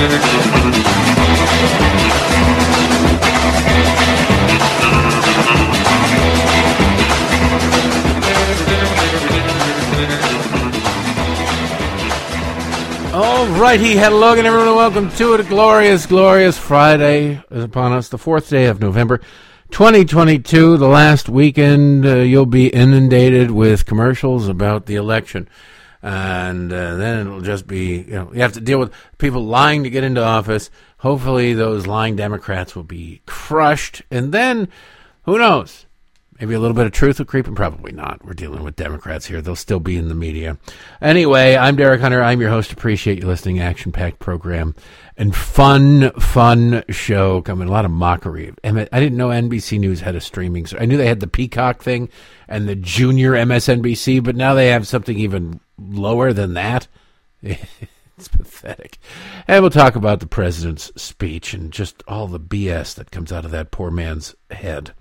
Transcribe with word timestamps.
All 0.00 0.08
righty, 13.48 13.94
hello 13.94 14.32
again, 14.32 14.46
everyone, 14.46 14.68
and 14.68 14.76
welcome 14.76 15.10
to 15.10 15.34
it. 15.34 15.40
A 15.40 15.42
glorious, 15.42 16.06
glorious 16.06 16.56
Friday 16.56 17.44
is 17.50 17.62
upon 17.62 17.92
us, 17.92 18.08
the 18.08 18.16
fourth 18.16 18.48
day 18.48 18.68
of 18.68 18.80
November, 18.80 19.20
2022. 19.70 20.78
The 20.78 20.88
last 20.88 21.28
weekend, 21.28 22.06
uh, 22.06 22.16
you'll 22.20 22.46
be 22.46 22.68
inundated 22.68 23.50
with 23.50 23.84
commercials 23.84 24.48
about 24.48 24.86
the 24.86 24.94
election, 24.94 25.46
and 26.02 26.72
uh, 26.72 26.96
then 26.96 27.26
it'll 27.26 27.40
just 27.40 27.66
be, 27.66 27.98
you 27.98 28.14
know, 28.14 28.30
you 28.32 28.40
have 28.40 28.54
to 28.54 28.60
deal 28.60 28.78
with 28.78 28.92
people 29.18 29.44
lying 29.44 29.82
to 29.84 29.90
get 29.90 30.04
into 30.04 30.22
office. 30.22 30.70
Hopefully, 30.98 31.54
those 31.54 31.86
lying 31.86 32.16
Democrats 32.16 32.74
will 32.74 32.84
be 32.84 33.20
crushed, 33.26 34.02
and 34.10 34.32
then, 34.32 34.68
who 35.24 35.38
knows? 35.38 35.86
Maybe 36.40 36.54
a 36.54 36.58
little 36.58 36.74
bit 36.74 36.86
of 36.86 36.92
truth 36.92 37.18
will 37.18 37.26
creep 37.26 37.46
in. 37.46 37.54
Probably 37.54 37.92
not. 37.92 38.24
We're 38.24 38.32
dealing 38.32 38.62
with 38.62 38.74
Democrats 38.74 39.26
here. 39.26 39.42
They'll 39.42 39.54
still 39.54 39.78
be 39.78 39.98
in 39.98 40.08
the 40.08 40.14
media. 40.14 40.56
Anyway, 41.02 41.54
I'm 41.54 41.76
Derek 41.76 42.00
Hunter. 42.00 42.22
I'm 42.22 42.40
your 42.40 42.48
host. 42.48 42.72
Appreciate 42.72 43.18
you 43.18 43.26
listening. 43.26 43.60
Action 43.60 43.92
packed 43.92 44.20
program 44.20 44.74
and 45.18 45.36
fun, 45.36 46.10
fun 46.12 46.82
show 46.88 47.42
coming. 47.42 47.68
A 47.68 47.70
lot 47.70 47.84
of 47.84 47.90
mockery. 47.90 48.54
I 48.64 48.70
didn't 48.72 49.18
know 49.18 49.28
NBC 49.28 49.78
News 49.78 50.00
had 50.00 50.16
a 50.16 50.20
streaming. 50.20 50.64
So 50.64 50.78
I 50.78 50.86
knew 50.86 50.96
they 50.96 51.08
had 51.08 51.20
the 51.20 51.26
Peacock 51.26 51.82
thing 51.82 52.08
and 52.48 52.66
the 52.66 52.74
junior 52.74 53.32
MSNBC, 53.32 54.24
but 54.24 54.34
now 54.34 54.54
they 54.54 54.68
have 54.68 54.88
something 54.88 55.18
even 55.18 55.60
lower 55.80 56.32
than 56.32 56.54
that. 56.54 56.88
It's 58.20 58.28
pathetic. 58.28 58.98
And 59.48 59.62
we'll 59.62 59.70
talk 59.70 59.96
about 59.96 60.20
the 60.20 60.26
president's 60.26 60.92
speech 60.94 61.54
and 61.54 61.72
just 61.72 62.02
all 62.06 62.26
the 62.26 62.38
BS 62.38 62.94
that 62.96 63.10
comes 63.10 63.32
out 63.32 63.46
of 63.46 63.50
that 63.52 63.70
poor 63.70 63.90
man's 63.90 64.34
head. 64.50 64.92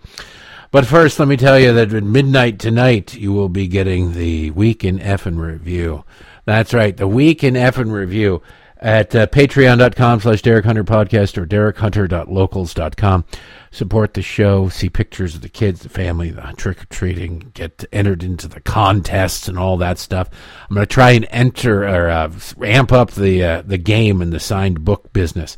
But 0.71 0.85
first, 0.85 1.19
let 1.19 1.27
me 1.27 1.35
tell 1.35 1.59
you 1.59 1.73
that 1.73 1.93
at 1.93 2.03
midnight 2.05 2.59
tonight, 2.59 3.15
you 3.15 3.33
will 3.33 3.49
be 3.49 3.67
getting 3.67 4.13
the 4.13 4.51
Week 4.51 4.85
in 4.85 4.99
Effin 4.99 5.37
Review. 5.37 6.05
That's 6.45 6.73
right, 6.73 6.95
the 6.95 7.09
Week 7.09 7.43
in 7.43 7.55
Effin 7.55 7.91
Review 7.91 8.41
at 8.79 9.13
uh, 9.13 9.27
patreon.com 9.27 10.21
slash 10.21 10.41
Derek 10.41 10.65
Hunter 10.65 10.83
Podcast 10.83 11.37
or 11.37 11.45
derekhunter.locals.com. 11.45 13.25
Support 13.71 14.13
the 14.13 14.21
show, 14.21 14.69
see 14.69 14.89
pictures 14.89 15.35
of 15.35 15.41
the 15.41 15.49
kids, 15.49 15.81
the 15.81 15.89
family, 15.89 16.31
the 16.31 16.41
trick-or-treating, 16.57 17.51
get 17.53 17.85
entered 17.91 18.23
into 18.23 18.47
the 18.47 18.61
contests 18.61 19.47
and 19.47 19.59
all 19.59 19.77
that 19.77 19.99
stuff. 19.99 20.29
I'm 20.69 20.75
going 20.75 20.87
to 20.87 20.93
try 20.93 21.11
and 21.11 21.27
enter 21.29 21.83
or 21.83 22.09
uh, 22.09 22.31
amp 22.63 22.91
up 22.91 23.11
the, 23.11 23.43
uh, 23.43 23.61
the 23.61 23.77
game 23.77 24.21
and 24.21 24.33
the 24.33 24.39
signed 24.39 24.83
book 24.83 25.13
business 25.13 25.57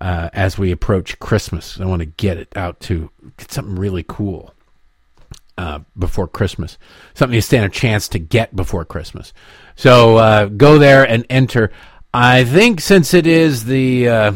uh, 0.00 0.30
as 0.32 0.56
we 0.56 0.70
approach 0.70 1.18
Christmas. 1.18 1.78
I 1.80 1.84
want 1.84 2.00
to 2.00 2.06
get 2.06 2.38
it 2.38 2.56
out 2.56 2.80
to 2.80 3.10
get 3.36 3.52
something 3.52 3.76
really 3.76 4.04
cool 4.06 4.54
uh, 5.58 5.80
before 5.98 6.26
Christmas, 6.26 6.78
something 7.14 7.34
you 7.34 7.40
stand 7.40 7.66
a 7.66 7.68
chance 7.68 8.08
to 8.08 8.18
get 8.18 8.56
before 8.56 8.84
Christmas. 8.84 9.32
So 9.76 10.16
uh, 10.16 10.46
go 10.46 10.78
there 10.78 11.06
and 11.06 11.26
enter. 11.28 11.70
I 12.14 12.44
think 12.44 12.80
since 12.80 13.14
it 13.14 13.26
is 13.26 13.64
the 13.64 14.08
uh, 14.08 14.32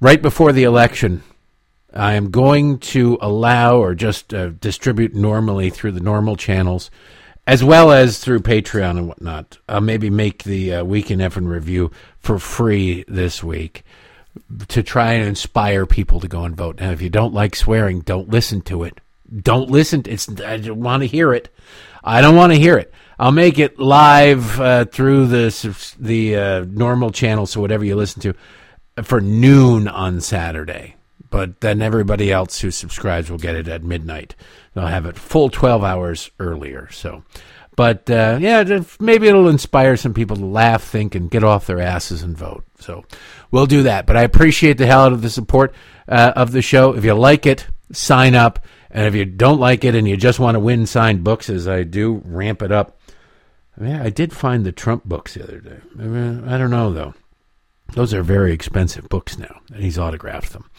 right 0.00 0.20
before 0.20 0.52
the 0.52 0.64
election, 0.64 1.22
I 1.92 2.14
am 2.14 2.30
going 2.30 2.78
to 2.78 3.16
allow 3.20 3.78
or 3.78 3.94
just 3.94 4.34
uh, 4.34 4.48
distribute 4.48 5.14
normally 5.14 5.70
through 5.70 5.92
the 5.92 6.00
normal 6.00 6.36
channels 6.36 6.90
as 7.46 7.62
well 7.62 7.92
as 7.92 8.18
through 8.18 8.40
Patreon 8.40 8.98
and 8.98 9.08
whatnot. 9.08 9.58
I'll 9.68 9.80
maybe 9.80 10.10
make 10.10 10.44
the 10.44 10.76
uh, 10.76 10.84
Week 10.84 11.10
in 11.10 11.18
Effin 11.20 11.46
review 11.46 11.90
for 12.18 12.38
free 12.38 13.04
this 13.06 13.44
week 13.44 13.84
to 14.68 14.82
try 14.82 15.12
and 15.12 15.28
inspire 15.28 15.86
people 15.86 16.20
to 16.20 16.28
go 16.28 16.44
and 16.44 16.56
vote. 16.56 16.80
Now, 16.80 16.90
if 16.90 17.02
you 17.02 17.10
don't 17.10 17.34
like 17.34 17.54
swearing, 17.54 18.00
don't 18.00 18.30
listen 18.30 18.62
to 18.62 18.82
it. 18.82 19.00
Don't 19.42 19.70
listen. 19.70 20.02
It's 20.06 20.28
I 20.40 20.56
don't 20.56 20.80
want 20.80 21.02
to 21.02 21.06
hear 21.06 21.32
it. 21.32 21.54
I 22.02 22.20
don't 22.20 22.36
want 22.36 22.52
to 22.52 22.58
hear 22.58 22.76
it. 22.78 22.92
I'll 23.18 23.32
make 23.32 23.58
it 23.58 23.78
live 23.78 24.60
uh, 24.60 24.84
through 24.86 25.26
the 25.28 25.94
the 25.98 26.36
uh, 26.36 26.64
normal 26.68 27.10
channel, 27.10 27.46
so 27.46 27.60
whatever 27.60 27.84
you 27.84 27.96
listen 27.96 28.22
to, 28.22 28.34
for 29.02 29.20
noon 29.20 29.88
on 29.88 30.20
Saturday. 30.20 30.96
But 31.30 31.60
then 31.60 31.82
everybody 31.82 32.30
else 32.30 32.60
who 32.60 32.70
subscribes 32.70 33.30
will 33.30 33.38
get 33.38 33.56
it 33.56 33.68
at 33.68 33.82
midnight. 33.82 34.36
They'll 34.72 34.86
have 34.86 35.06
it 35.06 35.16
full 35.16 35.48
twelve 35.48 35.82
hours 35.82 36.30
earlier. 36.38 36.88
So, 36.92 37.24
but 37.76 38.08
uh, 38.08 38.38
yeah, 38.40 38.82
maybe 39.00 39.28
it'll 39.28 39.48
inspire 39.48 39.96
some 39.96 40.14
people 40.14 40.36
to 40.36 40.44
laugh, 40.44 40.84
think, 40.84 41.14
and 41.14 41.30
get 41.30 41.42
off 41.42 41.66
their 41.66 41.80
asses 41.80 42.22
and 42.22 42.36
vote. 42.36 42.64
So 42.78 43.04
we'll 43.50 43.66
do 43.66 43.84
that. 43.84 44.06
But 44.06 44.16
I 44.16 44.22
appreciate 44.22 44.78
the 44.78 44.86
hell 44.86 45.06
out 45.06 45.12
of 45.12 45.22
the 45.22 45.30
support 45.30 45.74
uh, 46.08 46.32
of 46.36 46.52
the 46.52 46.62
show. 46.62 46.94
If 46.94 47.04
you 47.04 47.14
like 47.14 47.46
it, 47.46 47.66
sign 47.92 48.34
up. 48.34 48.64
And 48.90 49.06
if 49.06 49.16
you 49.16 49.24
don't 49.24 49.58
like 49.58 49.84
it 49.84 49.96
and 49.96 50.06
you 50.06 50.16
just 50.16 50.38
want 50.38 50.54
to 50.54 50.60
win 50.60 50.86
signed 50.86 51.24
books, 51.24 51.50
as 51.50 51.66
I 51.66 51.82
do, 51.82 52.22
ramp 52.24 52.62
it 52.62 52.70
up. 52.70 53.00
Mean, 53.76 53.96
I 53.96 54.10
did 54.10 54.32
find 54.32 54.64
the 54.64 54.72
Trump 54.72 55.04
books 55.04 55.34
the 55.34 55.42
other 55.42 55.60
day. 55.60 55.78
I, 55.98 56.58
don't 56.58 56.70
know 56.70 56.92
though. 56.92 57.14
Those 57.92 58.14
are 58.14 58.22
very 58.22 58.52
expensive 58.52 59.08
books 59.08 59.36
now, 59.36 59.60
and 59.72 59.82
he's 59.82 59.98
autographed 59.98 60.52
them. 60.52 60.70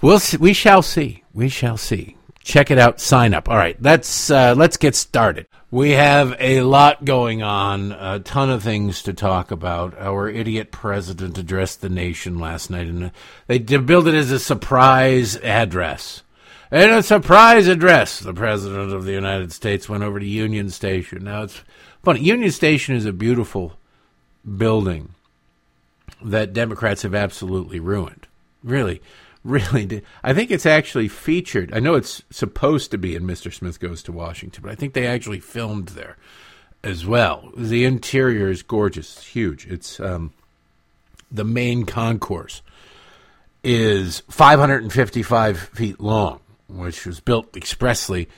We'll 0.00 0.18
see, 0.18 0.38
we 0.38 0.52
shall 0.52 0.82
see. 0.82 1.24
We 1.32 1.48
shall 1.48 1.76
see. 1.76 2.16
Check 2.42 2.70
it 2.70 2.78
out. 2.78 3.00
Sign 3.00 3.34
up. 3.34 3.48
All 3.48 3.56
right, 3.56 3.76
let's 3.82 4.30
uh, 4.30 4.54
let's 4.56 4.78
get 4.78 4.94
started. 4.94 5.46
We 5.70 5.90
have 5.90 6.34
a 6.40 6.62
lot 6.62 7.04
going 7.04 7.42
on, 7.42 7.92
a 7.92 8.20
ton 8.20 8.48
of 8.48 8.62
things 8.62 9.02
to 9.02 9.12
talk 9.12 9.50
about. 9.50 9.98
Our 9.98 10.30
idiot 10.30 10.72
president 10.72 11.36
addressed 11.36 11.82
the 11.82 11.90
nation 11.90 12.38
last 12.38 12.70
night, 12.70 12.86
and 12.86 13.12
they 13.48 13.58
billed 13.58 14.08
it 14.08 14.14
as 14.14 14.30
a 14.30 14.38
surprise 14.38 15.36
address. 15.36 16.22
In 16.72 16.90
a 16.90 17.02
surprise 17.02 17.66
address, 17.66 18.20
the 18.20 18.32
president 18.32 18.92
of 18.92 19.04
the 19.04 19.12
United 19.12 19.52
States 19.52 19.88
went 19.88 20.02
over 20.02 20.18
to 20.18 20.26
Union 20.26 20.70
Station. 20.70 21.24
Now 21.24 21.42
it's 21.42 21.62
funny. 22.02 22.20
Union 22.20 22.50
Station 22.50 22.94
is 22.94 23.06
a 23.06 23.12
beautiful 23.12 23.78
building 24.56 25.14
that 26.22 26.52
Democrats 26.52 27.02
have 27.02 27.14
absolutely 27.14 27.80
ruined. 27.80 28.26
Really, 28.62 29.00
really. 29.44 30.02
I 30.22 30.34
think 30.34 30.50
it's 30.50 30.66
actually 30.66 31.08
featured. 31.08 31.72
I 31.72 31.80
know 31.80 31.94
it's 31.94 32.22
supposed 32.30 32.90
to 32.90 32.98
be 32.98 33.14
in 33.14 33.24
Mr. 33.24 33.52
Smith 33.52 33.80
Goes 33.80 34.02
to 34.04 34.12
Washington, 34.12 34.62
but 34.62 34.72
I 34.72 34.74
think 34.74 34.94
they 34.94 35.06
actually 35.06 35.40
filmed 35.40 35.88
there 35.88 36.16
as 36.82 37.06
well. 37.06 37.52
The 37.56 37.84
interior 37.84 38.50
is 38.50 38.62
gorgeous, 38.62 39.16
it's 39.16 39.26
huge. 39.26 39.66
It's 39.66 40.00
um, 40.00 40.32
the 41.30 41.44
main 41.44 41.84
concourse 41.84 42.62
is 43.62 44.20
555 44.28 45.58
feet 45.58 46.00
long, 46.00 46.40
which 46.68 47.04
was 47.04 47.20
built 47.20 47.56
expressly 47.56 48.28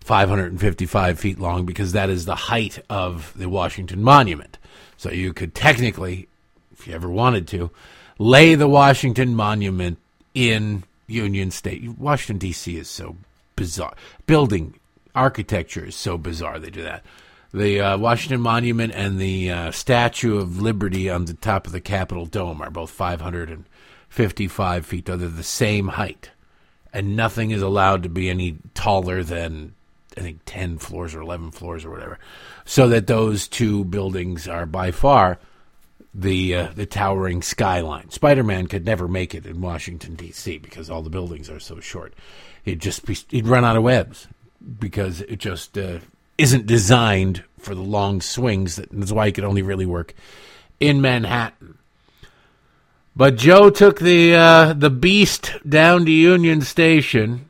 555 0.00 1.18
feet 1.18 1.38
long 1.38 1.66
because 1.66 1.92
that 1.92 2.10
is 2.10 2.24
the 2.24 2.34
height 2.34 2.78
of 2.88 3.32
the 3.36 3.48
Washington 3.48 4.02
Monument. 4.02 4.58
So 4.96 5.10
you 5.10 5.32
could 5.32 5.54
technically, 5.54 6.28
if 6.72 6.86
you 6.86 6.94
ever 6.94 7.08
wanted 7.08 7.46
to, 7.48 7.70
lay 8.18 8.54
the 8.54 8.68
Washington 8.68 9.34
Monument 9.34 9.98
in 10.34 10.84
Union 11.06 11.50
State. 11.50 11.98
Washington 11.98 12.38
D.C. 12.38 12.76
is 12.76 12.88
so 12.88 13.16
bizarre. 13.56 13.94
Building 14.26 14.74
architecture 15.14 15.86
is 15.86 15.96
so 15.96 16.16
bizarre. 16.16 16.58
They 16.58 16.70
do 16.70 16.82
that. 16.82 17.04
The 17.52 17.80
uh, 17.80 17.98
Washington 17.98 18.40
Monument 18.40 18.92
and 18.94 19.18
the 19.18 19.50
uh, 19.50 19.70
Statue 19.72 20.38
of 20.38 20.60
Liberty 20.60 21.10
on 21.10 21.24
the 21.24 21.34
top 21.34 21.66
of 21.66 21.72
the 21.72 21.80
Capitol 21.80 22.26
Dome 22.26 22.62
are 22.62 22.70
both 22.70 22.90
555 22.90 24.86
feet. 24.86 25.06
They're 25.06 25.16
the 25.16 25.42
same 25.42 25.88
height, 25.88 26.30
and 26.92 27.16
nothing 27.16 27.50
is 27.50 27.60
allowed 27.60 28.04
to 28.04 28.08
be 28.08 28.30
any 28.30 28.58
taller 28.74 29.24
than 29.24 29.74
I 30.16 30.20
think 30.20 30.40
10 30.44 30.78
floors 30.78 31.14
or 31.14 31.20
11 31.20 31.52
floors 31.52 31.84
or 31.84 31.90
whatever. 31.90 32.18
So 32.64 32.88
that 32.88 33.06
those 33.06 33.48
two 33.48 33.84
buildings 33.84 34.48
are 34.48 34.66
by 34.66 34.90
far 34.90 35.38
the 36.12 36.54
uh, 36.54 36.68
the 36.74 36.86
towering 36.86 37.42
skyline. 37.42 38.10
Spider 38.10 38.42
Man 38.42 38.66
could 38.66 38.84
never 38.84 39.06
make 39.06 39.34
it 39.34 39.46
in 39.46 39.60
Washington 39.60 40.14
D.C. 40.14 40.58
because 40.58 40.90
all 40.90 41.02
the 41.02 41.10
buildings 41.10 41.48
are 41.48 41.60
so 41.60 41.80
short. 41.80 42.14
He'd 42.64 42.80
just 42.80 43.06
be, 43.06 43.16
he'd 43.28 43.46
run 43.46 43.64
out 43.64 43.76
of 43.76 43.82
webs 43.82 44.26
because 44.78 45.20
it 45.22 45.38
just 45.38 45.78
uh, 45.78 46.00
isn't 46.36 46.66
designed 46.66 47.44
for 47.58 47.74
the 47.74 47.82
long 47.82 48.20
swings. 48.20 48.76
That, 48.76 48.90
that's 48.90 49.12
why 49.12 49.26
he 49.26 49.32
could 49.32 49.44
only 49.44 49.62
really 49.62 49.86
work 49.86 50.14
in 50.80 51.00
Manhattan. 51.00 51.78
But 53.14 53.36
Joe 53.36 53.70
took 53.70 54.00
the 54.00 54.34
uh, 54.34 54.72
the 54.72 54.90
beast 54.90 55.52
down 55.68 56.04
to 56.06 56.10
Union 56.10 56.62
Station, 56.62 57.49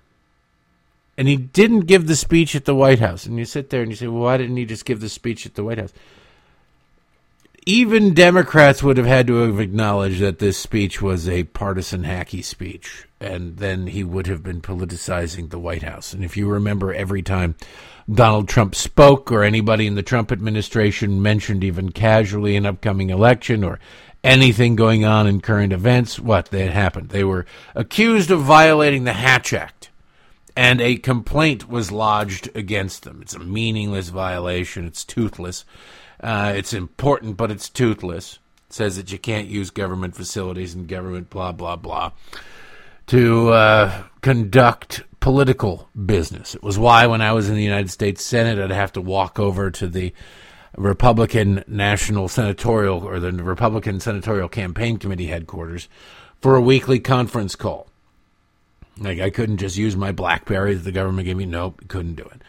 and 1.21 1.29
he 1.29 1.37
didn't 1.37 1.81
give 1.81 2.07
the 2.07 2.17
speech 2.17 2.57
at 2.57 2.65
the 2.65 2.75
White 2.75 2.99
House. 2.99 3.27
And 3.27 3.37
you 3.37 3.45
sit 3.45 3.69
there 3.69 3.83
and 3.83 3.91
you 3.91 3.97
say, 3.97 4.07
"Well, 4.07 4.23
why 4.23 4.39
didn't 4.39 4.57
he 4.57 4.65
just 4.65 4.87
give 4.87 5.01
the 5.01 5.11
speech 5.11 5.45
at 5.45 5.55
the 5.55 5.63
White 5.63 5.77
House?" 5.77 5.93
even 7.67 8.15
Democrats 8.15 8.83
would 8.83 8.97
have 8.97 9.07
had 9.07 9.27
to 9.27 9.35
have 9.35 9.61
acknowledged 9.61 10.21
that 10.21 10.39
this 10.39 10.57
speech 10.57 11.03
was 11.03 11.29
a 11.29 11.45
partisan 11.45 12.05
hacky 12.05 12.43
speech, 12.43 13.07
and 13.21 13.59
then 13.59 13.89
he 13.89 14.03
would 14.03 14.29
have 14.29 14.43
been 14.43 14.63
politicizing 14.63 15.51
the 15.51 15.59
White 15.59 15.83
House. 15.83 16.15
And 16.15 16.25
if 16.25 16.39
you 16.39 16.49
remember, 16.49 16.95
every 16.95 17.21
time 17.21 17.55
Donald 18.11 18.49
Trump 18.49 18.75
spoke 18.75 19.31
or 19.31 19.45
anybody 19.45 19.87
in 19.87 19.97
the 19.97 20.03
Trump 20.03 20.33
administration 20.33 21.21
mentioned 21.21 21.63
even 21.63 21.93
casually 21.93 22.57
an 22.57 22.65
upcoming 22.65 23.11
election 23.11 23.63
or 23.63 23.79
anything 24.25 24.77
going 24.77 25.05
on 25.05 25.27
in 25.27 25.41
current 25.41 25.73
events. 25.73 26.19
What 26.19 26.47
they 26.47 26.63
had 26.63 26.73
happened? 26.73 27.11
They 27.11 27.25
were 27.25 27.47
accused 27.75 28.31
of 28.31 28.41
violating 28.41 29.05
the 29.05 29.13
Hatch 29.13 29.53
Act, 29.53 29.80
and 30.57 30.81
a 30.81 30.97
complaint 30.97 31.69
was 31.69 31.93
lodged 31.93 32.49
against 32.55 33.03
them. 33.03 33.21
It's 33.23 33.35
a 33.35 33.39
meaningless 33.39 34.09
violation. 34.09 34.87
It's 34.87 35.05
toothless. 35.05 35.65
Uh, 36.23 36.53
it's 36.55 36.73
important, 36.73 37.37
but 37.37 37.51
it's 37.51 37.69
toothless. 37.69 38.39
It 38.69 38.73
says 38.73 38.97
that 38.97 39.11
you 39.13 39.19
can't 39.19 39.49
use 39.49 39.71
government 39.71 40.15
facilities 40.15 40.75
and 40.75 40.89
government 40.89 41.31
blah 41.31 41.53
blah 41.53 41.77
blah 41.77 42.13
to 43.11 43.51
uh, 43.51 44.05
conduct 44.21 45.03
political 45.19 45.89
business. 46.07 46.55
It 46.55 46.63
was 46.63 46.79
why 46.79 47.07
when 47.09 47.21
I 47.21 47.33
was 47.33 47.49
in 47.49 47.57
the 47.57 47.63
United 47.63 47.91
States 47.91 48.25
Senate, 48.25 48.59
I'd 48.59 48.71
have 48.71 48.93
to 48.93 49.01
walk 49.01 49.41
over 49.41 49.71
to 49.73 49.89
the 49.89 50.13
Republican 50.77 51.65
National 51.67 52.29
Senatorial 52.29 53.05
or 53.05 53.19
the 53.19 53.33
Republican 53.33 53.99
Senatorial 53.99 54.49
Campaign 54.49 54.99
Committee 54.99 55.27
headquarters 55.27 55.89
for 56.41 56.55
a 56.55 56.61
weekly 56.61 57.01
conference 57.01 57.57
call. 57.57 57.90
Like 59.01 59.19
I 59.19 59.31
couldn't 59.31 59.57
just 59.57 59.79
use 59.79 59.97
my 59.97 60.13
BlackBerry 60.13 60.75
that 60.75 60.83
the 60.83 60.93
government 60.93 61.27
gave 61.27 61.37
me. 61.37 61.47
Nope, 61.47 61.89
couldn't 61.89 62.17
do 62.17 62.25
it. 62.25 62.43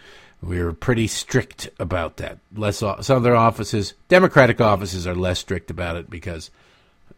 We 0.43 0.61
were 0.61 0.73
pretty 0.73 1.07
strict 1.07 1.69
about 1.79 2.17
that. 2.17 2.39
Less 2.53 2.77
some 2.77 2.99
other 3.09 3.35
offices, 3.35 3.93
Democratic 4.09 4.59
offices, 4.59 5.07
are 5.07 5.15
less 5.15 5.39
strict 5.39 5.69
about 5.69 5.95
it 5.95 6.09
because 6.09 6.51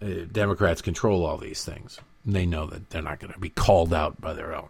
uh, 0.01 0.25
Democrats 0.31 0.81
control 0.81 1.25
all 1.25 1.37
these 1.37 1.65
things. 1.65 1.99
They 2.25 2.45
know 2.45 2.67
that 2.67 2.89
they're 2.89 3.01
not 3.01 3.19
going 3.19 3.33
to 3.33 3.39
be 3.39 3.49
called 3.49 3.93
out 3.93 4.21
by 4.21 4.33
their 4.33 4.53
own. 4.53 4.69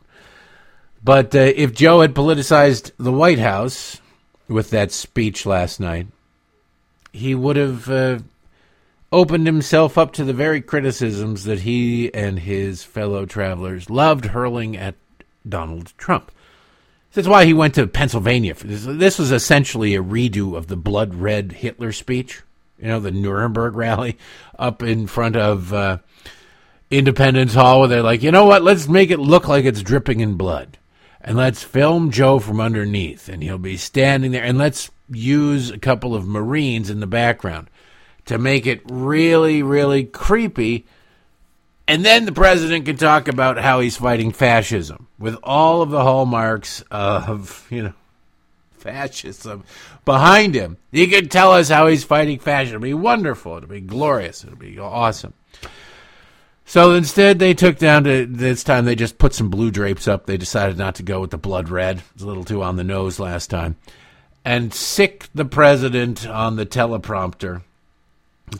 But 1.04 1.36
uh, 1.36 1.40
if 1.40 1.74
Joe 1.74 2.02
had 2.02 2.14
politicized 2.14 2.92
the 2.98 3.12
White 3.12 3.40
House 3.40 4.00
with 4.48 4.70
that 4.70 4.92
speech 4.92 5.46
last 5.46 5.80
night, 5.80 6.08
he 7.12 7.36
would 7.36 7.56
have 7.58 7.90
uh, 7.90 8.20
opened 9.14 9.46
himself 9.46 9.96
up 9.96 10.12
to 10.12 10.24
the 10.24 10.34
very 10.34 10.60
criticisms 10.60 11.44
that 11.44 11.60
he 11.60 12.12
and 12.16 12.40
his 12.40 12.84
fellow 12.84 13.28
travelers 13.28 13.88
loved 13.88 14.26
hurling 14.26 14.76
at 14.76 14.96
Donald 15.48 15.94
Trump. 15.98 16.32
That's 17.14 17.28
why 17.28 17.46
he 17.46 17.54
went 17.54 17.76
to 17.76 17.86
Pennsylvania. 17.86 18.56
This 18.56 19.20
was 19.20 19.32
essentially 19.32 19.94
a 19.94 20.02
redo 20.02 20.58
of 20.58 20.66
the 20.66 20.76
blood 20.76 21.14
red 21.14 21.52
Hitler 21.52 21.92
speech, 21.92 22.42
you 22.80 22.88
know, 22.88 23.00
the 23.00 23.12
Nuremberg 23.12 23.76
rally 23.76 24.18
up 24.58 24.82
in 24.82 25.06
front 25.06 25.36
of 25.36 25.72
uh, 25.72 26.00
Independence 26.90 27.54
Hall, 27.54 27.82
where 27.82 27.90
they're 27.90 28.02
like, 28.02 28.24
you 28.24 28.32
know 28.32 28.46
what, 28.46 28.64
let's 28.64 28.88
make 28.88 29.12
it 29.12 29.20
look 29.20 29.48
like 29.48 29.64
it's 29.66 29.84
dripping 29.84 30.22
in 30.22 30.38
blood. 30.38 30.80
And 31.22 31.38
let's 31.38 31.62
film 31.62 32.10
Joe 32.10 32.40
from 32.40 32.60
underneath, 32.60 33.30
and 33.30 33.44
he'll 33.44 33.60
be 33.60 33.78
standing 33.78 34.32
there, 34.32 34.44
and 34.44 34.58
let's 34.58 34.90
use 35.08 35.70
a 35.70 35.78
couple 35.78 36.16
of 36.16 36.26
Marines 36.26 36.90
in 36.90 37.00
the 37.00 37.06
background 37.06 37.70
to 38.26 38.38
make 38.38 38.66
it 38.66 38.82
really, 38.90 39.64
really 39.64 40.04
creepy. 40.04 40.86
And 41.88 42.06
then 42.06 42.26
the 42.26 42.32
president 42.32 42.86
can 42.86 42.96
talk 42.96 43.28
about 43.28 43.58
how 43.58 43.80
he's 43.80 43.98
fighting 43.98 44.32
fascism 44.32 45.08
with 45.20 45.36
all 45.44 45.82
of 45.82 45.90
the 45.90 46.02
hallmarks 46.02 46.82
of, 46.90 47.68
you 47.70 47.84
know, 47.84 47.94
fascism 48.72 49.64
behind 50.06 50.56
him. 50.56 50.78
He 50.92 51.08
can 51.08 51.30
tell 51.30 51.52
us 51.52 51.70
how 51.70 51.88
he's 51.88 52.04
fighting 52.04 52.40
fascism. 52.40 52.78
It'll 52.78 52.84
be 52.84 52.94
wonderful. 52.94 53.58
It'll 53.58 53.70
be 53.70 53.82
glorious. 53.82 54.44
It'll 54.44 54.56
be 54.56 54.80
awesome. 54.80 55.34
So 56.66 56.94
instead, 56.94 57.40
they 57.40 57.54
took 57.54 57.78
down 57.78 58.06
to 58.06 58.26
this 58.26 58.64
time. 58.64 58.86
They 58.86 58.96
just 58.96 59.18
put 59.18 59.34
some 59.34 59.50
blue 59.50 59.70
drapes 59.70 60.08
up. 60.08 60.26
They 60.26 60.38
decided 60.38 60.78
not 60.78 60.96
to 60.96 61.04
go 61.04 61.20
with 61.20 61.32
the 61.32 61.38
blood 61.38 61.68
red. 61.68 61.98
It 61.98 62.04
was 62.14 62.24
a 62.24 62.28
little 62.28 62.46
too 62.46 62.64
on 62.64 62.78
the 62.78 62.86
nose 62.86 63.20
last 63.20 63.50
time 63.50 63.76
and 64.46 64.74
sick 64.74 65.28
the 65.34 65.46
president 65.46 66.28
on 66.28 66.56
the 66.56 66.66
teleprompter. 66.66 67.62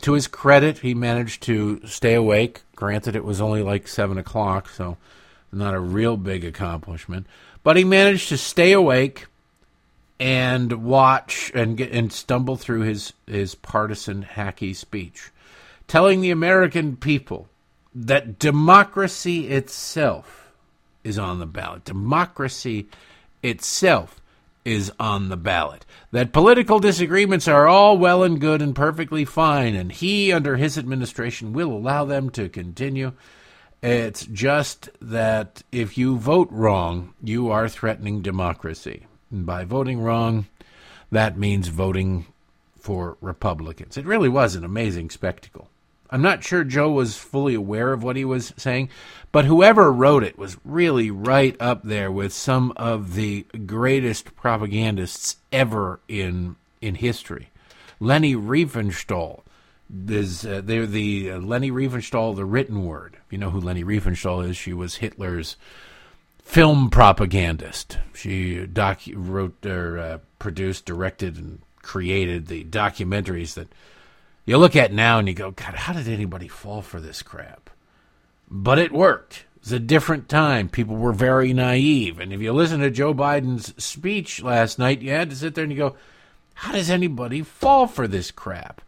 To 0.00 0.12
his 0.12 0.26
credit, 0.26 0.78
he 0.78 0.94
managed 0.94 1.42
to 1.44 1.80
stay 1.86 2.14
awake. 2.14 2.62
Granted, 2.74 3.16
it 3.16 3.24
was 3.24 3.40
only 3.40 3.62
like 3.62 3.86
7 3.86 4.18
o'clock, 4.18 4.68
so 4.68 4.96
not 5.52 5.74
a 5.74 5.80
real 5.80 6.16
big 6.16 6.44
accomplishment. 6.44 7.26
But 7.62 7.76
he 7.76 7.84
managed 7.84 8.28
to 8.30 8.36
stay 8.36 8.72
awake 8.72 9.26
and 10.20 10.84
watch 10.84 11.50
and 11.54 11.76
get 11.76 11.90
and 11.92 12.12
stumble 12.12 12.56
through 12.56 12.82
his, 12.82 13.12
his 13.26 13.54
partisan 13.54 14.24
hacky 14.24 14.74
speech, 14.74 15.30
telling 15.88 16.20
the 16.20 16.30
American 16.30 16.96
people 16.96 17.48
that 17.94 18.38
democracy 18.38 19.48
itself 19.48 20.52
is 21.02 21.18
on 21.18 21.38
the 21.38 21.46
ballot. 21.46 21.84
Democracy 21.84 22.86
itself 23.42 24.20
is 24.64 24.90
on 24.98 25.28
the 25.28 25.36
ballot. 25.36 25.84
That 26.10 26.32
political 26.32 26.78
disagreements 26.78 27.46
are 27.48 27.66
all 27.66 27.98
well 27.98 28.22
and 28.22 28.40
good 28.40 28.62
and 28.62 28.74
perfectly 28.74 29.24
fine, 29.24 29.74
and 29.74 29.92
he, 29.92 30.32
under 30.32 30.56
his 30.56 30.78
administration, 30.78 31.52
will 31.52 31.72
allow 31.72 32.04
them 32.04 32.30
to 32.30 32.48
continue. 32.48 33.12
It's 33.82 34.24
just 34.24 34.88
that 35.02 35.62
if 35.70 35.98
you 35.98 36.16
vote 36.16 36.48
wrong, 36.50 37.12
you 37.22 37.50
are 37.50 37.68
threatening 37.68 38.22
democracy. 38.22 39.06
And 39.30 39.44
by 39.44 39.64
voting 39.64 40.00
wrong, 40.00 40.46
that 41.12 41.36
means 41.36 41.68
voting 41.68 42.26
for 42.78 43.18
Republicans. 43.20 43.98
It 43.98 44.06
really 44.06 44.28
was 44.28 44.54
an 44.54 44.64
amazing 44.64 45.10
spectacle. 45.10 45.68
I'm 46.14 46.22
not 46.22 46.44
sure 46.44 46.62
Joe 46.62 46.92
was 46.92 47.16
fully 47.16 47.56
aware 47.56 47.92
of 47.92 48.04
what 48.04 48.14
he 48.14 48.24
was 48.24 48.54
saying, 48.56 48.88
but 49.32 49.46
whoever 49.46 49.90
wrote 49.90 50.22
it 50.22 50.38
was 50.38 50.56
really 50.64 51.10
right 51.10 51.56
up 51.58 51.82
there 51.82 52.12
with 52.12 52.32
some 52.32 52.72
of 52.76 53.14
the 53.14 53.44
greatest 53.66 54.36
propagandists 54.36 55.38
ever 55.50 55.98
in 56.06 56.54
in 56.80 56.94
history. 56.94 57.50
Leni 57.98 58.36
Riefenstahl 58.36 59.42
is 60.08 60.46
uh, 60.46 60.60
they're 60.62 60.86
the 60.86 61.32
uh, 61.32 61.38
Leni 61.38 61.72
Riefenstahl, 61.72 62.36
the 62.36 62.44
written 62.44 62.84
word. 62.84 63.16
If 63.26 63.32
you 63.32 63.38
know 63.38 63.50
who 63.50 63.58
Leni 63.58 63.82
Riefenstahl 63.82 64.48
is, 64.48 64.56
she 64.56 64.72
was 64.72 64.96
Hitler's 64.96 65.56
film 66.44 66.90
propagandist. 66.90 67.98
She 68.14 68.64
docu- 68.68 69.14
wrote 69.16 69.66
or 69.66 69.98
uh, 69.98 70.18
produced, 70.38 70.84
directed, 70.84 71.38
and 71.38 71.60
created 71.82 72.46
the 72.46 72.62
documentaries 72.62 73.54
that 73.54 73.66
you 74.44 74.58
look 74.58 74.76
at 74.76 74.92
now 74.92 75.18
and 75.18 75.28
you 75.28 75.34
go, 75.34 75.50
God, 75.50 75.74
how 75.74 75.92
did 75.92 76.08
anybody 76.08 76.48
fall 76.48 76.82
for 76.82 77.00
this 77.00 77.22
crap? 77.22 77.70
But 78.50 78.78
it 78.78 78.92
worked. 78.92 79.46
It 79.56 79.62
was 79.62 79.72
a 79.72 79.78
different 79.78 80.28
time. 80.28 80.68
People 80.68 80.96
were 80.96 81.12
very 81.12 81.52
naive. 81.52 82.20
And 82.20 82.32
if 82.32 82.40
you 82.40 82.52
listen 82.52 82.80
to 82.80 82.90
Joe 82.90 83.14
Biden's 83.14 83.82
speech 83.82 84.42
last 84.42 84.78
night, 84.78 85.00
you 85.00 85.10
had 85.10 85.30
to 85.30 85.36
sit 85.36 85.54
there 85.54 85.64
and 85.64 85.72
you 85.72 85.78
go, 85.78 85.96
how 86.54 86.72
does 86.72 86.90
anybody 86.90 87.42
fall 87.42 87.86
for 87.86 88.06
this 88.06 88.30
crap? 88.30 88.82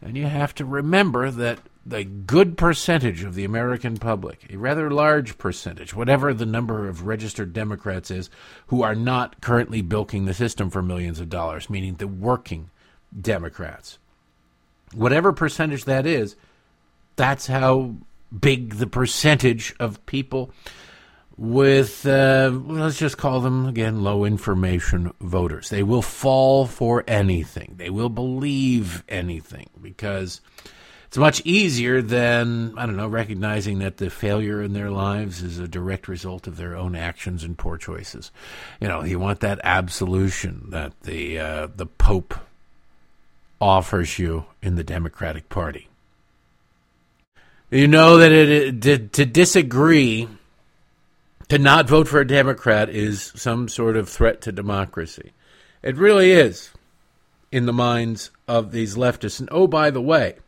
And 0.00 0.16
you 0.16 0.26
have 0.26 0.54
to 0.56 0.64
remember 0.64 1.30
that 1.30 1.60
the 1.84 2.04
good 2.04 2.56
percentage 2.56 3.22
of 3.22 3.34
the 3.34 3.44
American 3.44 3.96
public, 3.96 4.46
a 4.50 4.56
rather 4.56 4.90
large 4.90 5.36
percentage, 5.36 5.94
whatever 5.94 6.32
the 6.32 6.46
number 6.46 6.88
of 6.88 7.06
registered 7.06 7.52
Democrats 7.52 8.10
is, 8.10 8.30
who 8.68 8.82
are 8.82 8.94
not 8.94 9.40
currently 9.40 9.82
bilking 9.82 10.24
the 10.24 10.34
system 10.34 10.70
for 10.70 10.82
millions 10.82 11.20
of 11.20 11.28
dollars, 11.28 11.68
meaning 11.68 11.94
the 11.96 12.08
working 12.08 12.70
Democrats 13.20 13.98
whatever 14.94 15.32
percentage 15.32 15.84
that 15.84 16.06
is, 16.06 16.36
that's 17.16 17.46
how 17.46 17.94
big 18.38 18.74
the 18.74 18.86
percentage 18.86 19.74
of 19.78 20.04
people 20.06 20.50
with, 21.36 22.06
uh, 22.06 22.50
let's 22.66 22.98
just 22.98 23.18
call 23.18 23.40
them 23.40 23.66
again, 23.66 24.02
low 24.02 24.24
information 24.24 25.12
voters. 25.20 25.70
They 25.70 25.82
will 25.82 26.02
fall 26.02 26.66
for 26.66 27.04
anything, 27.06 27.74
they 27.76 27.90
will 27.90 28.08
believe 28.08 29.02
anything 29.08 29.70
because 29.80 30.40
it's 31.12 31.18
much 31.18 31.42
easier 31.44 32.00
than, 32.00 32.72
I 32.78 32.86
don't 32.86 32.96
know, 32.96 33.06
recognizing 33.06 33.80
that 33.80 33.98
the 33.98 34.08
failure 34.08 34.62
in 34.62 34.72
their 34.72 34.90
lives 34.90 35.42
is 35.42 35.58
a 35.58 35.68
direct 35.68 36.08
result 36.08 36.46
of 36.46 36.56
their 36.56 36.74
own 36.74 36.94
actions 36.94 37.44
and 37.44 37.58
poor 37.58 37.76
choices. 37.76 38.30
You 38.80 38.88
know, 38.88 39.04
you 39.04 39.18
want 39.18 39.40
that 39.40 39.60
absolution 39.62 40.68
that 40.70 40.98
the, 41.02 41.38
uh, 41.38 41.68
the 41.74 41.84
Pope 41.84 42.34
offers 43.62 44.18
you 44.18 44.44
in 44.60 44.74
the 44.74 44.82
Democratic 44.82 45.48
Party. 45.48 45.88
You 47.70 47.86
know 47.86 48.16
that 48.16 48.32
it, 48.32 48.82
to, 48.82 48.98
to 48.98 49.24
disagree, 49.24 50.28
to 51.48 51.58
not 51.58 51.88
vote 51.88 52.08
for 52.08 52.18
a 52.18 52.26
Democrat 52.26 52.90
is 52.90 53.32
some 53.36 53.68
sort 53.68 53.96
of 53.96 54.08
threat 54.08 54.40
to 54.42 54.52
democracy. 54.52 55.30
It 55.80 55.96
really 55.96 56.32
is 56.32 56.70
in 57.52 57.66
the 57.66 57.72
minds 57.72 58.32
of 58.48 58.72
these 58.72 58.96
leftists. 58.96 59.38
And 59.38 59.48
oh, 59.52 59.68
by 59.68 59.90
the 59.90 60.02
way, 60.02 60.38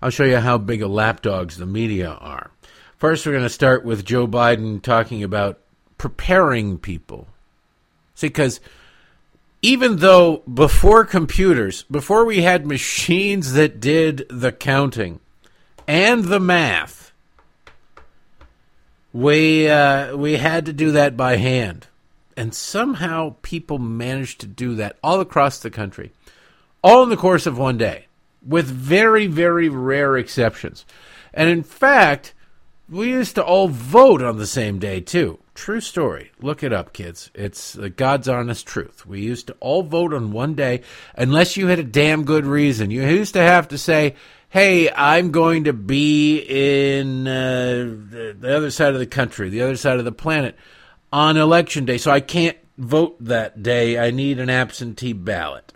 I'll 0.00 0.10
show 0.10 0.24
you 0.24 0.36
how 0.36 0.58
big 0.58 0.80
of 0.80 0.90
lapdogs 0.90 1.56
the 1.56 1.66
media 1.66 2.10
are. 2.10 2.52
First, 2.98 3.26
we're 3.26 3.32
going 3.32 3.42
to 3.42 3.50
start 3.50 3.84
with 3.84 4.04
Joe 4.04 4.28
Biden 4.28 4.80
talking 4.80 5.24
about 5.24 5.58
preparing 5.98 6.78
people. 6.78 7.26
See, 8.14 8.28
because 8.28 8.60
even 9.62 9.96
though 9.96 10.38
before 10.52 11.04
computers, 11.04 11.82
before 11.90 12.24
we 12.24 12.42
had 12.42 12.66
machines 12.66 13.52
that 13.54 13.80
did 13.80 14.26
the 14.28 14.52
counting 14.52 15.20
and 15.86 16.24
the 16.24 16.40
math, 16.40 17.12
we 19.12 19.68
uh, 19.68 20.16
we 20.16 20.36
had 20.36 20.66
to 20.66 20.72
do 20.72 20.92
that 20.92 21.16
by 21.16 21.36
hand, 21.36 21.86
and 22.36 22.54
somehow 22.54 23.34
people 23.42 23.78
managed 23.78 24.40
to 24.40 24.46
do 24.46 24.74
that 24.76 24.96
all 25.02 25.20
across 25.20 25.58
the 25.58 25.70
country, 25.70 26.12
all 26.82 27.02
in 27.02 27.08
the 27.08 27.16
course 27.16 27.46
of 27.46 27.58
one 27.58 27.78
day. 27.78 28.06
with 28.46 28.66
very, 28.66 29.26
very 29.26 29.68
rare 29.68 30.16
exceptions. 30.16 30.86
And 31.34 31.50
in 31.50 31.62
fact, 31.62 32.34
we 32.88 33.08
used 33.08 33.34
to 33.34 33.44
all 33.44 33.68
vote 33.68 34.22
on 34.22 34.38
the 34.38 34.46
same 34.46 34.78
day, 34.78 35.00
too. 35.00 35.38
True 35.54 35.80
story. 35.80 36.30
Look 36.40 36.62
it 36.62 36.72
up, 36.72 36.92
kids. 36.92 37.30
It's 37.34 37.72
the 37.72 37.90
God's 37.90 38.28
honest 38.28 38.66
truth. 38.66 39.04
We 39.04 39.20
used 39.20 39.48
to 39.48 39.56
all 39.60 39.82
vote 39.82 40.14
on 40.14 40.32
one 40.32 40.54
day 40.54 40.82
unless 41.14 41.56
you 41.56 41.66
had 41.66 41.78
a 41.78 41.84
damn 41.84 42.24
good 42.24 42.46
reason. 42.46 42.90
You 42.90 43.02
used 43.02 43.34
to 43.34 43.42
have 43.42 43.68
to 43.68 43.78
say, 43.78 44.14
hey, 44.48 44.90
I'm 44.90 45.30
going 45.30 45.64
to 45.64 45.72
be 45.72 46.38
in 46.38 47.26
uh, 47.26 47.90
the 48.40 48.56
other 48.56 48.70
side 48.70 48.94
of 48.94 49.00
the 49.00 49.06
country, 49.06 49.50
the 49.50 49.62
other 49.62 49.76
side 49.76 49.98
of 49.98 50.04
the 50.04 50.12
planet 50.12 50.56
on 51.12 51.36
election 51.36 51.84
day, 51.84 51.98
so 51.98 52.10
I 52.10 52.20
can't 52.20 52.56
vote 52.76 53.16
that 53.24 53.62
day. 53.62 53.98
I 53.98 54.10
need 54.10 54.38
an 54.38 54.50
absentee 54.50 55.12
ballot. 55.12 55.72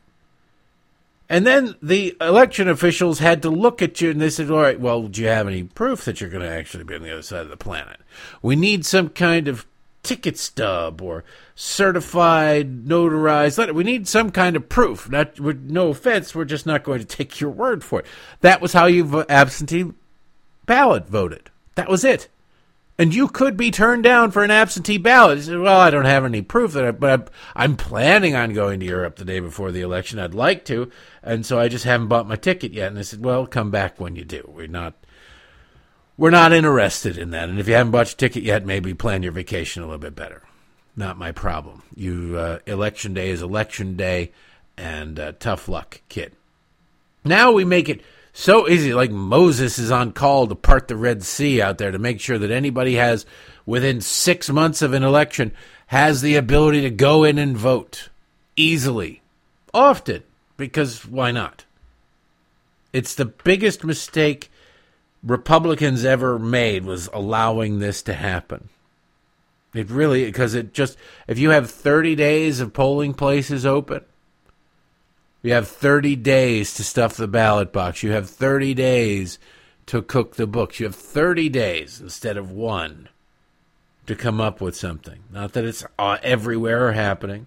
And 1.32 1.46
then 1.46 1.76
the 1.82 2.14
election 2.20 2.68
officials 2.68 3.18
had 3.18 3.40
to 3.40 3.48
look 3.48 3.80
at 3.80 4.02
you 4.02 4.10
and 4.10 4.20
they 4.20 4.28
said, 4.28 4.50
All 4.50 4.60
right, 4.60 4.78
well, 4.78 5.04
do 5.08 5.22
you 5.22 5.28
have 5.28 5.48
any 5.48 5.62
proof 5.62 6.04
that 6.04 6.20
you're 6.20 6.28
going 6.28 6.42
to 6.42 6.48
actually 6.48 6.84
be 6.84 6.94
on 6.94 7.00
the 7.00 7.10
other 7.10 7.22
side 7.22 7.40
of 7.40 7.48
the 7.48 7.56
planet? 7.56 8.00
We 8.42 8.54
need 8.54 8.84
some 8.84 9.08
kind 9.08 9.48
of 9.48 9.66
ticket 10.02 10.36
stub 10.36 11.00
or 11.00 11.24
certified 11.54 12.84
notarized 12.84 13.56
letter. 13.56 13.72
We 13.72 13.82
need 13.82 14.06
some 14.06 14.30
kind 14.30 14.56
of 14.56 14.68
proof. 14.68 15.08
Not, 15.08 15.40
no 15.40 15.88
offense, 15.88 16.34
we're 16.34 16.44
just 16.44 16.66
not 16.66 16.82
going 16.82 16.98
to 16.98 17.06
take 17.06 17.40
your 17.40 17.48
word 17.48 17.82
for 17.82 18.00
it. 18.00 18.06
That 18.42 18.60
was 18.60 18.74
how 18.74 18.84
you 18.84 19.24
absentee 19.30 19.90
ballot 20.66 21.08
voted. 21.08 21.48
That 21.76 21.88
was 21.88 22.04
it 22.04 22.28
and 23.02 23.12
you 23.12 23.26
could 23.26 23.56
be 23.56 23.72
turned 23.72 24.04
down 24.04 24.30
for 24.30 24.44
an 24.44 24.52
absentee 24.52 24.96
ballot. 24.96 25.38
He 25.38 25.42
said, 25.42 25.58
"Well, 25.58 25.80
I 25.80 25.90
don't 25.90 26.04
have 26.04 26.24
any 26.24 26.40
proof 26.40 26.74
that, 26.74 26.84
I, 26.84 26.92
but 26.92 27.30
I'm, 27.56 27.76
planning 27.76 28.36
on 28.36 28.52
going 28.52 28.78
to 28.78 28.86
Europe 28.86 29.16
the 29.16 29.24
day 29.24 29.40
before 29.40 29.72
the 29.72 29.80
election. 29.80 30.20
I'd 30.20 30.34
like 30.34 30.64
to, 30.66 30.88
and 31.20 31.44
so 31.44 31.58
I 31.58 31.66
just 31.66 31.84
haven't 31.84 32.06
bought 32.06 32.28
my 32.28 32.36
ticket 32.36 32.70
yet." 32.72 32.86
And 32.86 32.98
I 33.00 33.02
said, 33.02 33.24
"Well, 33.24 33.44
come 33.48 33.72
back 33.72 33.98
when 33.98 34.14
you 34.14 34.24
do. 34.24 34.48
We're 34.54 34.68
not, 34.68 34.94
we're 36.16 36.30
not 36.30 36.52
interested 36.52 37.18
in 37.18 37.30
that. 37.30 37.48
And 37.48 37.58
if 37.58 37.66
you 37.66 37.74
haven't 37.74 37.90
bought 37.90 38.06
your 38.06 38.16
ticket 38.16 38.44
yet, 38.44 38.64
maybe 38.64 38.94
plan 38.94 39.24
your 39.24 39.32
vacation 39.32 39.82
a 39.82 39.86
little 39.86 39.98
bit 39.98 40.14
better. 40.14 40.44
Not 40.94 41.18
my 41.18 41.32
problem. 41.32 41.82
You 41.96 42.36
uh, 42.38 42.58
election 42.66 43.14
day 43.14 43.30
is 43.30 43.42
election 43.42 43.96
day, 43.96 44.30
and 44.76 45.18
uh, 45.18 45.32
tough 45.40 45.68
luck, 45.68 46.02
kid." 46.08 46.36
Now 47.24 47.50
we 47.50 47.64
make 47.64 47.88
it 47.88 48.02
so 48.32 48.68
easy. 48.68 48.94
Like 48.94 49.10
Moses 49.10 49.78
is 49.78 49.90
on 49.90 50.12
call 50.12 50.46
to 50.46 50.54
part 50.54 50.88
the 50.88 50.96
Red 50.96 51.22
Sea 51.22 51.60
out 51.60 51.78
there 51.78 51.90
to 51.90 51.98
make 51.98 52.20
sure 52.20 52.38
that 52.38 52.50
anybody 52.50 52.94
has, 52.94 53.26
within 53.66 54.00
six 54.00 54.48
months 54.48 54.82
of 54.82 54.92
an 54.92 55.02
election, 55.02 55.52
has 55.86 56.22
the 56.22 56.36
ability 56.36 56.80
to 56.82 56.90
go 56.90 57.24
in 57.24 57.38
and 57.38 57.56
vote 57.56 58.08
easily, 58.56 59.22
often, 59.74 60.22
because 60.56 61.04
why 61.04 61.30
not? 61.30 61.64
It's 62.92 63.14
the 63.14 63.26
biggest 63.26 63.84
mistake 63.84 64.50
Republicans 65.22 66.04
ever 66.04 66.38
made 66.38 66.84
was 66.84 67.08
allowing 67.12 67.78
this 67.78 68.02
to 68.02 68.14
happen. 68.14 68.68
It 69.74 69.88
really, 69.88 70.24
because 70.26 70.54
it 70.54 70.74
just, 70.74 70.98
if 71.26 71.38
you 71.38 71.50
have 71.50 71.70
30 71.70 72.14
days 72.14 72.60
of 72.60 72.72
polling 72.72 73.14
places 73.14 73.64
open, 73.64 74.04
you 75.42 75.52
have 75.52 75.68
30 75.68 76.16
days 76.16 76.74
to 76.74 76.84
stuff 76.84 77.16
the 77.16 77.28
ballot 77.28 77.72
box. 77.72 78.02
You 78.02 78.12
have 78.12 78.30
30 78.30 78.74
days 78.74 79.38
to 79.86 80.00
cook 80.00 80.36
the 80.36 80.46
books. 80.46 80.78
You 80.78 80.86
have 80.86 80.94
30 80.94 81.48
days 81.48 82.00
instead 82.00 82.36
of 82.36 82.52
one 82.52 83.08
to 84.06 84.14
come 84.14 84.40
up 84.40 84.60
with 84.60 84.76
something. 84.76 85.24
Not 85.30 85.52
that 85.52 85.64
it's 85.64 85.84
uh, 85.98 86.18
everywhere 86.22 86.86
or 86.86 86.92
happening, 86.92 87.46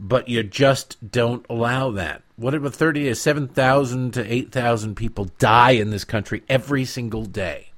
but 0.00 0.28
you 0.28 0.42
just 0.42 1.10
don't 1.10 1.44
allow 1.50 1.90
that. 1.90 2.22
What 2.36 2.54
about 2.54 2.74
30 2.74 3.04
days? 3.04 3.20
7,000 3.20 4.12
to 4.14 4.32
8,000 4.32 4.94
people 4.94 5.26
die 5.38 5.72
in 5.72 5.90
this 5.90 6.04
country 6.04 6.42
every 6.48 6.84
single 6.84 7.24
day. 7.26 7.72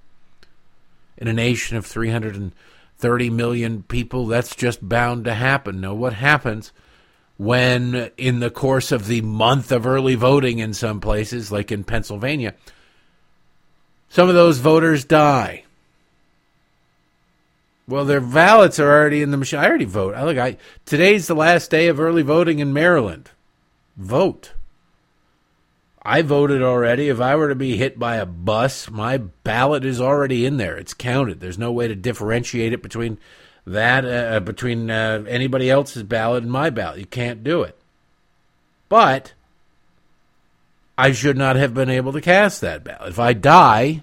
In 1.17 1.29
a 1.29 1.33
nation 1.33 1.77
of 1.77 1.85
330 1.85 3.31
million 3.31 3.83
people, 3.83 4.27
that's 4.27 4.55
just 4.55 4.89
bound 4.89 5.25
to 5.25 5.35
happen. 5.35 5.81
Now, 5.81 5.95
what 5.95 6.15
happens? 6.15 6.73
When, 7.41 8.11
in 8.19 8.41
the 8.41 8.51
course 8.51 8.93
of 8.93 9.07
the 9.07 9.23
month 9.23 9.73
of 9.73 9.87
early 9.87 10.15
voting 10.15 10.59
in 10.59 10.75
some 10.75 11.01
places, 11.01 11.51
like 11.51 11.73
in 11.73 11.83
Pennsylvania, 11.83 12.55
some 14.11 14.29
of 14.29 14.35
those 14.35 14.59
voters 14.59 15.07
die. 15.07 15.65
Well, 17.89 18.05
their 18.05 18.21
ballots 18.21 18.79
are 18.79 18.91
already 18.91 19.23
in 19.23 19.31
the 19.31 19.39
machine. 19.39 19.59
I 19.59 19.67
already 19.67 19.87
vote. 19.87 20.15
I 20.15 20.25
look. 20.25 20.37
I 20.37 20.59
today's 20.85 21.29
the 21.29 21.35
last 21.35 21.71
day 21.71 21.89
of 21.89 21.99
early 21.99 22.21
voting 22.21 22.59
in 22.59 22.75
Maryland. 22.75 23.31
Vote. 23.97 24.53
I 26.03 26.21
voted 26.21 26.63
already. 26.63 27.09
If 27.09 27.23
I 27.23 27.37
were 27.37 27.49
to 27.49 27.55
be 27.55 27.79
hit 27.79 27.99
by 27.99 28.17
a 28.17 28.27
bus, 28.27 28.91
my 28.91 29.17
ballot 29.17 29.87
is 29.87 29.99
already 29.99 30.45
in 30.45 30.59
there. 30.59 30.77
It's 30.77 30.93
counted. 30.93 31.41
There's 31.41 31.59
no 31.59 31.73
way 31.73 31.89
to 31.89 31.95
differentiate 31.95 32.75
it 32.75 32.83
between 32.83 33.17
that 33.67 34.05
uh, 34.05 34.09
uh, 34.09 34.41
between 34.41 34.91
uh, 34.91 35.25
anybody 35.29 35.71
else's 35.71 36.03
ballot 36.03 36.43
and 36.43 36.53
my 36.53 36.71
ballot. 36.71 36.99
You 36.99 37.07
can't 37.07 37.45
do 37.45 37.63
it. 37.63 37.77
But 38.89 39.35
I 40.99 41.13
should 41.13 41.37
not 41.37 41.57
have 41.57 41.75
been 41.75 41.91
able 41.91 42.13
to 42.13 42.21
cast 42.21 42.61
that 42.61 42.85
ballot. 42.85 43.11
If 43.11 43.19
I 43.19 43.33
die, 43.33 44.03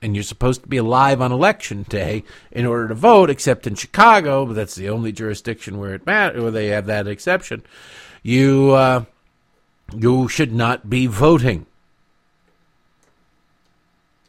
and 0.00 0.14
you're 0.14 0.22
supposed 0.22 0.62
to 0.62 0.68
be 0.68 0.76
alive 0.76 1.20
on 1.20 1.32
election 1.32 1.84
day 1.84 2.24
in 2.50 2.66
order 2.66 2.88
to 2.88 2.94
vote, 2.94 3.30
except 3.30 3.66
in 3.66 3.74
Chicago, 3.74 4.46
but 4.46 4.54
that's 4.54 4.74
the 4.74 4.88
only 4.88 5.12
jurisdiction 5.12 5.78
where 5.78 5.94
it 5.94 6.06
matters, 6.06 6.42
where 6.42 6.50
they 6.50 6.68
have 6.68 6.86
that 6.86 7.08
exception. 7.08 7.62
You 8.22 8.72
uh, 8.72 9.04
you 9.94 10.28
should 10.28 10.52
not 10.52 10.88
be 10.88 11.06
voting. 11.06 11.66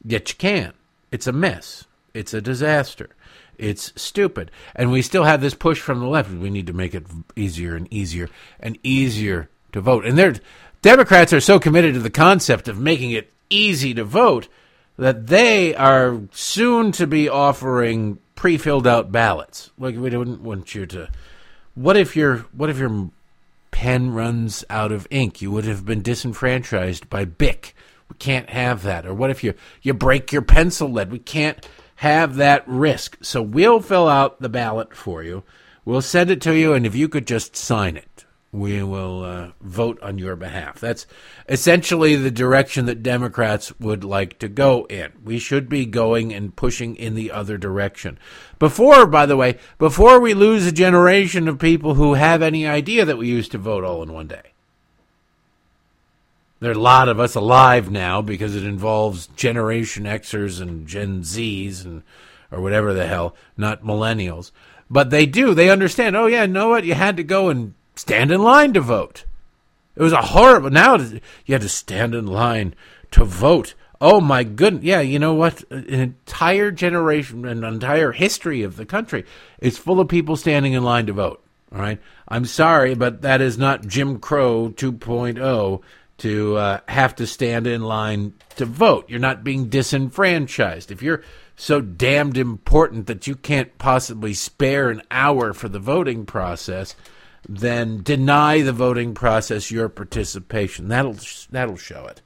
Yet 0.03 0.29
you 0.29 0.35
can. 0.35 0.73
It's 1.11 1.27
a 1.27 1.31
mess. 1.31 1.85
It's 2.13 2.33
a 2.33 2.41
disaster. 2.41 3.09
It's 3.59 3.93
stupid. 3.95 4.51
And 4.75 4.91
we 4.91 5.01
still 5.01 5.25
have 5.25 5.41
this 5.41 5.53
push 5.53 5.79
from 5.79 5.99
the 5.99 6.07
left. 6.07 6.31
We 6.31 6.49
need 6.49 6.67
to 6.67 6.73
make 6.73 6.95
it 6.95 7.05
easier 7.35 7.75
and 7.75 7.91
easier 7.93 8.29
and 8.59 8.77
easier 8.83 9.49
to 9.73 9.81
vote. 9.81 10.05
And 10.05 10.17
they're, 10.17 10.35
Democrats 10.81 11.33
are 11.33 11.41
so 11.41 11.59
committed 11.59 11.93
to 11.93 11.99
the 11.99 12.09
concept 12.09 12.67
of 12.67 12.79
making 12.79 13.11
it 13.11 13.33
easy 13.49 13.93
to 13.93 14.03
vote 14.03 14.47
that 14.97 15.27
they 15.27 15.75
are 15.75 16.21
soon 16.31 16.91
to 16.93 17.07
be 17.07 17.29
offering 17.29 18.19
pre-filled 18.35 18.87
out 18.87 19.11
ballots. 19.11 19.71
Like 19.77 19.97
we 19.97 20.09
don't 20.09 20.41
want 20.41 20.75
you 20.75 20.85
to. 20.87 21.09
What 21.75 21.97
if 21.97 22.15
your 22.15 22.39
What 22.53 22.69
if 22.69 22.77
your 22.77 23.09
pen 23.71 24.13
runs 24.13 24.63
out 24.69 24.91
of 24.91 25.07
ink? 25.09 25.41
You 25.41 25.51
would 25.51 25.65
have 25.65 25.85
been 25.85 26.01
disenfranchised 26.01 27.09
by 27.09 27.25
Bic. 27.25 27.75
We 28.09 28.15
can't 28.17 28.49
have 28.49 28.83
that. 28.83 29.05
Or 29.05 29.13
what 29.13 29.29
if 29.29 29.43
you 29.43 29.53
you 29.81 29.93
break 29.93 30.31
your 30.31 30.41
pencil 30.41 30.89
lead? 30.89 31.11
We 31.11 31.19
can't 31.19 31.67
have 31.99 32.35
that 32.35 32.63
risk. 32.65 33.17
So 33.21 33.41
we'll 33.41 33.81
fill 33.81 34.07
out 34.07 34.41
the 34.41 34.47
ballot 34.47 34.95
for 34.95 35.21
you. 35.21 35.43
We'll 35.83 36.01
send 36.01 36.31
it 36.31 36.39
to 36.43 36.55
you, 36.55 36.71
and 36.71 36.85
if 36.85 36.95
you 36.95 37.09
could 37.09 37.27
just 37.27 37.57
sign 37.57 37.97
it, 37.97 38.23
we 38.53 38.81
will 38.81 39.23
uh, 39.25 39.51
vote 39.59 40.01
on 40.01 40.17
your 40.17 40.37
behalf. 40.37 40.79
That's 40.79 41.05
essentially 41.49 42.15
the 42.15 42.31
direction 42.31 42.85
that 42.85 43.03
Democrats 43.03 43.77
would 43.81 44.05
like 44.05 44.39
to 44.39 44.47
go 44.47 44.85
in. 44.85 45.11
We 45.25 45.39
should 45.39 45.67
be 45.67 45.85
going 45.85 46.33
and 46.33 46.55
pushing 46.55 46.95
in 46.95 47.15
the 47.15 47.31
other 47.31 47.57
direction. 47.57 48.17
Before, 48.59 49.05
by 49.05 49.25
the 49.25 49.35
way, 49.35 49.57
before 49.77 50.21
we 50.21 50.33
lose 50.33 50.65
a 50.65 50.71
generation 50.71 51.49
of 51.49 51.59
people 51.59 51.95
who 51.95 52.13
have 52.13 52.41
any 52.41 52.65
idea 52.65 53.03
that 53.03 53.17
we 53.17 53.27
used 53.27 53.51
to 53.51 53.57
vote 53.57 53.83
all 53.83 54.01
in 54.03 54.13
one 54.13 54.27
day. 54.27 54.53
There 56.59 56.71
are 56.71 56.75
a 56.75 56.79
lot 56.79 57.07
of 57.07 57.19
us 57.19 57.35
alive 57.35 57.89
now 57.89 58.21
because 58.21 58.55
it 58.55 58.65
involves 58.65 59.27
Generation 59.27 60.03
Xers 60.03 60.61
and 60.61 60.87
Gen 60.87 61.21
Zs 61.21 61.85
and 61.85 62.03
or 62.51 62.61
whatever 62.61 62.93
the 62.93 63.07
hell, 63.07 63.35
not 63.55 63.83
millennials. 63.83 64.51
But 64.89 65.09
they 65.09 65.25
do. 65.25 65.53
They 65.53 65.69
understand. 65.69 66.15
Oh 66.15 66.25
yeah, 66.25 66.45
know 66.45 66.69
what? 66.69 66.83
You 66.83 66.95
had 66.95 67.17
to 67.17 67.23
go 67.23 67.49
and 67.49 67.75
stand 67.95 68.31
in 68.31 68.41
line 68.41 68.73
to 68.73 68.81
vote. 68.81 69.25
It 69.95 70.01
was 70.01 70.13
a 70.13 70.21
horrible. 70.21 70.69
Now 70.69 70.95
you 70.95 71.21
had 71.53 71.61
to 71.61 71.69
stand 71.69 72.15
in 72.15 72.25
line 72.25 72.73
to 73.11 73.23
vote. 73.23 73.75
Oh 74.01 74.19
my 74.19 74.43
goodness. 74.43 74.83
Yeah, 74.83 75.01
you 75.01 75.19
know 75.19 75.33
what? 75.33 75.63
An 75.69 75.85
entire 75.85 76.71
generation, 76.71 77.45
an 77.45 77.63
entire 77.63 78.13
history 78.13 78.63
of 78.63 78.77
the 78.77 78.85
country 78.85 79.25
is 79.59 79.77
full 79.77 79.99
of 79.99 80.07
people 80.07 80.35
standing 80.35 80.73
in 80.73 80.83
line 80.83 81.05
to 81.05 81.13
vote. 81.13 81.43
All 81.71 81.79
right. 81.79 81.99
I'm 82.27 82.45
sorry, 82.45 82.95
but 82.95 83.21
that 83.21 83.41
is 83.41 83.57
not 83.57 83.85
Jim 83.85 84.19
Crow 84.19 84.69
2.0 84.69 85.81
to 86.19 86.55
uh, 86.57 86.79
have 86.87 87.15
to 87.15 87.27
stand 87.27 87.67
in 87.67 87.81
line 87.81 88.33
to 88.55 88.65
vote. 88.65 89.09
You're 89.09 89.19
not 89.19 89.43
being 89.43 89.69
disenfranchised. 89.69 90.91
If 90.91 91.01
you're 91.01 91.23
so 91.55 91.81
damned 91.81 92.37
important 92.37 93.07
that 93.07 93.27
you 93.27 93.35
can't 93.35 93.77
possibly 93.77 94.33
spare 94.33 94.89
an 94.89 95.01
hour 95.11 95.53
for 95.53 95.67
the 95.67 95.79
voting 95.79 96.25
process, 96.25 96.95
then 97.47 98.01
deny 98.03 98.61
the 98.61 98.73
voting 98.73 99.13
process 99.13 99.71
your 99.71 99.89
participation. 99.89 100.87
That'll 100.87 101.17
that'll 101.51 101.77
show 101.77 102.05
it. 102.05 102.21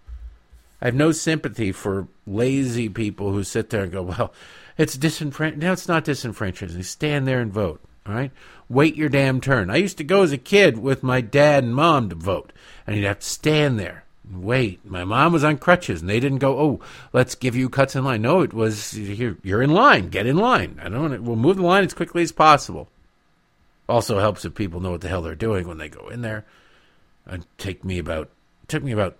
I 0.82 0.86
have 0.86 0.96
no 0.96 1.12
sympathy 1.12 1.72
for 1.72 2.08
lazy 2.28 2.90
people 2.90 3.32
who 3.32 3.44
sit 3.44 3.70
there 3.70 3.84
and 3.84 3.92
go, 3.92 4.04
"Well, 4.04 4.34
it's 4.78 4.98
disenfranchised." 4.98 5.62
No, 5.62 5.72
it's 5.72 5.88
not 5.88 6.04
disenfranchised. 6.04 6.84
Stand 6.86 7.28
there 7.28 7.40
and 7.40 7.54
vote. 7.54 7.82
All 8.06 8.14
right, 8.14 8.32
wait 8.70 8.96
your 8.96 9.10
damn 9.10 9.40
turn. 9.40 9.70
I 9.70 9.78
used 9.78 9.98
to 9.98 10.04
go 10.04 10.24
as 10.24 10.32
a 10.32 10.38
kid 10.38 10.78
with 10.78 11.04
my 11.04 11.22
dad 11.22 11.64
and 11.64 11.76
mom 11.76 12.10
to 12.10 12.16
vote 12.16 12.52
and 12.86 12.96
you'd 12.96 13.06
have 13.06 13.20
to 13.20 13.26
stand 13.26 13.80
there 13.80 14.04
and 14.24 14.44
Wait, 14.44 14.86
my 14.86 15.04
mom 15.04 15.34
was 15.34 15.44
on 15.44 15.58
crutches, 15.58 16.02
and 16.02 16.10
they 16.10 16.20
didn't 16.20 16.38
go. 16.38 16.58
Oh, 16.58 16.80
let's 17.12 17.36
give 17.36 17.56
you 17.56 17.70
cuts 17.70 17.96
in 17.96 18.06
line. 18.06 18.22
No, 18.22 18.42
it 18.42 18.54
was 18.54 18.92
here. 18.92 19.38
You're 19.44 19.62
in 19.62 19.72
line. 19.72 20.10
Get 20.10 20.26
in 20.26 20.38
line. 20.38 20.80
I 20.82 20.90
don't. 20.90 21.24
We'll 21.24 21.36
move 21.36 21.58
the 21.58 21.64
line 21.64 21.84
as 21.84 21.94
quickly 21.94 22.24
as 22.24 22.32
possible. 22.32 22.88
Also 23.88 24.20
helps 24.20 24.46
if 24.46 24.56
people 24.56 24.80
know 24.80 24.92
what 24.92 25.02
the 25.02 25.10
hell 25.10 25.22
they're 25.22 25.36
doing 25.36 25.68
when 25.68 25.78
they 25.78 25.90
go 25.90 26.08
in 26.08 26.22
there. 26.22 26.46
It 27.28 27.44
take 27.58 27.84
me 27.84 28.00
about 28.00 28.30
took 28.68 28.82
me 28.82 28.94
about 28.94 29.18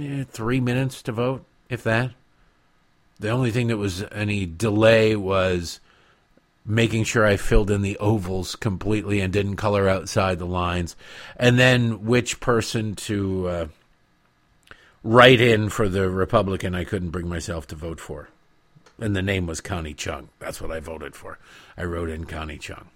eh, 0.00 0.24
three 0.28 0.60
minutes 0.60 1.00
to 1.02 1.12
vote, 1.12 1.44
if 1.68 1.84
that. 1.84 2.10
The 3.20 3.30
only 3.30 3.52
thing 3.52 3.68
that 3.68 3.76
was 3.76 4.02
any 4.10 4.46
delay 4.46 5.14
was 5.14 5.78
making 6.64 7.04
sure 7.04 7.24
I 7.24 7.36
filled 7.36 7.70
in 7.70 7.82
the 7.82 7.96
ovals 7.98 8.54
completely 8.56 9.20
and 9.20 9.32
didn't 9.32 9.56
color 9.56 9.88
outside 9.88 10.38
the 10.38 10.46
lines, 10.46 10.96
and 11.36 11.58
then 11.58 12.04
which 12.04 12.40
person 12.40 12.94
to 12.96 13.48
uh, 13.48 13.66
write 15.02 15.40
in 15.40 15.68
for 15.68 15.88
the 15.88 16.08
Republican 16.08 16.74
I 16.74 16.84
couldn't 16.84 17.10
bring 17.10 17.28
myself 17.28 17.66
to 17.68 17.74
vote 17.74 18.00
for. 18.00 18.28
And 18.98 19.16
the 19.16 19.22
name 19.22 19.46
was 19.46 19.60
Connie 19.60 19.94
Chung. 19.94 20.28
That's 20.38 20.60
what 20.60 20.70
I 20.70 20.80
voted 20.80 21.16
for. 21.16 21.38
I 21.76 21.84
wrote 21.84 22.10
in 22.10 22.26
Connie 22.26 22.58
Chung. 22.58 22.88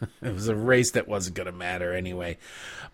it 0.22 0.32
was 0.32 0.48
a 0.48 0.54
race 0.54 0.90
that 0.92 1.08
wasn't 1.08 1.36
going 1.36 1.46
to 1.46 1.52
matter 1.52 1.94
anyway. 1.94 2.36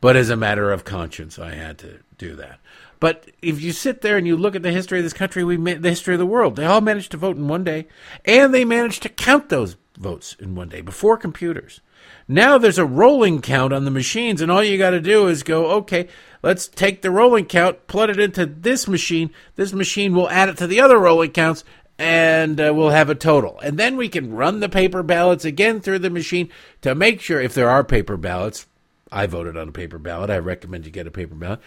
But 0.00 0.16
as 0.16 0.30
a 0.30 0.36
matter 0.36 0.72
of 0.72 0.84
conscience, 0.84 1.38
I 1.38 1.54
had 1.54 1.78
to 1.78 1.98
do 2.16 2.36
that. 2.36 2.60
But 3.00 3.30
if 3.42 3.60
you 3.60 3.72
sit 3.72 4.00
there 4.00 4.16
and 4.16 4.26
you 4.26 4.36
look 4.36 4.54
at 4.54 4.62
the 4.62 4.70
history 4.70 4.98
of 4.98 5.04
this 5.04 5.12
country, 5.12 5.44
we 5.44 5.56
the 5.56 5.90
history 5.90 6.14
of 6.14 6.20
the 6.20 6.26
world, 6.26 6.56
they 6.56 6.64
all 6.64 6.80
managed 6.80 7.10
to 7.10 7.16
vote 7.16 7.36
in 7.36 7.48
one 7.48 7.64
day, 7.64 7.86
and 8.24 8.54
they 8.54 8.64
managed 8.64 9.02
to 9.02 9.08
count 9.08 9.48
those 9.48 9.76
votes 9.96 10.36
in 10.38 10.54
one 10.54 10.68
day 10.68 10.80
before 10.80 11.16
computers. 11.16 11.80
Now 12.26 12.58
there's 12.58 12.78
a 12.78 12.86
rolling 12.86 13.40
count 13.40 13.72
on 13.72 13.84
the 13.84 13.90
machines, 13.90 14.40
and 14.40 14.50
all 14.50 14.62
you 14.62 14.78
got 14.78 14.90
to 14.90 15.00
do 15.00 15.26
is 15.28 15.42
go, 15.42 15.70
okay, 15.72 16.08
let's 16.42 16.68
take 16.68 17.02
the 17.02 17.10
rolling 17.10 17.46
count, 17.46 17.86
plug 17.86 18.10
it 18.10 18.20
into 18.20 18.46
this 18.46 18.88
machine. 18.88 19.30
This 19.56 19.72
machine 19.72 20.14
will 20.14 20.28
add 20.30 20.48
it 20.48 20.56
to 20.58 20.66
the 20.66 20.80
other 20.80 20.98
rolling 20.98 21.32
counts, 21.32 21.64
and 21.98 22.60
uh, 22.60 22.72
we'll 22.74 22.90
have 22.90 23.10
a 23.10 23.14
total. 23.14 23.58
And 23.60 23.78
then 23.78 23.96
we 23.96 24.08
can 24.08 24.34
run 24.34 24.60
the 24.60 24.68
paper 24.68 25.02
ballots 25.02 25.44
again 25.44 25.80
through 25.80 26.00
the 26.00 26.10
machine 26.10 26.50
to 26.82 26.94
make 26.94 27.20
sure 27.20 27.40
if 27.40 27.54
there 27.54 27.70
are 27.70 27.84
paper 27.84 28.16
ballots. 28.16 28.66
I 29.12 29.26
voted 29.26 29.56
on 29.56 29.68
a 29.68 29.72
paper 29.72 29.98
ballot. 29.98 30.30
I 30.30 30.38
recommend 30.38 30.86
you 30.86 30.90
get 30.90 31.06
a 31.06 31.10
paper 31.10 31.36
ballot. 31.36 31.60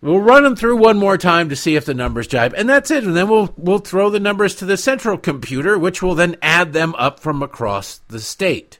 We'll 0.00 0.20
run 0.20 0.44
them 0.44 0.54
through 0.54 0.76
one 0.76 0.96
more 0.96 1.18
time 1.18 1.48
to 1.48 1.56
see 1.56 1.74
if 1.74 1.84
the 1.84 1.94
numbers 1.94 2.28
jibe, 2.28 2.54
and 2.56 2.68
that's 2.68 2.90
it. 2.90 3.02
And 3.02 3.16
then 3.16 3.28
we'll 3.28 3.52
we'll 3.56 3.80
throw 3.80 4.10
the 4.10 4.20
numbers 4.20 4.54
to 4.56 4.64
the 4.64 4.76
central 4.76 5.18
computer, 5.18 5.76
which 5.76 6.02
will 6.02 6.14
then 6.14 6.36
add 6.40 6.72
them 6.72 6.94
up 6.96 7.18
from 7.18 7.42
across 7.42 7.98
the 8.08 8.20
state. 8.20 8.78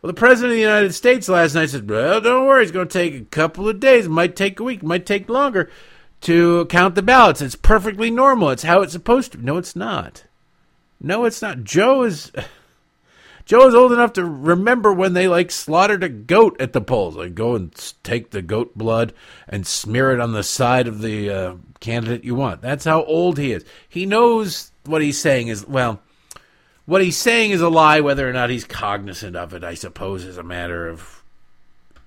Well, 0.00 0.08
the 0.08 0.18
president 0.18 0.50
of 0.50 0.56
the 0.56 0.62
United 0.62 0.92
States 0.94 1.28
last 1.28 1.54
night 1.54 1.70
said, 1.70 1.88
"Well, 1.88 2.20
don't 2.20 2.46
worry, 2.46 2.64
it's 2.64 2.72
going 2.72 2.88
to 2.88 2.92
take 2.92 3.14
a 3.14 3.24
couple 3.26 3.68
of 3.68 3.78
days. 3.78 4.06
It 4.06 4.10
might 4.10 4.34
take 4.34 4.58
a 4.58 4.64
week. 4.64 4.82
It 4.82 4.86
might 4.86 5.06
take 5.06 5.28
longer 5.28 5.70
to 6.22 6.66
count 6.66 6.96
the 6.96 7.02
ballots. 7.02 7.40
It's 7.40 7.54
perfectly 7.54 8.10
normal. 8.10 8.50
It's 8.50 8.64
how 8.64 8.82
it's 8.82 8.92
supposed 8.92 9.32
to." 9.32 9.44
No, 9.44 9.56
it's 9.56 9.76
not. 9.76 10.24
No, 11.00 11.24
it's 11.24 11.40
not. 11.40 11.62
Joe 11.62 12.02
is. 12.02 12.32
Joe 13.44 13.66
is 13.66 13.74
old 13.74 13.92
enough 13.92 14.12
to 14.14 14.24
remember 14.24 14.92
when 14.92 15.14
they 15.14 15.28
like 15.28 15.50
slaughtered 15.50 16.04
a 16.04 16.08
goat 16.08 16.60
at 16.60 16.72
the 16.72 16.80
polls. 16.80 17.16
Like 17.16 17.34
go 17.34 17.54
and 17.54 17.94
take 18.02 18.30
the 18.30 18.42
goat 18.42 18.76
blood 18.76 19.12
and 19.48 19.66
smear 19.66 20.12
it 20.12 20.20
on 20.20 20.32
the 20.32 20.42
side 20.42 20.86
of 20.86 21.00
the 21.00 21.30
uh, 21.30 21.54
candidate 21.80 22.24
you 22.24 22.34
want. 22.34 22.62
That's 22.62 22.84
how 22.84 23.04
old 23.04 23.38
he 23.38 23.52
is. 23.52 23.64
He 23.88 24.06
knows 24.06 24.70
what 24.84 25.02
he's 25.02 25.20
saying 25.20 25.48
is 25.48 25.66
well. 25.66 26.00
What 26.84 27.02
he's 27.02 27.16
saying 27.16 27.52
is 27.52 27.60
a 27.60 27.68
lie. 27.68 28.00
Whether 28.00 28.28
or 28.28 28.32
not 28.32 28.50
he's 28.50 28.64
cognizant 28.64 29.36
of 29.36 29.54
it, 29.54 29.64
I 29.64 29.74
suppose, 29.74 30.24
is 30.24 30.38
a 30.38 30.42
matter 30.42 30.88
of 30.88 31.22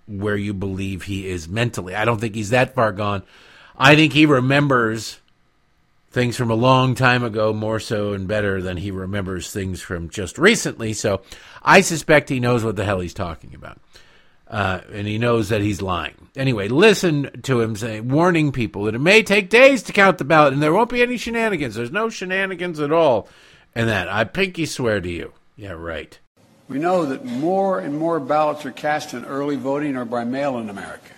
where 0.08 0.38
you 0.38 0.54
believe 0.54 1.04
he 1.04 1.28
is 1.28 1.48
mentally. 1.48 1.96
I 1.96 2.06
don't 2.06 2.20
think 2.20 2.36
he's 2.36 2.50
that 2.52 2.76
far 2.76 2.92
gone. 2.92 3.24
I 3.78 3.96
think 3.96 4.14
he 4.14 4.26
remembers 4.26 5.20
things 6.16 6.38
from 6.38 6.50
a 6.50 6.56
long 6.56 6.96
time 6.96 7.26
ago 7.26 7.52
more 7.52 7.78
so 7.78 8.14
and 8.14 8.26
better 8.26 8.62
than 8.62 8.78
he 8.78 8.90
remembers 8.90 9.52
things 9.52 9.82
from 9.82 10.10
just 10.10 10.38
recently. 10.38 10.94
So 10.94 11.22
I 11.62 11.82
suspect 11.82 12.30
he 12.30 12.40
knows 12.40 12.64
what 12.64 12.78
the 12.78 12.86
hell 12.86 13.02
he's 13.02 13.14
talking 13.14 13.54
about. 13.54 13.80
Uh, 14.48 14.80
and 14.94 15.06
he 15.06 15.18
knows 15.18 15.50
that 15.50 15.60
he's 15.60 15.82
lying. 15.82 16.30
Anyway, 16.38 16.70
listen 16.70 17.42
to 17.44 17.60
him 17.60 17.76
saying, 17.76 18.08
warning 18.08 18.54
people 18.54 18.86
that 18.86 18.96
it 18.96 19.00
may 19.00 19.24
take 19.24 19.50
days 19.50 19.84
to 19.84 19.92
count 19.92 20.18
the 20.18 20.24
ballot 20.24 20.54
and 20.54 20.64
there 20.64 20.72
won't 20.72 20.90
be 20.90 21.02
any 21.02 21.18
shenanigans. 21.18 21.76
There's 21.76 21.92
no 21.92 22.10
shenanigans 22.10 22.80
at 22.80 22.94
all. 22.94 23.28
And 23.76 23.90
that, 23.90 24.08
I 24.08 24.24
pinky 24.24 24.66
swear 24.66 25.02
to 25.02 25.10
you. 25.10 25.34
Yeah, 25.58 25.72
right. 25.72 26.18
We 26.70 26.80
know 26.80 27.06
that 27.08 27.26
more 27.26 27.80
and 27.80 28.00
more 28.00 28.22
ballots 28.22 28.66
are 28.66 28.72
cast 28.72 29.14
in 29.14 29.26
early 29.26 29.58
voting 29.58 29.98
or 29.98 30.06
by 30.06 30.24
mail 30.24 30.60
in 30.60 30.70
America. 30.70 31.12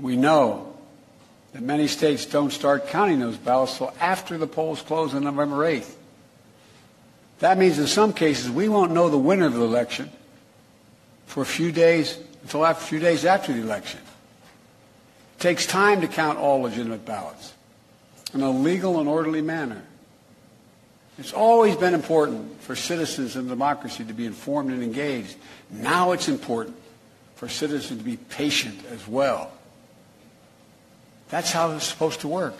We 0.00 0.16
know 0.16 0.67
that 1.58 1.64
many 1.64 1.88
states 1.88 2.24
don't 2.24 2.52
start 2.52 2.86
counting 2.86 3.18
those 3.18 3.36
ballots 3.36 3.72
until 3.72 3.92
after 4.00 4.38
the 4.38 4.46
polls 4.46 4.80
close 4.80 5.12
on 5.12 5.24
November 5.24 5.56
8th. 5.56 5.92
That 7.40 7.58
means 7.58 7.80
in 7.80 7.88
some 7.88 8.12
cases 8.12 8.48
we 8.48 8.68
won't 8.68 8.92
know 8.92 9.08
the 9.08 9.18
winner 9.18 9.46
of 9.46 9.54
the 9.54 9.64
election 9.64 10.08
for 11.26 11.42
a 11.42 11.46
few 11.46 11.72
days 11.72 12.16
until 12.42 12.64
after, 12.64 12.84
a 12.84 12.86
few 12.86 13.00
days 13.00 13.24
after 13.24 13.52
the 13.52 13.60
election. 13.60 13.98
It 13.98 15.40
takes 15.40 15.66
time 15.66 16.00
to 16.02 16.06
count 16.06 16.38
all 16.38 16.60
legitimate 16.60 17.04
ballots 17.04 17.52
in 18.32 18.40
a 18.40 18.50
legal 18.52 19.00
and 19.00 19.08
orderly 19.08 19.42
manner. 19.42 19.82
It's 21.18 21.32
always 21.32 21.74
been 21.74 21.92
important 21.92 22.62
for 22.62 22.76
citizens 22.76 23.34
in 23.34 23.48
democracy 23.48 24.04
to 24.04 24.12
be 24.12 24.26
informed 24.26 24.70
and 24.70 24.80
engaged. 24.80 25.34
Now 25.70 26.12
it's 26.12 26.28
important 26.28 26.76
for 27.34 27.48
citizens 27.48 27.98
to 27.98 28.04
be 28.04 28.16
patient 28.16 28.78
as 28.92 29.08
well. 29.08 29.50
That's 31.28 31.52
how 31.52 31.70
it's 31.72 31.86
supposed 31.86 32.20
to 32.20 32.28
work. 32.28 32.54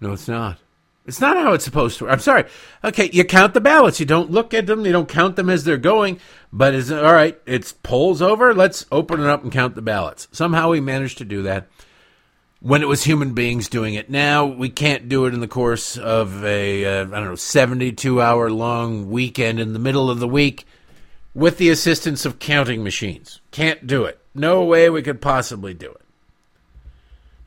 No, 0.00 0.12
it's 0.12 0.28
not. 0.28 0.58
It's 1.06 1.20
not 1.20 1.36
how 1.36 1.52
it's 1.52 1.64
supposed 1.64 1.98
to 1.98 2.04
work. 2.04 2.12
I'm 2.12 2.20
sorry. 2.20 2.44
Okay, 2.84 3.10
you 3.12 3.24
count 3.24 3.54
the 3.54 3.60
ballots. 3.60 4.00
You 4.00 4.06
don't 4.06 4.30
look 4.30 4.54
at 4.54 4.66
them. 4.66 4.86
You 4.86 4.92
don't 4.92 5.08
count 5.08 5.36
them 5.36 5.50
as 5.50 5.64
they're 5.64 5.76
going. 5.76 6.20
But 6.52 6.74
is 6.74 6.90
all 6.90 7.12
right. 7.12 7.38
It's 7.46 7.72
polls 7.72 8.22
over. 8.22 8.54
Let's 8.54 8.86
open 8.90 9.20
it 9.20 9.26
up 9.26 9.42
and 9.42 9.52
count 9.52 9.74
the 9.74 9.82
ballots. 9.82 10.28
Somehow 10.32 10.70
we 10.70 10.80
managed 10.80 11.18
to 11.18 11.24
do 11.24 11.42
that 11.42 11.68
when 12.60 12.82
it 12.82 12.88
was 12.88 13.04
human 13.04 13.34
beings 13.34 13.68
doing 13.68 13.94
it. 13.94 14.10
Now 14.10 14.46
we 14.46 14.68
can't 14.68 15.08
do 15.08 15.26
it 15.26 15.34
in 15.34 15.40
the 15.40 15.48
course 15.48 15.96
of 15.96 16.44
a 16.44 16.84
uh, 16.84 17.00
I 17.02 17.04
don't 17.04 17.24
know 17.24 17.34
72 17.34 18.20
hour 18.20 18.50
long 18.50 19.10
weekend 19.10 19.58
in 19.58 19.72
the 19.72 19.78
middle 19.78 20.10
of 20.10 20.20
the 20.20 20.28
week 20.28 20.66
with 21.34 21.58
the 21.58 21.70
assistance 21.70 22.24
of 22.24 22.38
counting 22.38 22.84
machines. 22.84 23.40
Can't 23.50 23.86
do 23.86 24.04
it. 24.04 24.20
No 24.34 24.64
way 24.64 24.90
we 24.90 25.02
could 25.02 25.20
possibly 25.20 25.74
do 25.74 25.90
it. 25.90 25.99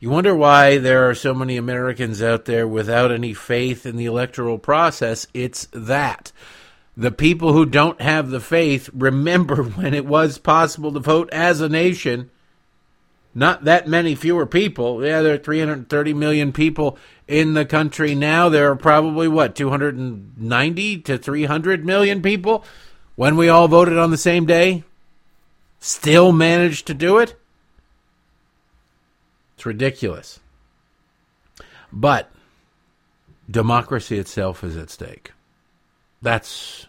You 0.04 0.10
wonder 0.10 0.36
why 0.36 0.76
there 0.76 1.08
are 1.08 1.14
so 1.14 1.32
many 1.32 1.56
Americans 1.56 2.20
out 2.20 2.44
there 2.44 2.68
without 2.68 3.10
any 3.10 3.32
faith 3.32 3.86
in 3.86 3.96
the 3.96 4.04
electoral 4.04 4.58
process. 4.58 5.26
It's 5.32 5.66
that. 5.72 6.30
The 6.94 7.10
people 7.10 7.54
who 7.54 7.64
don't 7.64 7.98
have 8.02 8.28
the 8.28 8.38
faith 8.38 8.90
remember 8.92 9.62
when 9.62 9.94
it 9.94 10.04
was 10.04 10.36
possible 10.36 10.92
to 10.92 11.00
vote 11.00 11.30
as 11.32 11.62
a 11.62 11.70
nation. 11.70 12.30
Not 13.34 13.64
that 13.64 13.88
many 13.88 14.14
fewer 14.14 14.44
people. 14.44 15.02
Yeah, 15.02 15.22
there 15.22 15.36
are 15.36 15.38
330 15.38 16.12
million 16.12 16.52
people 16.52 16.98
in 17.26 17.54
the 17.54 17.64
country 17.64 18.14
now. 18.14 18.50
There 18.50 18.70
are 18.70 18.76
probably, 18.76 19.26
what, 19.26 19.56
290 19.56 20.98
to 20.98 21.16
300 21.16 21.86
million 21.86 22.20
people 22.20 22.62
when 23.16 23.38
we 23.38 23.48
all 23.48 23.68
voted 23.68 23.96
on 23.96 24.10
the 24.10 24.18
same 24.18 24.44
day? 24.44 24.84
Still 25.80 26.30
managed 26.30 26.88
to 26.88 26.92
do 26.92 27.16
it? 27.16 27.36
It's 29.54 29.66
ridiculous. 29.66 30.40
But 31.92 32.30
democracy 33.50 34.18
itself 34.18 34.64
is 34.64 34.76
at 34.76 34.90
stake. 34.90 35.32
That's 36.22 36.86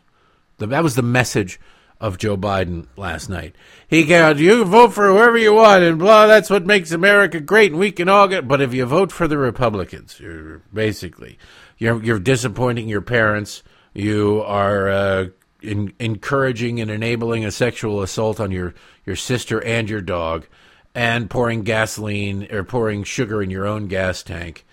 the, 0.58 0.68
that 0.68 0.84
was 0.84 0.96
the 0.96 1.02
message 1.02 1.60
of 2.00 2.18
Joe 2.18 2.38
Biden 2.38 2.88
last 2.98 3.30
night. 3.30 3.56
He 3.88 4.04
got 4.04 4.38
you 4.38 4.66
vote 4.66 4.94
for 4.94 5.08
whoever 5.08 5.38
you 5.38 5.54
want 5.54 5.84
and 5.84 6.00
blah. 6.00 6.28
That's 6.28 6.50
what 6.50 6.66
makes 6.66 6.92
America 6.92 7.40
great, 7.40 7.72
and 7.72 7.80
we 7.80 7.92
can 7.92 8.10
all 8.10 8.28
get. 8.28 8.48
But 8.48 8.62
if 8.62 8.74
you 8.74 8.86
vote 8.86 9.12
for 9.12 9.28
the 9.28 9.38
Republicans, 9.38 10.20
you're 10.20 10.62
basically 10.74 11.38
you're 11.78 12.04
you're 12.04 12.20
disappointing 12.20 12.90
your 12.90 13.02
parents. 13.02 13.64
You 13.94 14.42
are 14.46 14.90
uh, 14.90 15.26
in, 15.62 15.94
encouraging 16.00 16.82
and 16.82 16.92
enabling 16.92 17.46
a 17.46 17.52
sexual 17.52 18.02
assault 18.02 18.40
on 18.40 18.52
your 18.52 18.74
your 19.06 19.16
sister 19.16 19.64
and 19.64 19.90
your 19.90 20.02
dog 20.02 20.48
and 20.96 21.30
pouring 21.30 21.64
gasoline 21.64 22.48
or 22.52 22.64
pouring 22.64 23.04
sugar 23.04 23.44
in 23.44 23.50
your 23.50 23.68
own 23.68 23.88
gas 23.88 24.24
tank. 24.24 24.66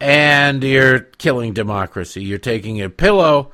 And 0.00 0.64
you're 0.64 1.00
killing 1.00 1.52
democracy. 1.52 2.24
You're 2.24 2.38
taking 2.38 2.80
a 2.80 2.88
pillow 2.88 3.52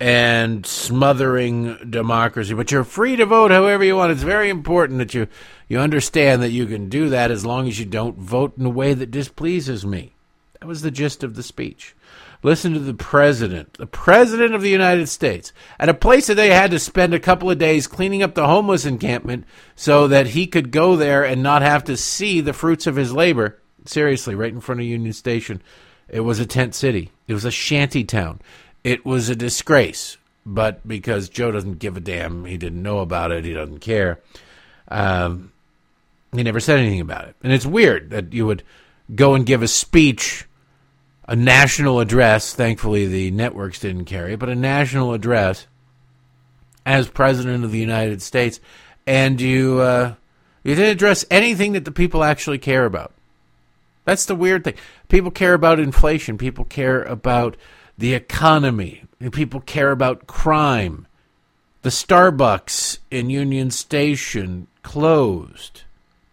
and 0.00 0.64
smothering 0.64 1.76
democracy. 1.90 2.54
But 2.54 2.72
you're 2.72 2.84
free 2.84 3.16
to 3.16 3.26
vote 3.26 3.50
however 3.50 3.84
you 3.84 3.96
want. 3.96 4.12
It's 4.12 4.22
very 4.22 4.48
important 4.48 4.98
that 4.98 5.12
you, 5.12 5.28
you 5.68 5.78
understand 5.78 6.42
that 6.42 6.50
you 6.50 6.66
can 6.66 6.88
do 6.88 7.10
that 7.10 7.30
as 7.30 7.44
long 7.44 7.68
as 7.68 7.78
you 7.78 7.84
don't 7.84 8.16
vote 8.16 8.56
in 8.56 8.64
a 8.64 8.70
way 8.70 8.94
that 8.94 9.10
displeases 9.10 9.84
me. 9.84 10.14
That 10.60 10.66
was 10.66 10.80
the 10.80 10.90
gist 10.90 11.22
of 11.22 11.34
the 11.34 11.42
speech. 11.42 11.94
Listen 12.46 12.74
to 12.74 12.78
the 12.78 12.94
president, 12.94 13.72
the 13.72 13.88
president 13.88 14.54
of 14.54 14.62
the 14.62 14.70
United 14.70 15.08
States, 15.08 15.52
at 15.80 15.88
a 15.88 15.94
place 15.94 16.28
that 16.28 16.36
they 16.36 16.50
had 16.50 16.70
to 16.70 16.78
spend 16.78 17.12
a 17.12 17.18
couple 17.18 17.50
of 17.50 17.58
days 17.58 17.88
cleaning 17.88 18.22
up 18.22 18.36
the 18.36 18.46
homeless 18.46 18.84
encampment 18.84 19.44
so 19.74 20.06
that 20.06 20.28
he 20.28 20.46
could 20.46 20.70
go 20.70 20.94
there 20.94 21.24
and 21.24 21.42
not 21.42 21.62
have 21.62 21.82
to 21.82 21.96
see 21.96 22.40
the 22.40 22.52
fruits 22.52 22.86
of 22.86 22.94
his 22.94 23.12
labor. 23.12 23.58
Seriously, 23.84 24.36
right 24.36 24.52
in 24.52 24.60
front 24.60 24.80
of 24.80 24.86
Union 24.86 25.12
Station. 25.12 25.60
It 26.08 26.20
was 26.20 26.38
a 26.38 26.46
tent 26.46 26.76
city. 26.76 27.10
It 27.26 27.34
was 27.34 27.44
a 27.44 27.50
shanty 27.50 28.04
town. 28.04 28.40
It 28.84 29.04
was 29.04 29.28
a 29.28 29.34
disgrace. 29.34 30.16
But 30.46 30.86
because 30.86 31.28
Joe 31.28 31.50
doesn't 31.50 31.80
give 31.80 31.96
a 31.96 32.00
damn, 32.00 32.44
he 32.44 32.58
didn't 32.58 32.80
know 32.80 33.00
about 33.00 33.32
it, 33.32 33.44
he 33.44 33.54
doesn't 33.54 33.80
care. 33.80 34.20
Um, 34.86 35.50
he 36.32 36.44
never 36.44 36.60
said 36.60 36.78
anything 36.78 37.00
about 37.00 37.26
it. 37.26 37.34
And 37.42 37.52
it's 37.52 37.66
weird 37.66 38.10
that 38.10 38.32
you 38.32 38.46
would 38.46 38.62
go 39.12 39.34
and 39.34 39.44
give 39.44 39.64
a 39.64 39.68
speech, 39.68 40.46
a 41.26 41.36
national 41.36 42.00
address. 42.00 42.54
Thankfully, 42.54 43.06
the 43.06 43.30
networks 43.30 43.80
didn't 43.80 44.04
carry 44.04 44.34
it, 44.34 44.38
but 44.38 44.48
a 44.48 44.54
national 44.54 45.12
address 45.12 45.66
as 46.84 47.08
president 47.08 47.64
of 47.64 47.72
the 47.72 47.78
United 47.78 48.22
States, 48.22 48.60
and 49.06 49.40
you 49.40 49.80
uh, 49.80 50.14
you 50.62 50.74
didn't 50.74 50.92
address 50.92 51.24
anything 51.30 51.72
that 51.72 51.84
the 51.84 51.90
people 51.90 52.22
actually 52.22 52.58
care 52.58 52.86
about. 52.86 53.12
That's 54.04 54.26
the 54.26 54.36
weird 54.36 54.64
thing. 54.64 54.74
People 55.08 55.32
care 55.32 55.54
about 55.54 55.80
inflation. 55.80 56.38
People 56.38 56.64
care 56.64 57.02
about 57.02 57.56
the 57.98 58.14
economy. 58.14 59.02
People 59.32 59.60
care 59.60 59.90
about 59.90 60.28
crime. 60.28 61.06
The 61.82 61.90
Starbucks 61.90 62.98
in 63.10 63.30
Union 63.30 63.70
Station 63.70 64.68
closed. 64.82 65.82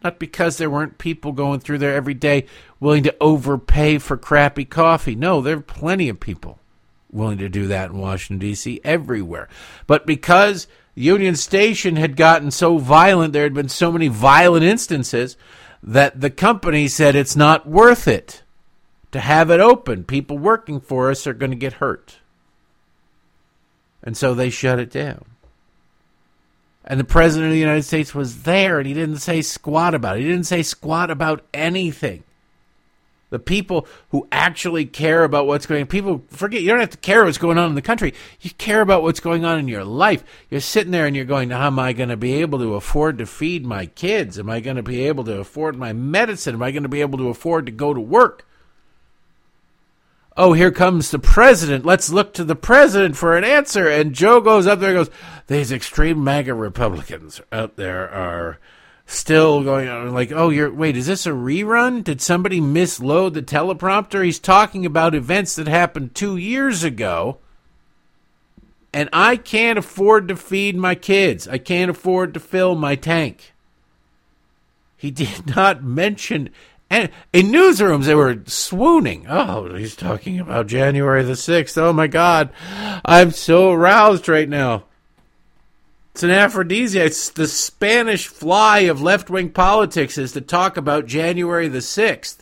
Not 0.03 0.19
because 0.19 0.57
there 0.57 0.69
weren't 0.69 0.97
people 0.97 1.31
going 1.31 1.61
through 1.61 1.77
there 1.77 1.95
every 1.95 2.13
day 2.13 2.45
willing 2.79 3.03
to 3.03 3.15
overpay 3.21 3.99
for 3.99 4.17
crappy 4.17 4.65
coffee. 4.65 5.15
No, 5.15 5.41
there 5.41 5.57
are 5.57 5.61
plenty 5.61 6.09
of 6.09 6.19
people 6.19 6.59
willing 7.11 7.37
to 7.37 7.47
do 7.47 7.67
that 7.67 7.91
in 7.91 7.97
Washington, 7.97 8.39
D.C., 8.39 8.81
everywhere. 8.83 9.47
But 9.87 10.05
because 10.05 10.67
Union 10.95 11.35
Station 11.35 11.95
had 11.95 12.17
gotten 12.17 12.51
so 12.51 12.77
violent, 12.77 13.33
there 13.33 13.43
had 13.43 13.53
been 13.53 13.69
so 13.69 13.91
many 13.91 14.07
violent 14.07 14.65
instances 14.65 15.37
that 15.81 16.19
the 16.19 16.29
company 16.29 16.87
said 16.87 17.15
it's 17.15 17.35
not 17.35 17.67
worth 17.67 18.07
it 18.07 18.43
to 19.11 19.19
have 19.19 19.49
it 19.49 19.59
open. 19.59 20.03
People 20.03 20.37
working 20.37 20.79
for 20.79 21.11
us 21.11 21.27
are 21.27 21.33
going 21.33 21.51
to 21.51 21.57
get 21.57 21.73
hurt. 21.73 22.19
And 24.03 24.17
so 24.17 24.33
they 24.33 24.49
shut 24.49 24.79
it 24.79 24.91
down. 24.91 25.25
And 26.85 26.99
the 26.99 27.05
President 27.05 27.47
of 27.47 27.53
the 27.53 27.59
United 27.59 27.83
States 27.83 28.13
was 28.13 28.43
there 28.43 28.77
and 28.79 28.87
he 28.87 28.93
didn't 28.93 29.17
say 29.17 29.41
squat 29.41 29.95
about 29.95 30.17
it. 30.17 30.21
He 30.21 30.27
didn't 30.27 30.45
say 30.45 30.63
squat 30.63 31.09
about 31.09 31.43
anything. 31.53 32.23
The 33.29 33.39
people 33.39 33.87
who 34.09 34.27
actually 34.31 34.85
care 34.85 35.23
about 35.23 35.47
what's 35.47 35.65
going 35.65 35.81
on, 35.81 35.87
people 35.87 36.23
forget, 36.27 36.61
you 36.61 36.69
don't 36.69 36.81
have 36.81 36.91
to 36.91 36.97
care 36.97 37.25
what's 37.25 37.39
going 37.39 37.57
on 37.57 37.69
in 37.69 37.73
the 37.73 37.81
country. 37.81 38.13
You 38.41 38.51
care 38.51 38.81
about 38.81 39.01
what's 39.01 39.21
going 39.21 39.43
on 39.43 39.57
in 39.57 39.67
your 39.67 39.83
life. 39.83 40.23
You're 40.51 40.61
sitting 40.61 40.91
there 40.91 41.07
and 41.07 41.15
you're 41.15 41.25
going, 41.25 41.49
how 41.49 41.65
am 41.65 41.79
I 41.79 41.93
going 41.93 42.09
to 42.09 42.17
be 42.17 42.33
able 42.41 42.59
to 42.59 42.75
afford 42.75 43.17
to 43.17 43.25
feed 43.25 43.65
my 43.65 43.87
kids? 43.87 44.37
Am 44.37 44.51
I 44.51 44.59
going 44.59 44.75
to 44.75 44.83
be 44.83 45.07
able 45.07 45.23
to 45.23 45.39
afford 45.39 45.75
my 45.77 45.93
medicine? 45.93 46.53
Am 46.53 46.61
I 46.61 46.69
going 46.69 46.83
to 46.83 46.89
be 46.89 47.01
able 47.01 47.17
to 47.17 47.29
afford 47.29 47.65
to 47.65 47.71
go 47.71 47.91
to 47.91 47.99
work? 47.99 48.45
Oh, 50.35 50.53
here 50.53 50.71
comes 50.71 51.11
the 51.11 51.19
president. 51.19 51.85
Let's 51.85 52.11
look 52.11 52.33
to 52.33 52.43
the 52.43 52.55
president 52.55 53.15
for 53.15 53.35
an 53.35 53.43
answer. 53.43 53.87
And 53.87 54.13
Joe 54.13 54.41
goes 54.41 54.67
up 54.67 54.79
there 54.79 54.89
and 54.89 55.05
goes, 55.05 55.15
these 55.47 55.71
extreme 55.71 56.23
MAGA 56.23 56.53
Republicans 56.53 57.41
out 57.51 57.75
there 57.75 58.09
are 58.09 58.59
still 59.05 59.63
going 59.63 59.87
on 59.87 60.13
like, 60.13 60.31
oh, 60.31 60.49
you're, 60.49 60.73
wait, 60.73 60.97
is 60.97 61.07
this 61.07 61.25
a 61.25 61.31
rerun? 61.31 62.03
Did 62.03 62.21
somebody 62.21 62.59
misload 62.59 63.33
the 63.33 63.43
teleprompter? 63.43 64.23
He's 64.23 64.39
talking 64.39 64.85
about 64.85 65.15
events 65.15 65.55
that 65.55 65.67
happened 65.67 66.15
two 66.15 66.37
years 66.37 66.83
ago. 66.83 67.37
And 68.95 69.09
I 69.11 69.37
can't 69.37 69.79
afford 69.79 70.27
to 70.27 70.35
feed 70.35 70.75
my 70.75 70.93
kids. 70.95 71.47
I 71.47 71.57
can't 71.57 71.89
afford 71.89 72.33
to 72.33 72.39
fill 72.39 72.75
my 72.75 72.95
tank. 72.95 73.53
He 74.95 75.11
did 75.11 75.55
not 75.55 75.83
mention 75.83 76.49
and 76.89 77.09
in 77.31 77.47
newsrooms, 77.47 78.05
they 78.05 78.15
were 78.15 78.41
swooning. 78.45 79.25
Oh, 79.27 79.73
he's 79.75 79.95
talking 79.95 80.39
about 80.39 80.67
January 80.67 81.23
the 81.23 81.33
6th. 81.33 81.77
Oh 81.77 81.93
my 81.93 82.07
God. 82.07 82.51
I'm 83.03 83.31
so 83.31 83.71
aroused 83.71 84.29
right 84.29 84.47
now. 84.47 84.83
It's 86.13 86.21
an 86.21 86.29
aphrodisiac. 86.29 87.07
It's 87.07 87.29
the 87.31 87.47
Spanish 87.47 88.27
fly 88.27 88.81
of 88.81 89.01
left 89.01 89.31
wing 89.31 89.49
politics 89.49 90.17
is 90.19 90.33
to 90.33 90.41
talk 90.41 90.77
about 90.77 91.07
January 91.07 91.67
the 91.67 91.79
6th. 91.79 92.37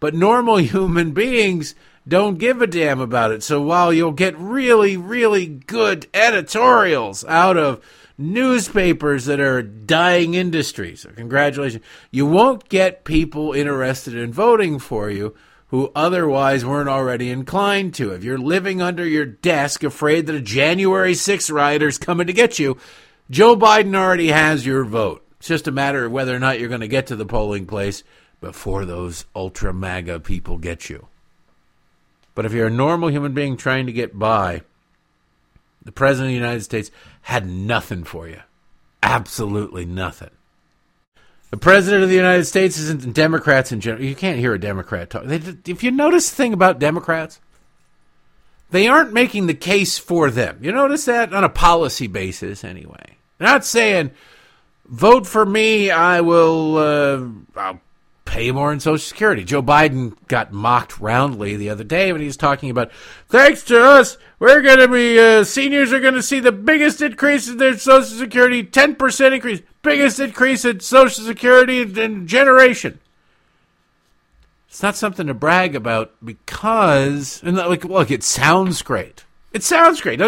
But 0.00 0.14
normal 0.14 0.56
human 0.58 1.12
beings 1.12 1.74
don't 2.08 2.38
give 2.38 2.62
a 2.62 2.66
damn 2.66 3.00
about 3.00 3.30
it. 3.30 3.42
So 3.42 3.60
while 3.60 3.92
you'll 3.92 4.12
get 4.12 4.38
really, 4.38 4.96
really 4.96 5.46
good 5.46 6.06
editorials 6.14 7.24
out 7.26 7.56
of 7.56 7.84
newspapers 8.18 9.26
that 9.26 9.40
are 9.40 9.62
dying 9.62 10.34
industries. 10.34 11.00
So 11.00 11.10
congratulations. 11.10 11.84
You 12.10 12.26
won't 12.26 12.68
get 12.68 13.04
people 13.04 13.52
interested 13.52 14.14
in 14.14 14.32
voting 14.32 14.78
for 14.78 15.10
you 15.10 15.34
who 15.68 15.90
otherwise 15.94 16.66
weren't 16.66 16.88
already 16.88 17.30
inclined 17.30 17.94
to. 17.94 18.12
If 18.12 18.22
you're 18.22 18.36
living 18.36 18.82
under 18.82 19.06
your 19.06 19.24
desk 19.24 19.82
afraid 19.82 20.26
that 20.26 20.36
a 20.36 20.40
January 20.40 21.14
6th 21.14 21.50
rioter 21.50 21.88
is 21.88 21.96
coming 21.96 22.26
to 22.26 22.34
get 22.34 22.58
you, 22.58 22.76
Joe 23.30 23.56
Biden 23.56 23.96
already 23.96 24.28
has 24.28 24.66
your 24.66 24.84
vote. 24.84 25.26
It's 25.38 25.48
just 25.48 25.66
a 25.66 25.72
matter 25.72 26.04
of 26.04 26.12
whether 26.12 26.36
or 26.36 26.38
not 26.38 26.60
you're 26.60 26.68
going 26.68 26.82
to 26.82 26.88
get 26.88 27.06
to 27.06 27.16
the 27.16 27.24
polling 27.24 27.64
place 27.64 28.04
before 28.42 28.84
those 28.84 29.24
ultra 29.34 29.72
MAGA 29.72 30.20
people 30.20 30.58
get 30.58 30.90
you. 30.90 31.06
But 32.34 32.44
if 32.44 32.52
you're 32.52 32.66
a 32.66 32.70
normal 32.70 33.08
human 33.08 33.32
being 33.32 33.56
trying 33.56 33.86
to 33.86 33.92
get 33.92 34.18
by, 34.18 34.62
the 35.84 35.92
President 35.92 36.28
of 36.28 36.30
the 36.30 36.46
United 36.46 36.62
States 36.62 36.90
had 37.22 37.46
nothing 37.46 38.04
for 38.04 38.28
you. 38.28 38.40
Absolutely 39.02 39.84
nothing. 39.84 40.30
The 41.50 41.56
President 41.58 42.02
of 42.02 42.08
the 42.08 42.16
United 42.16 42.44
States 42.44 42.78
isn't 42.78 43.12
Democrats 43.14 43.72
in 43.72 43.80
general. 43.80 44.04
You 44.04 44.14
can't 44.14 44.38
hear 44.38 44.54
a 44.54 44.58
Democrat 44.58 45.10
talk. 45.10 45.24
They, 45.24 45.40
if 45.66 45.82
you 45.82 45.90
notice 45.90 46.30
the 46.30 46.36
thing 46.36 46.54
about 46.54 46.78
Democrats, 46.78 47.40
they 48.70 48.88
aren't 48.88 49.12
making 49.12 49.48
the 49.48 49.54
case 49.54 49.98
for 49.98 50.30
them. 50.30 50.58
You 50.62 50.72
notice 50.72 51.04
that 51.04 51.34
on 51.34 51.44
a 51.44 51.50
policy 51.50 52.06
basis, 52.06 52.64
anyway. 52.64 53.18
They're 53.36 53.48
not 53.48 53.66
saying, 53.66 54.12
vote 54.86 55.26
for 55.26 55.44
me, 55.44 55.90
I 55.90 56.22
will 56.22 56.76
uh, 56.78 57.28
I'll 57.54 57.80
pay 58.32 58.50
more 58.50 58.72
in 58.72 58.80
Social 58.80 58.96
Security. 58.96 59.44
Joe 59.44 59.62
Biden 59.62 60.16
got 60.26 60.54
mocked 60.54 60.98
roundly 60.98 61.54
the 61.54 61.68
other 61.68 61.84
day 61.84 62.10
when 62.12 62.22
he 62.22 62.26
was 62.26 62.38
talking 62.38 62.70
about, 62.70 62.90
thanks 63.28 63.62
to 63.64 63.78
us, 63.78 64.16
we're 64.38 64.62
going 64.62 64.78
to 64.78 64.88
be, 64.88 65.20
uh, 65.20 65.44
seniors 65.44 65.92
are 65.92 66.00
going 66.00 66.14
to 66.14 66.22
see 66.22 66.40
the 66.40 66.50
biggest 66.50 67.02
increase 67.02 67.46
in 67.46 67.58
their 67.58 67.76
Social 67.76 68.16
Security, 68.16 68.64
10% 68.64 69.34
increase, 69.34 69.60
biggest 69.82 70.18
increase 70.18 70.64
in 70.64 70.80
Social 70.80 71.24
Security 71.26 71.82
in 71.82 72.26
generation. 72.26 73.00
It's 74.66 74.82
not 74.82 74.96
something 74.96 75.26
to 75.26 75.34
brag 75.34 75.76
about 75.76 76.14
because, 76.24 77.42
and 77.42 77.58
like, 77.58 77.84
look, 77.84 78.10
it 78.10 78.22
sounds 78.22 78.80
great. 78.80 79.26
It 79.52 79.62
sounds 79.62 80.00
great. 80.00 80.18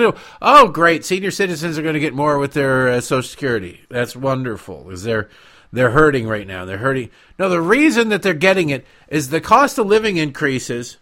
Oh, 0.42 0.68
great! 0.68 1.06
Senior 1.06 1.30
citizens 1.30 1.78
are 1.78 1.82
going 1.82 1.94
to 1.94 2.00
get 2.00 2.12
more 2.12 2.38
with 2.38 2.52
their 2.52 2.90
uh, 2.90 3.00
Social 3.00 3.26
Security. 3.26 3.80
That's 3.88 4.14
wonderful. 4.14 4.90
Is 4.90 5.04
there? 5.04 5.30
They're 5.74 5.90
hurting 5.90 6.28
right 6.28 6.46
now. 6.46 6.64
They're 6.64 6.78
hurting. 6.78 7.10
No, 7.36 7.48
the 7.48 7.60
reason 7.60 8.08
that 8.10 8.22
they're 8.22 8.32
getting 8.32 8.70
it 8.70 8.86
is 9.08 9.28
the 9.28 9.40
cost 9.40 9.76
of 9.76 9.86
living 9.86 10.18
increases 10.18 10.98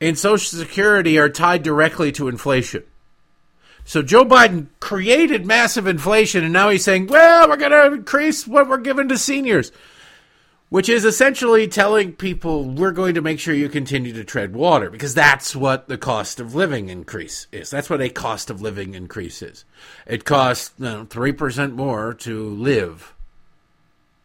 in 0.00 0.16
Social 0.16 0.58
Security 0.58 1.18
are 1.18 1.28
tied 1.28 1.62
directly 1.62 2.10
to 2.12 2.28
inflation. 2.28 2.84
So 3.84 4.00
Joe 4.00 4.24
Biden 4.24 4.68
created 4.80 5.44
massive 5.44 5.86
inflation, 5.86 6.42
and 6.42 6.54
now 6.54 6.70
he's 6.70 6.84
saying, 6.84 7.08
well, 7.08 7.50
we're 7.50 7.58
going 7.58 7.70
to 7.70 7.92
increase 7.92 8.46
what 8.46 8.66
we're 8.66 8.78
giving 8.78 9.08
to 9.08 9.18
seniors, 9.18 9.70
which 10.70 10.88
is 10.88 11.04
essentially 11.04 11.68
telling 11.68 12.14
people 12.14 12.64
we're 12.64 12.92
going 12.92 13.14
to 13.14 13.20
make 13.20 13.38
sure 13.38 13.52
you 13.52 13.68
continue 13.68 14.14
to 14.14 14.24
tread 14.24 14.56
water 14.56 14.88
because 14.88 15.14
that's 15.14 15.54
what 15.54 15.86
the 15.86 15.98
cost 15.98 16.40
of 16.40 16.54
living 16.54 16.88
increase 16.88 17.46
is. 17.52 17.68
That's 17.68 17.90
what 17.90 18.00
a 18.00 18.08
cost 18.08 18.48
of 18.48 18.62
living 18.62 18.94
increase 18.94 19.42
is. 19.42 19.66
It 20.06 20.24
costs 20.24 20.72
you 20.78 20.86
know, 20.86 21.04
3% 21.04 21.74
more 21.74 22.14
to 22.14 22.48
live 22.48 23.12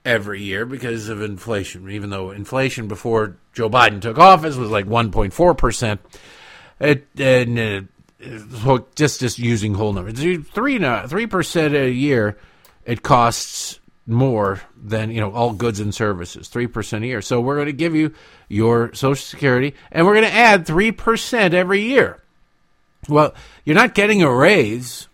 every 0.06 0.42
year 0.42 0.66
because 0.66 1.10
of 1.10 1.22
inflation. 1.22 1.90
Even 1.90 2.10
though 2.10 2.32
inflation 2.32 2.88
before 2.88 3.38
Joe 3.54 3.70
Biden 3.70 4.02
took 4.02 4.18
office 4.18 4.56
was 4.56 4.70
like 4.70 4.86
1.4 4.86 5.58
percent, 5.58 6.02
it 6.80 7.08
and 7.18 7.60
uh, 7.60 8.80
just 8.96 9.20
just 9.20 9.40
using 9.40 9.74
whole 9.74 9.94
numbers, 9.94 10.14
three 10.14 10.38
three 10.38 11.28
percent 11.28 11.76
a 11.76 11.90
year, 11.90 12.38
it 12.86 13.04
costs 13.04 13.80
more 14.08 14.62
than 14.76 15.12
you 15.12 15.20
know 15.20 15.32
all 15.32 15.54
goods 15.54 15.80
and 15.80 15.94
services, 15.94 16.48
three 16.48 16.68
percent 16.68 17.04
a 17.04 17.08
year. 17.08 17.22
So 17.22 17.42
we're 17.42 17.56
going 17.56 17.68
to 17.68 17.74
give 17.74 17.96
you 17.96 18.14
your 18.50 18.94
Social 18.94 19.24
Security, 19.24 19.76
and 19.92 20.06
we're 20.06 20.16
going 20.16 20.26
to 20.26 20.34
add 20.34 20.66
three 20.66 20.92
percent 20.92 21.54
every 21.54 21.82
year. 21.82 22.22
Well, 23.10 23.34
you're 23.66 23.76
not 23.76 23.96
getting 23.96 24.22
a 24.22 24.34
raise; 24.34 25.08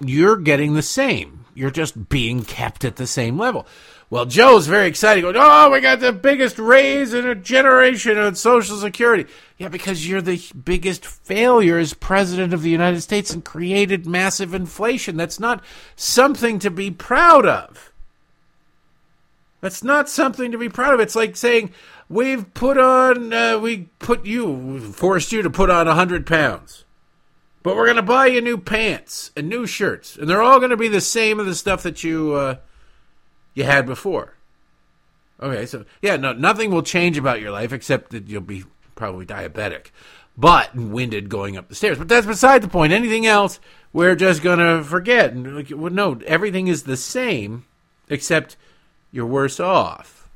you're 0.00 0.36
getting 0.36 0.74
the 0.74 0.82
same. 0.82 1.44
You're 1.54 1.70
just 1.70 2.08
being 2.08 2.44
kept 2.44 2.84
at 2.84 2.96
the 2.96 3.06
same 3.06 3.36
level. 3.36 3.66
Well, 4.10 4.24
Joe's 4.24 4.66
very 4.66 4.88
excited, 4.88 5.20
going, 5.20 5.36
"Oh, 5.36 5.70
we 5.70 5.80
got 5.80 6.00
the 6.00 6.12
biggest 6.12 6.58
raise 6.58 7.12
in 7.12 7.26
a 7.26 7.34
generation 7.34 8.16
on 8.16 8.34
Social 8.36 8.78
Security." 8.78 9.26
Yeah, 9.58 9.68
because 9.68 10.08
you're 10.08 10.22
the 10.22 10.42
biggest 10.64 11.04
failure 11.04 11.78
as 11.78 11.92
president 11.92 12.54
of 12.54 12.62
the 12.62 12.70
United 12.70 13.02
States 13.02 13.30
and 13.30 13.44
created 13.44 14.06
massive 14.06 14.54
inflation. 14.54 15.18
That's 15.18 15.38
not 15.38 15.62
something 15.94 16.58
to 16.60 16.70
be 16.70 16.90
proud 16.90 17.44
of. 17.44 17.92
That's 19.60 19.84
not 19.84 20.08
something 20.08 20.52
to 20.52 20.58
be 20.58 20.70
proud 20.70 20.94
of. 20.94 21.00
It's 21.00 21.16
like 21.16 21.36
saying 21.36 21.72
we've 22.08 22.54
put 22.54 22.78
on, 22.78 23.32
uh, 23.32 23.58
we 23.58 23.88
put 23.98 24.24
you, 24.24 24.80
forced 24.80 25.32
you 25.32 25.42
to 25.42 25.50
put 25.50 25.68
on 25.68 25.86
a 25.86 25.94
hundred 25.94 26.26
pounds. 26.26 26.84
But 27.62 27.76
we're 27.76 27.86
going 27.86 27.96
to 27.96 28.02
buy 28.02 28.28
you 28.28 28.40
new 28.40 28.56
pants 28.56 29.32
and 29.36 29.48
new 29.48 29.66
shirts, 29.66 30.16
and 30.16 30.30
they're 30.30 30.40
all 30.40 30.60
going 30.60 30.70
to 30.70 30.76
be 30.78 30.88
the 30.88 31.02
same 31.02 31.38
of 31.38 31.44
the 31.44 31.56
stuff 31.56 31.82
that 31.82 32.04
you 32.04 32.32
uh, 32.32 32.56
you 33.54 33.64
had 33.64 33.86
before. 33.86 34.34
Okay, 35.40 35.66
so 35.66 35.84
yeah, 36.02 36.16
no, 36.16 36.32
nothing 36.32 36.70
will 36.70 36.82
change 36.82 37.16
about 37.16 37.40
your 37.40 37.50
life 37.50 37.72
except 37.72 38.10
that 38.10 38.28
you'll 38.28 38.40
be 38.40 38.64
probably 38.96 39.24
diabetic, 39.24 39.86
but 40.36 40.74
winded 40.74 41.28
going 41.28 41.56
up 41.56 41.68
the 41.68 41.74
stairs. 41.74 41.98
But 41.98 42.08
that's 42.08 42.26
beside 42.26 42.62
the 42.62 42.68
point. 42.68 42.92
Anything 42.92 43.26
else, 43.26 43.60
we're 43.92 44.16
just 44.16 44.42
to 44.42 44.82
forget. 44.82 45.32
And 45.32 45.56
like, 45.56 45.70
well, 45.70 45.92
no, 45.92 46.20
everything 46.26 46.66
is 46.66 46.82
the 46.82 46.96
same 46.96 47.64
except 48.08 48.56
you're 49.12 49.26
worse 49.26 49.60
off. 49.60 50.28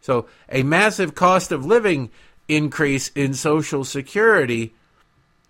So 0.00 0.26
a 0.48 0.62
massive 0.62 1.14
cost 1.14 1.52
of 1.52 1.66
living 1.66 2.10
increase 2.48 3.08
in 3.14 3.34
Social 3.34 3.84
Security 3.84 4.74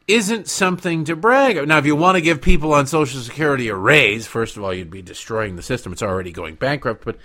isn't 0.09 0.49
something 0.49 1.05
to 1.05 1.17
brag 1.17 1.57
of. 1.57 1.69
Now, 1.69 1.79
if 1.79 1.87
you 1.87 1.97
want 1.97 2.17
to 2.17 2.23
give 2.23 2.43
people 2.43 2.73
on 2.73 2.87
Social 2.87 3.21
Security 3.21 3.69
a 3.69 3.75
raise, 3.75 4.27
first 4.27 4.57
of 4.57 4.65
all, 4.65 4.75
you'd 4.75 4.91
be 4.91 5.03
destroying 5.03 5.57
the 5.57 5.62
system. 5.62 5.93
It's 5.93 6.03
already 6.03 6.33
going 6.33 6.57
bankrupt. 6.57 7.05
But 7.05 7.19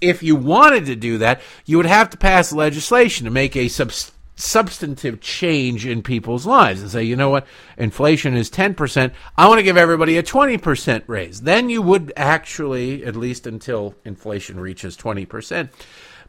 if 0.00 0.22
you 0.22 0.36
wanted 0.36 0.86
to 0.86 0.96
do 0.96 1.18
that, 1.18 1.40
you 1.64 1.76
would 1.76 1.86
have 1.86 2.10
to 2.10 2.16
pass 2.16 2.52
legislation 2.52 3.24
to 3.24 3.30
make 3.30 3.56
a 3.56 3.68
sub- 3.68 3.92
substantive 4.38 5.20
change 5.20 5.84
in 5.84 6.02
people's 6.02 6.46
lives 6.46 6.80
and 6.80 6.90
say, 6.90 7.02
you 7.02 7.16
know 7.16 7.28
what, 7.28 7.46
inflation 7.76 8.36
is 8.36 8.50
10%. 8.50 9.12
I 9.36 9.48
want 9.48 9.58
to 9.58 9.64
give 9.64 9.76
everybody 9.76 10.16
a 10.16 10.22
20% 10.22 11.02
raise. 11.06 11.40
Then 11.42 11.68
you 11.68 11.82
would 11.82 12.12
actually, 12.16 13.04
at 13.04 13.16
least 13.16 13.46
until 13.46 13.96
inflation 14.04 14.60
reaches 14.60 14.96
20%, 14.96 15.70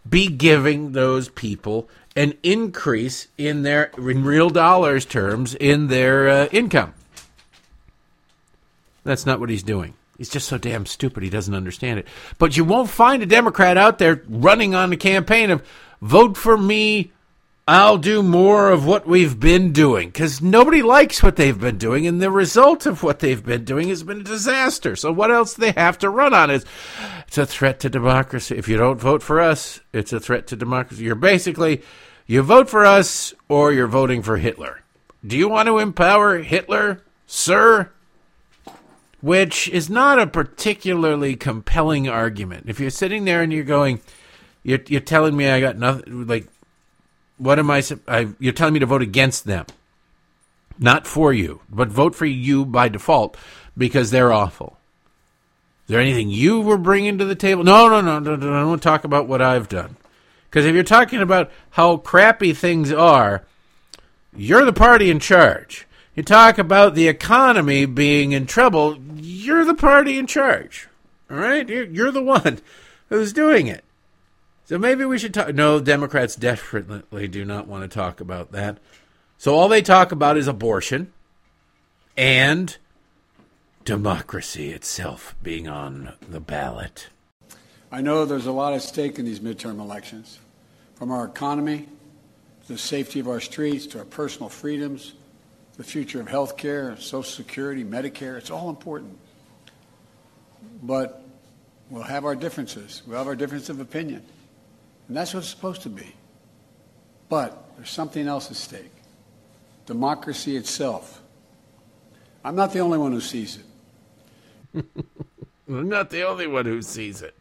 be 0.07 0.27
giving 0.27 0.93
those 0.93 1.29
people 1.29 1.89
an 2.15 2.33
increase 2.43 3.27
in 3.37 3.63
their 3.63 3.91
in 3.97 4.23
real 4.23 4.49
dollars 4.49 5.05
terms 5.05 5.55
in 5.55 5.87
their 5.87 6.29
uh, 6.29 6.47
income. 6.51 6.93
That's 9.03 9.25
not 9.25 9.39
what 9.39 9.49
he's 9.49 9.63
doing. 9.63 9.93
He's 10.17 10.29
just 10.29 10.49
so 10.49 10.57
damn 10.57 10.85
stupid 10.85 11.23
he 11.23 11.29
doesn't 11.29 11.53
understand 11.53 11.99
it. 11.99 12.07
But 12.37 12.57
you 12.57 12.65
won't 12.65 12.89
find 12.89 13.23
a 13.23 13.25
Democrat 13.25 13.77
out 13.77 13.99
there 13.99 14.21
running 14.27 14.75
on 14.75 14.89
the 14.89 14.97
campaign 14.97 15.49
of 15.49 15.65
vote 16.01 16.35
for 16.35 16.57
me 16.57 17.11
I'll 17.69 17.99
do 17.99 18.23
more 18.23 18.71
of 18.71 18.87
what 18.87 19.05
we've 19.05 19.39
been 19.39 19.73
doing 19.73 20.07
because 20.07 20.41
nobody 20.41 20.81
likes 20.81 21.21
what 21.21 21.35
they've 21.35 21.59
been 21.59 21.77
doing, 21.77 22.07
and 22.07 22.19
the 22.19 22.31
result 22.31 22.87
of 22.87 23.03
what 23.03 23.19
they've 23.19 23.45
been 23.45 23.63
doing 23.63 23.89
has 23.89 24.01
been 24.01 24.21
a 24.21 24.23
disaster. 24.23 24.95
So, 24.95 25.11
what 25.11 25.29
else 25.29 25.53
they 25.53 25.73
have 25.73 25.99
to 25.99 26.09
run 26.09 26.33
on 26.33 26.49
is 26.49 26.65
it's 27.27 27.37
a 27.37 27.45
threat 27.45 27.79
to 27.81 27.89
democracy. 27.91 28.57
If 28.57 28.67
you 28.67 28.75
don't 28.75 28.99
vote 28.99 29.21
for 29.21 29.39
us, 29.39 29.81
it's 29.93 30.11
a 30.11 30.19
threat 30.19 30.47
to 30.47 30.55
democracy. 30.55 31.03
You're 31.03 31.13
basically 31.13 31.83
you 32.25 32.41
vote 32.41 32.71
for 32.71 32.87
us 32.87 33.35
or 33.47 33.71
you're 33.71 33.85
voting 33.85 34.23
for 34.23 34.37
Hitler. 34.37 34.81
Do 35.23 35.37
you 35.37 35.47
want 35.47 35.67
to 35.67 35.77
empower 35.77 36.39
Hitler, 36.39 37.03
sir? 37.27 37.91
Which 39.21 39.69
is 39.69 39.91
not 39.91 40.17
a 40.17 40.25
particularly 40.25 41.35
compelling 41.35 42.09
argument. 42.09 42.63
If 42.67 42.79
you're 42.79 42.89
sitting 42.89 43.25
there 43.25 43.43
and 43.43 43.53
you're 43.53 43.63
going, 43.63 44.01
you're, 44.63 44.79
you're 44.87 45.01
telling 45.01 45.37
me 45.37 45.47
I 45.51 45.59
got 45.59 45.77
nothing, 45.77 46.25
like 46.25 46.47
what 47.39 47.57
am 47.57 47.71
I, 47.71 47.81
I? 48.07 48.27
You're 48.39 48.53
telling 48.53 48.73
me 48.75 48.79
to 48.81 48.85
vote 48.85 49.01
against 49.01 49.45
them, 49.45 49.65
not 50.77 51.07
for 51.07 51.33
you, 51.33 51.61
but 51.69 51.87
vote 51.87 52.13
for 52.13 52.25
you 52.25 52.65
by 52.65 52.89
default 52.89 53.35
because 53.77 54.11
they're 54.11 54.31
awful. 54.31 54.77
Is 55.85 55.93
there 55.93 56.01
anything 56.01 56.29
you 56.29 56.61
were 56.61 56.77
bringing 56.77 57.17
to 57.17 57.25
the 57.25 57.33
table? 57.33 57.63
No, 57.63 57.89
no, 57.89 58.01
no, 58.01 58.19
no, 58.19 58.35
no. 58.35 58.49
Don't 58.49 58.83
talk 58.83 59.03
about 59.03 59.27
what 59.27 59.41
I've 59.41 59.67
done. 59.67 59.95
Because 60.49 60.65
if 60.65 60.75
you're 60.75 60.83
talking 60.83 61.21
about 61.21 61.49
how 61.71 61.97
crappy 61.97 62.53
things 62.53 62.91
are, 62.91 63.45
you're 64.35 64.65
the 64.65 64.73
party 64.73 65.09
in 65.09 65.19
charge. 65.19 65.87
You 66.15 66.23
talk 66.23 66.57
about 66.57 66.95
the 66.95 67.07
economy 67.07 67.85
being 67.85 68.33
in 68.33 68.45
trouble, 68.45 68.97
you're 69.15 69.65
the 69.65 69.73
party 69.73 70.19
in 70.19 70.27
charge. 70.27 70.87
All 71.31 71.37
right? 71.37 71.67
You're, 71.67 71.85
you're 71.85 72.11
the 72.11 72.23
one 72.23 72.59
who's 73.09 73.33
doing 73.33 73.67
it. 73.67 73.83
So 74.69 74.77
maybe 74.77 75.03
we 75.03 75.17
should 75.17 75.33
talk. 75.33 75.55
No, 75.55 75.79
Democrats 75.79 76.35
definitely 76.35 77.27
do 77.27 77.43
not 77.43 77.65
want 77.65 77.81
to 77.81 77.87
talk 77.87 78.21
about 78.21 78.51
that. 78.51 78.77
So 79.39 79.55
all 79.55 79.67
they 79.67 79.81
talk 79.81 80.11
about 80.11 80.37
is 80.37 80.47
abortion 80.47 81.11
and 82.15 82.77
democracy 83.83 84.69
itself 84.69 85.33
being 85.41 85.67
on 85.67 86.13
the 86.21 86.39
ballot. 86.39 87.07
I 87.91 88.01
know 88.01 88.25
there's 88.25 88.45
a 88.45 88.51
lot 88.51 88.75
at 88.75 88.83
stake 88.83 89.17
in 89.17 89.25
these 89.25 89.39
midterm 89.39 89.79
elections, 89.79 90.37
from 90.93 91.09
our 91.09 91.25
economy 91.25 91.87
to 92.67 92.73
the 92.73 92.77
safety 92.77 93.19
of 93.19 93.27
our 93.27 93.39
streets 93.39 93.87
to 93.87 93.97
our 93.97 94.05
personal 94.05 94.49
freedoms, 94.49 95.13
the 95.77 95.83
future 95.83 96.21
of 96.21 96.27
health 96.27 96.57
care, 96.57 96.95
Social 96.97 97.23
Security, 97.23 97.83
Medicare. 97.83 98.37
It's 98.37 98.51
all 98.51 98.69
important. 98.69 99.17
But 100.83 101.23
we'll 101.89 102.03
have 102.03 102.23
our 102.23 102.35
differences. 102.35 103.01
We'll 103.07 103.17
have 103.17 103.25
our 103.25 103.35
difference 103.35 103.69
of 103.69 103.79
opinion. 103.79 104.21
And 105.09 105.17
that's 105.17 105.33
what 105.33 105.41
it's 105.41 105.49
supposed 105.49 105.81
to 105.81 105.89
be. 105.89 106.15
But 107.27 107.75
there's 107.75 107.89
something 107.89 108.27
else 108.27 108.49
at 108.49 108.55
stake 108.55 108.91
democracy 109.85 110.55
itself. 110.55 111.19
I'm 112.45 112.55
not 112.55 112.73
the 112.73 112.79
only 112.79 112.99
one 112.99 113.11
who 113.11 113.19
sees 113.19 113.57
it. 113.57 114.85
I'm 115.67 115.89
not 115.89 116.11
the 116.11 116.21
only 116.27 116.45
one 116.45 116.65
who 116.65 116.83
sees 116.83 117.23
it. 117.23 117.35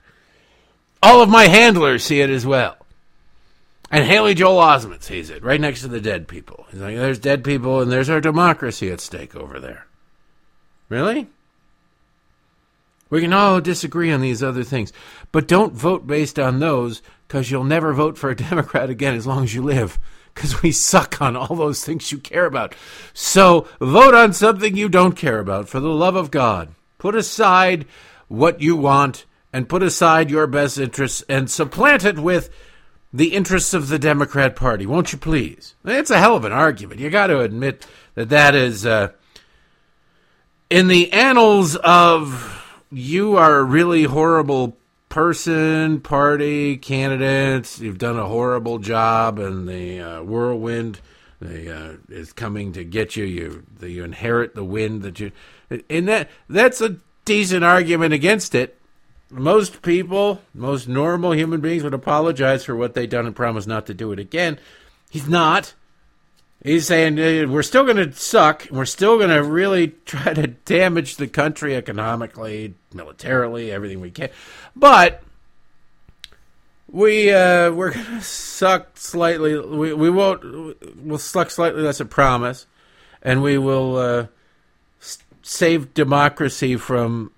All 1.03 1.21
of 1.21 1.29
my 1.29 1.45
handlers 1.45 2.05
see 2.05 2.23
it 2.23 2.31
as 2.31 2.47
well. 2.47 2.79
And 3.91 4.05
Haley 4.05 4.33
Joel 4.33 4.63
Osment 4.63 5.03
sees 5.03 5.29
it 5.29 5.45
right 5.45 5.61
next 5.61 5.83
to 5.83 5.89
the 5.89 6.01
dead 6.01 6.27
people. 6.27 6.67
He's 6.71 6.81
like, 6.81 6.97
there's 6.97 7.19
dead 7.19 7.45
people 7.45 7.83
and 7.83 7.93
there's 7.93 8.09
our 8.09 8.21
democracy 8.21 8.91
at 8.91 9.01
stake 9.01 9.37
over 9.37 9.61
there. 9.61 9.87
Really? 10.89 11.29
We 13.11 13.21
can 13.21 13.33
all 13.33 13.61
disagree 13.61 14.13
on 14.13 14.21
these 14.21 14.43
other 14.43 14.65
things, 14.65 14.93
but 15.33 15.49
don't 15.49 15.73
vote 15.73 16.07
based 16.07 16.39
on 16.39 16.59
those 16.59 17.03
because 17.27 17.51
you'll 17.51 17.65
never 17.65 17.93
vote 17.93 18.19
for 18.19 18.31
a 18.31 18.37
Democrat 18.51 18.91
again 18.91 19.15
as 19.15 19.27
long 19.27 19.45
as 19.45 19.55
you 19.55 19.63
live 19.63 19.99
because 20.35 20.63
we 20.63 20.71
suck 20.71 21.21
on 21.21 21.37
all 21.37 21.57
those 21.57 21.85
things 21.85 22.13
you 22.13 22.19
care 22.19 22.47
about. 22.47 22.75
So 23.13 23.67
vote 23.81 24.15
on 24.15 24.33
something 24.33 24.77
you 24.77 24.89
don't 24.89 25.17
care 25.17 25.41
about 25.41 25.69
for 25.69 25.81
the 25.81 25.89
love 25.89 26.15
of 26.15 26.31
God. 26.31 26.75
Put 26.99 27.15
aside 27.15 27.87
what 28.29 28.61
you 28.61 28.77
want 28.77 29.25
and 29.53 29.69
put 29.69 29.83
aside 29.83 30.31
your 30.31 30.47
best 30.47 30.79
interests 30.79 31.25
and 31.29 31.51
supplant 31.51 32.05
it 32.05 32.19
with 32.19 32.51
the 33.13 33.35
interests 33.35 33.73
of 33.73 33.89
the 33.89 33.99
Democrat 33.99 34.55
Party, 34.55 34.85
won't 34.85 35.13
you 35.13 35.19
please? 35.19 35.75
It's 35.85 36.11
a 36.11 36.19
hell 36.19 36.37
of 36.37 36.45
an 36.45 36.53
argument. 36.53 37.01
You 37.01 37.09
got 37.09 37.29
to 37.29 37.41
admit 37.41 37.87
that 38.15 38.29
that 38.29 38.55
is 38.55 38.85
uh, 38.85 39.13
in 40.69 40.89
the 40.89 41.13
annals 41.13 41.75
of 41.77 42.58
you 42.91 43.37
are 43.37 43.59
a 43.59 43.65
really 43.65 44.05
horrible 44.05 44.77
person, 45.09 46.01
party, 46.01 46.77
candidates. 46.77 47.81
You've 47.81 47.99
done 47.99 48.19
a 48.19 48.27
horrible 48.27 48.79
job, 48.79 49.39
and 49.39 49.69
the 49.69 50.01
uh, 50.01 50.23
whirlwind 50.23 51.01
the, 51.41 51.75
uh, 51.75 51.93
is 52.09 52.33
coming 52.33 52.73
to 52.73 52.85
get 52.85 53.17
you. 53.17 53.25
You 53.25 53.65
you 53.81 54.05
inherit 54.05 54.55
the 54.55 54.65
wind 54.65 55.03
that 55.03 55.21
you, 55.21 55.33
and 55.91 56.09
that 56.09 56.31
that's 56.49 56.81
a 56.81 56.97
decent 57.25 57.65
argument 57.65 58.15
against 58.15 58.55
it. 58.55 58.77
Most 59.31 59.83
people, 59.83 60.41
most 60.55 60.89
normal 60.89 61.33
human 61.33 61.61
beings, 61.61 61.85
would 61.85 61.95
apologize 61.95 62.65
for 62.65 62.75
what 62.75 62.95
they've 62.95 63.11
done 63.11 63.27
and 63.27 63.37
promise 63.37 63.67
not 63.67 63.87
to 63.87 63.95
do 63.95 64.13
it 64.13 64.19
again. 64.19 64.59
He's 65.11 65.29
not. 65.29 65.75
He's 66.63 66.87
saying 66.87 67.17
we're 67.51 67.63
still 67.63 67.85
going 67.85 67.97
to 67.99 68.13
suck. 68.13 68.67
We're 68.71 68.85
still 68.85 69.17
going 69.17 69.31
to 69.31 69.43
really 69.43 69.89
try 70.07 70.35
to 70.35 70.47
damage 70.47 71.17
the 71.17 71.29
country 71.29 71.77
economically, 71.77 72.75
militarily, 72.93 73.71
everything 73.71 74.01
we 74.01 74.11
can. 74.11 74.31
But 74.75 75.23
we 76.91 77.31
uh, 77.33 77.71
we're 77.71 77.93
going 77.93 78.07
to 78.07 78.23
suck 78.23 78.97
slightly. 78.97 79.59
We 79.59 79.93
we 79.93 80.11
won't. 80.11 80.43
We'll 80.97 81.19
suck 81.19 81.51
slightly. 81.51 81.83
That's 81.83 82.01
a 82.01 82.07
promise, 82.07 82.67
and 83.23 83.43
we 83.43 83.57
will 83.59 83.97
uh, 83.97 84.27
save 85.43 85.95
democracy 85.95 86.77
from 86.77 87.31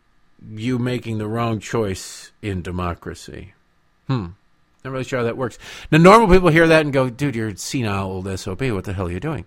you 0.50 0.78
making 0.78 1.18
the 1.18 1.28
wrong 1.28 1.60
choice 1.60 2.32
in 2.40 2.62
democracy. 2.62 3.52
Hmm. 4.06 4.28
I'm 4.82 4.90
not 4.90 4.92
really 4.92 5.04
sure 5.04 5.18
how 5.18 5.24
that 5.26 5.36
works. 5.36 5.58
Now, 5.92 5.98
normal 5.98 6.28
people 6.28 6.48
hear 6.48 6.66
that 6.66 6.82
and 6.82 6.92
go, 6.92 7.10
dude, 7.10 7.36
you're 7.36 7.54
senile 7.56 8.06
old 8.10 8.38
SOB. 8.38 8.62
What 8.70 8.84
the 8.84 8.94
hell 8.94 9.08
are 9.08 9.12
you 9.12 9.20
doing? 9.20 9.44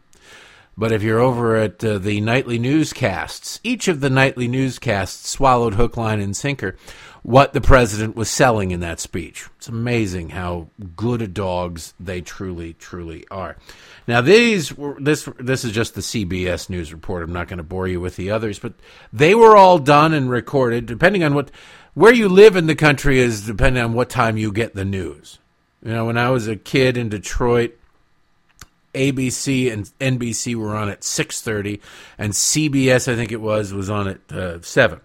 But 0.78 0.92
if 0.92 1.04
you're 1.04 1.20
over 1.20 1.56
at 1.56 1.84
uh, 1.84 2.00
the 2.00 2.20
nightly 2.22 2.58
newscasts, 2.58 3.60
each 3.64 3.88
of 3.88 4.00
the 4.00 4.10
nightly 4.10 4.48
newscasts, 4.48 5.30
swallowed 5.30 5.76
hook, 5.76 5.98
line, 5.98 6.20
and 6.20 6.36
sinker, 6.36 6.76
what 7.24 7.54
the 7.54 7.62
president 7.62 8.16
was 8.16 8.30
selling 8.30 8.72
in 8.72 8.82
that 8.82 9.00
speech. 9.00 9.48
It's 9.58 9.68
amazing 9.68 10.30
how 10.30 10.70
good 10.96 11.22
a 11.22 11.28
dogs 11.28 11.94
they 12.00 12.22
truly, 12.22 12.74
truly 12.74 13.26
are. 13.32 13.56
Now, 14.08 14.20
these 14.22 14.76
were 14.76 14.98
this 15.00 15.30
this 15.40 15.64
is 15.64 15.72
just 15.72 15.96
the 15.96 16.02
CBS 16.02 16.70
News 16.70 16.92
report. 16.92 17.24
I'm 17.24 17.32
not 17.32 17.48
going 17.48 17.58
to 17.58 17.64
bore 17.64 17.88
you 17.88 18.02
with 18.02 18.18
the 18.18 18.32
others, 18.32 18.60
but 18.60 18.74
they 19.14 19.34
were 19.34 19.56
all 19.56 19.80
done 19.80 20.14
and 20.14 20.30
recorded. 20.30 20.86
Depending 20.86 21.24
on 21.24 21.34
what 21.34 21.50
where 21.94 22.14
you 22.14 22.30
live 22.30 22.56
in 22.56 22.68
the 22.68 22.76
country 22.76 23.20
is 23.20 23.46
depending 23.46 23.84
on 23.84 23.94
what 23.94 24.10
time 24.10 24.38
you 24.38 24.52
get 24.52 24.76
the 24.76 24.86
news. 24.86 25.40
You 25.84 25.92
know, 25.92 26.06
when 26.06 26.18
I 26.18 26.30
was 26.30 26.48
a 26.48 26.56
kid 26.56 26.98
in 26.98 27.10
Detroit, 27.10 27.78
ABC 28.94 29.72
and 29.72 29.92
NBC 30.00 30.56
were 30.56 30.76
on 30.76 30.90
at 30.90 31.02
6:30 31.02 31.80
and 32.18 32.34
CBS 32.34 33.12
I 33.12 33.16
think 33.16 33.32
it 33.32 33.42
was 33.42 33.74
was 33.74 33.90
on 33.90 34.08
at 34.08 34.32
uh, 34.32 34.62
7. 34.62 35.02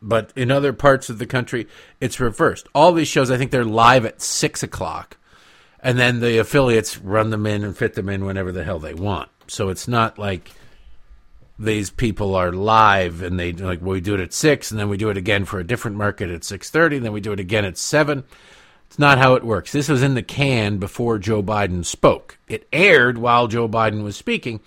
But 0.00 0.32
in 0.36 0.50
other 0.50 0.72
parts 0.72 1.10
of 1.10 1.18
the 1.18 1.26
country, 1.26 1.66
it's 2.00 2.20
reversed. 2.20 2.68
All 2.74 2.92
these 2.92 3.08
shows, 3.08 3.30
I 3.30 3.36
think 3.36 3.50
they're 3.50 3.64
live 3.64 4.04
at 4.04 4.22
6 4.22 4.62
o'clock. 4.62 5.16
And 5.80 5.98
then 5.98 6.20
the 6.20 6.38
affiliates 6.38 6.98
run 6.98 7.30
them 7.30 7.46
in 7.46 7.64
and 7.64 7.76
fit 7.76 7.94
them 7.94 8.08
in 8.08 8.24
whenever 8.24 8.52
the 8.52 8.62
hell 8.64 8.78
they 8.78 8.94
want. 8.94 9.28
So 9.48 9.70
it's 9.70 9.88
not 9.88 10.18
like 10.18 10.52
these 11.58 11.90
people 11.90 12.34
are 12.34 12.52
live 12.52 13.22
and 13.22 13.38
they 13.38 13.52
like 13.52 13.80
well, 13.80 13.92
we 13.92 14.00
do 14.00 14.14
it 14.14 14.20
at 14.20 14.32
6 14.32 14.70
and 14.70 14.78
then 14.78 14.88
we 14.88 14.96
do 14.96 15.10
it 15.10 15.16
again 15.16 15.44
for 15.44 15.58
a 15.58 15.66
different 15.66 15.96
market 15.96 16.30
at 16.30 16.42
6:30 16.42 16.96
and 16.96 17.06
then 17.06 17.12
we 17.12 17.20
do 17.20 17.32
it 17.32 17.40
again 17.40 17.64
at 17.64 17.76
7 17.76 18.24
it's 18.88 18.98
not 18.98 19.18
how 19.18 19.34
it 19.34 19.44
works. 19.44 19.70
This 19.70 19.90
was 19.90 20.02
in 20.02 20.14
the 20.14 20.22
can 20.22 20.78
before 20.78 21.18
Joe 21.18 21.42
Biden 21.42 21.84
spoke. 21.84 22.38
It 22.48 22.66
aired 22.72 23.18
while 23.18 23.46
Joe 23.46 23.68
Biden 23.68 24.02
was 24.02 24.16
speaking, 24.16 24.60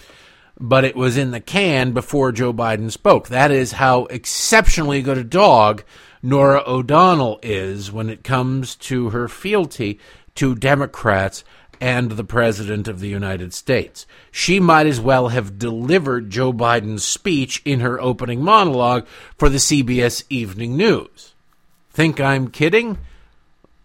but 0.60 0.84
it 0.84 0.96
was 0.96 1.18
in 1.18 1.32
the 1.32 1.40
can 1.40 1.92
before 1.92 2.32
Joe 2.32 2.54
Biden 2.54 2.92
spoke. 2.92 3.30
That 3.30 3.50
is 3.50 3.74
how 3.74 4.06
exceptionally 4.06 5.02
good 5.02 5.18
a 5.18 5.24
dog 5.24 5.84
Norah 6.22 6.64
O'Donnell 6.68 7.40
is 7.42 7.92
when 7.92 8.12
it 8.12 8.24
comes 8.24 8.76
to 8.76 9.10
her 9.10 9.28
fealty 9.28 10.00
to 10.36 10.54
Democrats 10.54 11.44
and 11.82 12.12
the 12.12 12.24
President 12.24 12.88
of 12.88 13.00
the 13.00 13.10
United 13.10 13.54
States. 13.54 14.06
She 14.32 14.60
might 14.60 14.86
as 14.86 15.02
well 15.02 15.30
have 15.30 15.58
delivered 15.58 16.30
Joe 16.30 16.54
Biden's 16.54 17.04
speech 17.04 17.62
in 17.66 17.80
her 17.80 18.00
opening 18.00 18.44
monologue 18.44 19.08
for 19.36 19.50
the 19.50 19.58
CBS 19.58 20.24
Evening 20.30 20.78
News. 20.78 21.34
Think 21.90 22.22
I'm 22.22 22.50
kidding? 22.50 23.00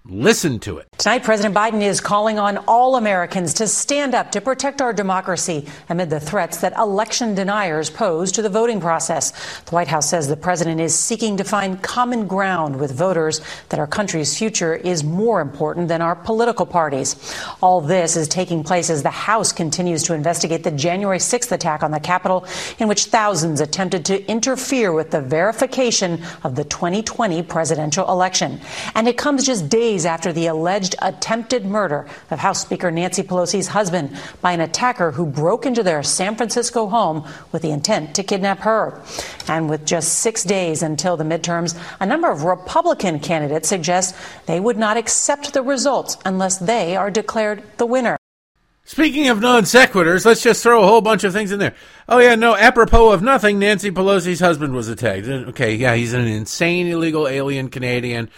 Listen 0.05 0.61
to 0.61 0.77
it. 0.77 0.96
Tonight, 1.07 1.23
President 1.23 1.55
Biden 1.55 1.83
is 1.83 2.01
calling 2.01 2.41
on 2.41 2.59
all 2.67 2.97
Americans 2.97 3.55
to 3.55 3.69
stand 3.69 4.13
up 4.13 4.33
to 4.33 4.41
protect 4.41 4.83
our 4.83 4.93
democracy 4.93 5.69
amid 5.89 6.11
the 6.11 6.19
threats 6.19 6.57
that 6.63 6.77
election 6.77 7.33
deniers 7.33 7.89
pose 7.89 8.33
to 8.33 8.43
the 8.43 8.49
voting 8.49 8.81
process. 8.81 9.31
The 9.67 9.71
White 9.71 9.87
House 9.87 10.11
says 10.11 10.27
the 10.27 10.37
president 10.37 10.81
is 10.81 10.99
seeking 10.99 11.37
to 11.37 11.45
find 11.45 11.81
common 11.81 12.27
ground 12.27 12.81
with 12.81 12.91
voters 12.91 13.41
that 13.69 13.79
our 13.79 13.87
country's 13.87 14.37
future 14.37 14.75
is 14.75 15.05
more 15.05 15.41
important 15.41 15.87
than 15.87 16.03
our 16.03 16.17
political 16.17 16.67
parties. 16.67 17.15
All 17.63 17.81
this 17.81 18.17
is 18.17 18.27
taking 18.27 18.65
place 18.65 18.91
as 18.91 19.05
the 19.05 19.11
House 19.11 19.53
continues 19.53 20.03
to 20.03 20.13
investigate 20.13 20.65
the 20.65 20.73
January 20.73 21.19
6th 21.19 21.53
attack 21.53 21.85
on 21.85 21.93
the 21.93 22.01
Capitol, 22.01 22.45
in 22.81 22.89
which 22.89 23.05
thousands 23.05 23.61
attempted 23.61 24.05
to 24.07 24.27
interfere 24.29 24.93
with 24.93 25.13
the 25.13 25.21
verification 25.21 26.21
of 26.43 26.57
the 26.57 26.65
2020 26.65 27.45
presidential 27.45 28.11
election. 28.11 28.61
And 28.97 29.07
it 29.07 29.17
comes 29.17 29.47
just 29.47 29.69
days 29.69 30.05
after 30.05 30.33
the 30.33 30.49
alleged 30.49 30.96
attempted 31.03 31.65
murder 31.65 32.07
of 32.31 32.39
House 32.39 32.63
Speaker 32.63 32.91
Nancy 32.91 33.23
Pelosi's 33.23 33.69
husband 33.69 34.17
by 34.41 34.53
an 34.53 34.61
attacker 34.61 35.11
who 35.13 35.27
broke 35.27 35.67
into 35.67 35.83
their 35.83 36.03
San 36.03 36.37
Francisco 36.37 36.87
home 36.87 37.27
with 37.53 37.63
the 37.63 37.71
intent 37.71 38.15
to 38.17 38.23
kidnap 38.23 38.61
her. 38.61 39.03
And 39.49 39.69
with 39.69 39.85
just 39.85 40.21
six 40.21 40.45
days 40.45 40.83
until 40.83 41.17
the 41.17 41.25
midterms, 41.25 41.79
a 42.01 42.07
number 42.07 42.31
of 42.31 42.45
Republican 42.45 43.21
candidates 43.21 43.69
suggest 43.69 44.15
they 44.47 44.61
would 44.61 44.79
not 44.79 44.97
accept 44.97 45.53
the 45.53 45.63
results 45.63 46.17
unless 46.25 46.59
they 46.59 46.97
are 46.97 47.11
declared 47.11 47.63
the 47.77 47.87
winner. 47.87 48.17
Speaking 48.89 49.29
of 49.29 49.41
non 49.41 49.65
sequiturs, 49.65 50.25
let's 50.25 50.45
just 50.45 50.63
throw 50.63 50.81
a 50.81 50.87
whole 50.87 51.01
bunch 51.01 51.25
of 51.25 51.33
things 51.33 51.51
in 51.51 51.59
there. 51.59 51.75
Oh, 52.09 52.19
yeah, 52.19 52.37
no, 52.37 52.55
apropos 52.55 53.11
of 53.11 53.21
nothing, 53.21 53.59
Nancy 53.59 53.91
Pelosi's 53.91 54.39
husband 54.39 54.75
was 54.75 54.87
attacked. 54.87 55.27
Okay, 55.27 55.75
yeah, 55.75 55.97
he's 55.97 56.13
an 56.13 56.29
insane 56.29 56.87
illegal 56.87 57.27
alien 57.27 57.69
Canadian 57.69 58.31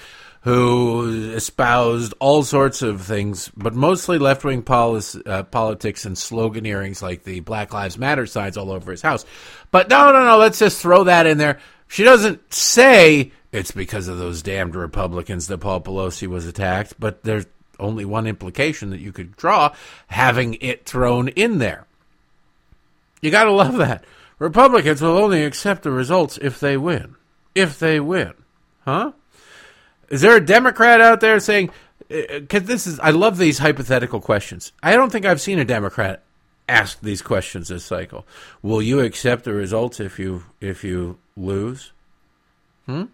who 0.48 1.34
espoused 1.34 2.14
all 2.20 2.42
sorts 2.42 2.80
of 2.80 3.02
things, 3.02 3.50
but 3.54 3.74
mostly 3.74 4.18
left 4.18 4.44
wing 4.44 4.64
uh, 4.66 5.42
politics 5.42 6.06
and 6.06 6.16
sloganeerings 6.16 7.02
like 7.02 7.22
the 7.22 7.40
Black 7.40 7.74
Lives 7.74 7.98
Matter 7.98 8.24
signs 8.24 8.56
all 8.56 8.70
over 8.70 8.90
his 8.90 9.02
house. 9.02 9.26
But 9.70 9.90
no, 9.90 10.10
no, 10.10 10.24
no, 10.24 10.38
let's 10.38 10.58
just 10.58 10.80
throw 10.80 11.04
that 11.04 11.26
in 11.26 11.36
there. 11.36 11.58
She 11.86 12.02
doesn't 12.02 12.50
say 12.50 13.30
it's 13.52 13.72
because 13.72 14.08
of 14.08 14.16
those 14.16 14.40
damned 14.40 14.74
Republicans 14.74 15.48
that 15.48 15.58
Paul 15.58 15.82
Pelosi 15.82 16.26
was 16.26 16.46
attacked, 16.46 16.94
but 16.98 17.24
there's 17.24 17.44
only 17.78 18.06
one 18.06 18.26
implication 18.26 18.88
that 18.88 19.00
you 19.00 19.12
could 19.12 19.36
draw 19.36 19.74
having 20.06 20.54
it 20.62 20.86
thrown 20.86 21.28
in 21.28 21.58
there. 21.58 21.84
You 23.20 23.30
got 23.30 23.44
to 23.44 23.52
love 23.52 23.76
that. 23.76 24.02
Republicans 24.38 25.02
will 25.02 25.18
only 25.18 25.44
accept 25.44 25.82
the 25.82 25.90
results 25.90 26.38
if 26.40 26.58
they 26.58 26.78
win. 26.78 27.16
If 27.54 27.78
they 27.78 28.00
win. 28.00 28.32
Huh? 28.86 29.12
Is 30.08 30.20
there 30.20 30.36
a 30.36 30.44
Democrat 30.44 31.00
out 31.00 31.20
there 31.20 31.38
saying, 31.40 31.70
because 32.08 32.62
uh, 32.62 32.66
this 32.66 32.86
is, 32.86 32.98
I 33.00 33.10
love 33.10 33.38
these 33.38 33.58
hypothetical 33.58 34.20
questions. 34.20 34.72
I 34.82 34.94
don't 34.94 35.10
think 35.10 35.26
I've 35.26 35.40
seen 35.40 35.58
a 35.58 35.64
Democrat 35.64 36.22
ask 36.68 37.00
these 37.00 37.22
questions 37.22 37.68
this 37.68 37.84
cycle. 37.84 38.26
Will 38.62 38.82
you 38.82 39.00
accept 39.00 39.44
the 39.44 39.52
results 39.52 40.00
if 40.00 40.18
you 40.18 40.44
if 40.60 40.84
you 40.84 41.18
lose? 41.36 41.92
Hmm. 42.86 43.04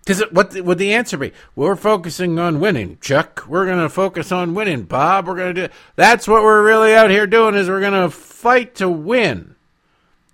Because 0.00 0.24
what 0.32 0.52
would 0.54 0.78
the 0.78 0.94
answer 0.94 1.16
be? 1.16 1.32
We're 1.54 1.76
focusing 1.76 2.38
on 2.38 2.58
winning, 2.58 2.98
Chuck. 3.00 3.44
We're 3.46 3.66
going 3.66 3.78
to 3.78 3.88
focus 3.88 4.32
on 4.32 4.52
winning, 4.52 4.82
Bob. 4.82 5.28
We're 5.28 5.36
going 5.36 5.54
to 5.54 5.68
do. 5.68 5.74
That's 5.94 6.26
what 6.26 6.42
we're 6.42 6.64
really 6.64 6.92
out 6.92 7.10
here 7.10 7.26
doing. 7.26 7.54
Is 7.54 7.68
we're 7.68 7.80
going 7.80 8.02
to 8.02 8.10
fight 8.10 8.74
to 8.76 8.88
win. 8.88 9.54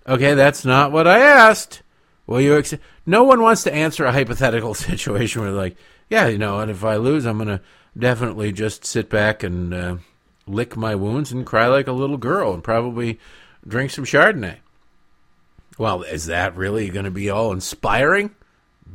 Okay, 0.07 0.33
that's 0.33 0.65
not 0.65 0.91
what 0.91 1.07
I 1.07 1.19
asked. 1.19 1.83
Will 2.25 2.41
you 2.41 2.55
accept? 2.55 2.81
No 3.09 3.23
one 3.23 3.41
wants 3.41 3.63
to 3.63 3.73
answer 3.73 4.05
a 4.05 4.11
hypothetical 4.11 4.73
situation 4.75 5.41
where, 5.41 5.51
like, 5.51 5.75
yeah, 6.09 6.27
you 6.27 6.37
know, 6.37 6.59
and 6.59 6.69
if 6.69 6.83
I 6.83 6.97
lose, 6.97 7.25
I'm 7.25 7.43
to 7.45 7.61
definitely 7.97 8.51
just 8.51 8.85
sit 8.85 9.09
back 9.09 9.41
and 9.41 9.73
uh, 9.73 9.97
lick 10.45 10.77
my 10.77 10.93
wounds 10.93 11.31
and 11.31 11.45
cry 11.45 11.65
like 11.67 11.87
a 11.87 11.91
little 11.91 12.17
girl 12.17 12.53
and 12.53 12.63
probably 12.63 13.19
drink 13.67 13.89
some 13.89 14.05
Chardonnay. 14.05 14.57
Well, 15.77 16.03
is 16.03 16.27
that 16.27 16.55
really 16.55 16.89
going 16.89 17.05
to 17.05 17.11
be 17.11 17.29
all 17.29 17.51
inspiring? 17.51 18.35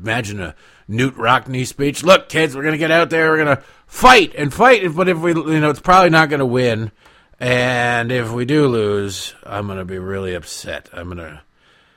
Imagine 0.00 0.40
a 0.40 0.54
Knute 0.88 1.16
Rockne 1.16 1.66
speech. 1.66 2.04
Look, 2.04 2.28
kids, 2.28 2.54
we're 2.54 2.62
going 2.62 2.72
to 2.72 2.78
get 2.78 2.90
out 2.90 3.10
there. 3.10 3.30
We're 3.30 3.44
going 3.44 3.56
to 3.56 3.62
fight 3.86 4.34
and 4.36 4.52
fight. 4.52 4.94
But 4.94 5.08
if 5.08 5.18
we, 5.18 5.32
you 5.32 5.60
know, 5.60 5.70
it's 5.70 5.80
probably 5.80 6.10
not 6.10 6.28
going 6.28 6.40
to 6.40 6.46
win. 6.46 6.92
And 7.40 8.12
if 8.12 8.30
we 8.30 8.44
do 8.44 8.68
lose, 8.68 9.34
I'm 9.44 9.66
going 9.66 9.78
to 9.78 9.84
be 9.84 9.98
really 9.98 10.34
upset. 10.34 10.88
I'm 10.92 11.06
going 11.06 11.18
to 11.18 11.42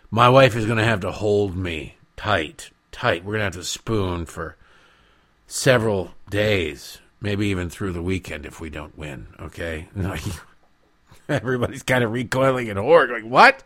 my 0.09 0.29
wife 0.29 0.55
is 0.55 0.65
going 0.65 0.77
to 0.77 0.85
have 0.85 1.01
to 1.01 1.11
hold 1.11 1.55
me 1.55 1.96
tight, 2.17 2.71
tight. 2.91 3.23
We're 3.23 3.33
going 3.33 3.39
to 3.39 3.45
have 3.45 3.53
to 3.53 3.63
spoon 3.63 4.25
for 4.25 4.57
several 5.45 6.11
days, 6.29 6.99
maybe 7.21 7.47
even 7.47 7.69
through 7.69 7.93
the 7.93 8.01
weekend 8.01 8.45
if 8.45 8.59
we 8.59 8.69
don't 8.69 8.97
win, 8.97 9.27
okay? 9.39 9.87
Everybody's 11.29 11.83
kind 11.83 12.03
of 12.03 12.11
recoiling 12.11 12.67
in 12.67 12.77
horror, 12.77 13.07
going, 13.07 13.29
What? 13.29 13.63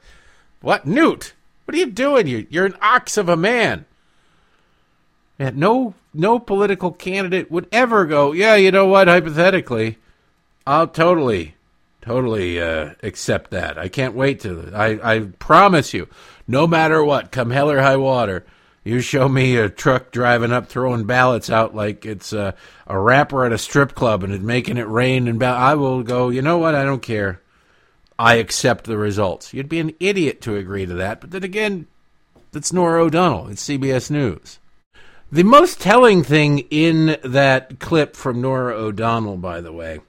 What? 0.61 0.85
Knute, 0.85 1.31
What 1.65 1.75
are 1.75 1.79
you 1.79 1.87
doing? 1.87 2.27
You, 2.27 2.45
you're 2.49 2.65
an 2.65 2.77
ox 2.81 3.17
of 3.17 3.29
a 3.29 3.37
man. 3.37 3.85
No, 5.39 5.95
no 6.13 6.37
political 6.37 6.91
candidate 6.91 7.49
would 7.49 7.67
ever 7.71 8.05
go, 8.05 8.31
Yeah, 8.31 8.55
you 8.55 8.71
know 8.71 8.85
what? 8.85 9.07
Hypothetically, 9.07 9.97
I'll 10.67 10.87
totally 10.87 11.55
totally 12.01 12.59
uh, 12.59 12.91
accept 13.03 13.51
that. 13.51 13.77
I 13.77 13.87
can't 13.87 14.15
wait 14.15 14.39
to. 14.41 14.71
I, 14.73 15.15
I 15.15 15.19
promise 15.39 15.93
you, 15.93 16.07
no 16.51 16.67
matter 16.67 17.03
what, 17.03 17.31
come 17.31 17.49
hell 17.49 17.71
or 17.71 17.81
high 17.81 17.97
water, 17.97 18.45
you 18.83 18.99
show 18.99 19.29
me 19.29 19.55
a 19.57 19.69
truck 19.69 20.11
driving 20.11 20.51
up 20.51 20.67
throwing 20.67 21.05
ballots 21.05 21.49
out 21.49 21.75
like 21.75 22.05
it's 22.05 22.33
a, 22.33 22.55
a 22.87 22.99
rapper 22.99 23.45
at 23.45 23.53
a 23.53 23.57
strip 23.57 23.93
club 23.93 24.23
and 24.23 24.33
it's 24.33 24.43
making 24.43 24.77
it 24.77 24.87
rain 24.87 25.27
and 25.27 25.41
I 25.43 25.75
will 25.75 26.03
go. 26.03 26.29
You 26.29 26.41
know 26.41 26.57
what? 26.57 26.75
I 26.75 26.83
don't 26.83 27.01
care. 27.01 27.41
I 28.17 28.35
accept 28.35 28.85
the 28.85 28.97
results. 28.97 29.53
You'd 29.53 29.69
be 29.69 29.79
an 29.79 29.95
idiot 29.99 30.41
to 30.41 30.55
agree 30.55 30.85
to 30.85 30.93
that. 30.95 31.21
But 31.21 31.31
then 31.31 31.43
again, 31.43 31.87
that's 32.51 32.73
Norah 32.73 33.04
O'Donnell. 33.04 33.47
It's 33.47 33.67
CBS 33.67 34.12
News. 34.12 34.60
The 35.31 35.43
most 35.43 35.79
telling 35.79 36.23
thing 36.23 36.60
in 36.69 37.17
that 37.23 37.79
clip 37.79 38.15
from 38.15 38.41
Norah 38.41 38.75
O'Donnell, 38.75 39.37
by 39.37 39.62
the 39.62 39.71
way, 39.71 40.02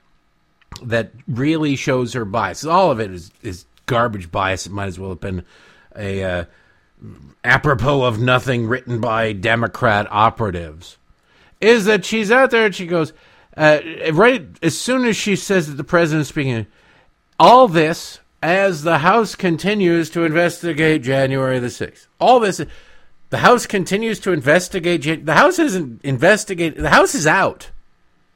that 0.83 1.13
really 1.29 1.77
shows 1.77 2.15
her 2.15 2.25
bias. 2.25 2.65
All 2.65 2.91
of 2.91 3.01
it 3.01 3.13
is, 3.13 3.31
is 3.43 3.65
garbage 3.87 4.33
bias. 4.33 4.67
It 4.67 4.73
might 4.73 4.87
as 4.87 4.99
well 4.99 5.11
have 5.11 5.21
been 5.21 5.45
a 5.97 6.23
uh, 6.25 6.45
apropos 7.45 8.05
of 8.05 8.21
nothing 8.21 8.67
written 8.67 9.01
by 9.01 9.33
Democrat 9.33 10.07
operatives. 10.11 10.99
Is 11.61 11.85
that 11.85 12.05
she's 12.05 12.31
out 12.31 12.51
there 12.51 12.67
and 12.67 12.75
she 12.75 12.87
goes, 12.87 13.13
uh, 13.57 13.79
right 14.13 14.47
as 14.63 14.79
soon 14.79 15.05
as 15.05 15.17
she 15.17 15.37
says 15.37 15.69
that 15.69 15.75
the 15.75 15.85
president's 15.85 16.29
speaking, 16.29 16.67
all 17.39 17.69
this 17.69 18.21
as 18.43 18.83
the 18.83 18.99
House 18.99 19.35
continues 19.35 20.11
to 20.11 20.25
investigate 20.25 21.03
January 21.03 21.59
the 21.59 21.69
6th. 21.69 22.09
All 22.19 22.41
this, 22.41 22.61
The 23.31 23.39
House 23.39 23.67
continues 23.67 24.19
to 24.21 24.33
investigate. 24.33 25.25
The 25.25 25.35
House 25.35 25.59
isn't 25.59 26.01
investigate. 26.03 26.77
The 26.77 26.91
House 26.91 27.15
is 27.15 27.27
out. 27.27 27.71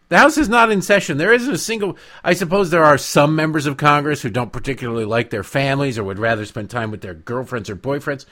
The 0.08 0.18
House 0.18 0.38
is 0.38 0.48
not 0.48 0.70
in 0.70 0.82
session. 0.82 1.18
There 1.18 1.32
isn't 1.32 1.52
a 1.52 1.58
single. 1.58 1.96
I 2.22 2.34
suppose 2.34 2.70
there 2.70 2.84
are 2.84 2.98
some 2.98 3.34
members 3.34 3.66
of 3.66 3.76
Congress 3.76 4.22
who 4.22 4.30
don't 4.30 4.52
particularly 4.52 5.04
like 5.04 5.30
their 5.30 5.42
families 5.42 5.98
or 5.98 6.04
would 6.04 6.20
rather 6.20 6.44
spend 6.44 6.70
time 6.70 6.92
with 6.92 7.00
their 7.00 7.14
girlfriends 7.14 7.68
or 7.68 7.76
boyfriends 7.76 8.24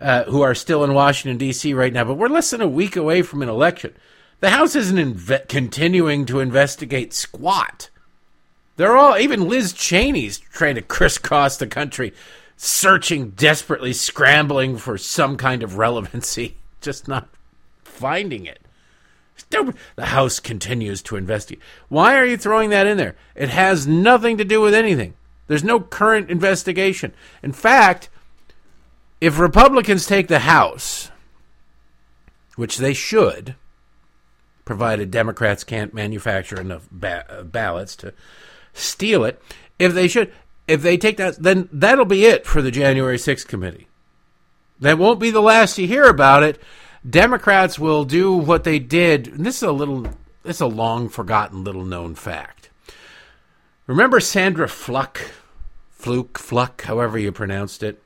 uh, 0.00 0.24
who 0.24 0.42
are 0.42 0.54
still 0.54 0.84
in 0.84 0.94
Washington, 0.94 1.36
D.C. 1.38 1.74
right 1.74 1.92
now. 1.92 2.04
But 2.04 2.14
we're 2.14 2.28
less 2.28 2.50
than 2.50 2.60
a 2.60 2.68
week 2.68 2.94
away 2.94 3.22
from 3.22 3.42
an 3.42 3.48
election. 3.48 3.94
The 4.40 4.50
House 4.50 4.76
isn't 4.76 4.96
inve- 4.96 5.48
continuing 5.48 6.26
to 6.26 6.40
investigate 6.40 7.12
squat. 7.12 7.90
They're 8.76 8.96
all, 8.96 9.16
even 9.18 9.48
Liz 9.48 9.72
Cheney's 9.72 10.38
trying 10.38 10.74
to 10.74 10.82
crisscross 10.82 11.56
the 11.56 11.66
country, 11.66 12.12
searching 12.56 13.30
desperately, 13.30 13.94
scrambling 13.94 14.76
for 14.76 14.98
some 14.98 15.36
kind 15.36 15.62
of 15.62 15.78
relevancy, 15.78 16.56
just 16.80 17.08
not 17.08 17.28
finding 17.82 18.44
it. 18.44 18.60
The 19.50 20.06
House 20.06 20.40
continues 20.40 21.02
to 21.02 21.16
investigate. 21.16 21.62
Why 21.88 22.16
are 22.16 22.24
you 22.24 22.36
throwing 22.36 22.70
that 22.70 22.86
in 22.86 22.96
there? 22.96 23.16
It 23.34 23.48
has 23.48 23.86
nothing 23.86 24.38
to 24.38 24.44
do 24.44 24.60
with 24.60 24.74
anything. 24.74 25.14
There's 25.46 25.64
no 25.64 25.80
current 25.80 26.30
investigation. 26.30 27.12
In 27.42 27.52
fact, 27.52 28.08
if 29.20 29.38
Republicans 29.38 30.06
take 30.06 30.28
the 30.28 30.40
House, 30.40 31.10
which 32.56 32.78
they 32.78 32.92
should, 32.92 33.54
provided 34.64 35.10
Democrats 35.10 35.64
can't 35.64 35.94
manufacture 35.94 36.60
enough 36.60 36.88
ba- 36.90 37.26
uh, 37.28 37.42
ballots 37.42 37.94
to 37.96 38.12
steal 38.72 39.24
it, 39.24 39.40
if 39.78 39.94
they 39.94 40.08
should, 40.08 40.32
if 40.66 40.82
they 40.82 40.96
take 40.96 41.16
that, 41.18 41.42
then 41.42 41.68
that'll 41.72 42.04
be 42.04 42.24
it 42.24 42.46
for 42.46 42.60
the 42.60 42.70
January 42.70 43.16
6th 43.16 43.46
committee. 43.46 43.86
That 44.80 44.98
won't 44.98 45.20
be 45.20 45.30
the 45.30 45.40
last 45.40 45.78
you 45.78 45.86
hear 45.86 46.04
about 46.04 46.42
it 46.42 46.60
Democrats 47.08 47.78
will 47.78 48.04
do 48.04 48.32
what 48.32 48.64
they 48.64 48.78
did. 48.78 49.26
this 49.36 49.56
is 49.56 49.62
a 49.62 49.72
little, 49.72 50.06
it's 50.44 50.60
a 50.60 50.66
long 50.66 51.08
forgotten 51.08 51.62
little 51.62 51.84
known 51.84 52.14
fact. 52.14 52.70
Remember 53.86 54.18
Sandra 54.18 54.68
Fluck, 54.68 55.20
Fluke, 55.90 56.38
Fluck, 56.38 56.82
however 56.82 57.16
you 57.18 57.30
pronounced 57.30 57.84
it. 57.84 58.02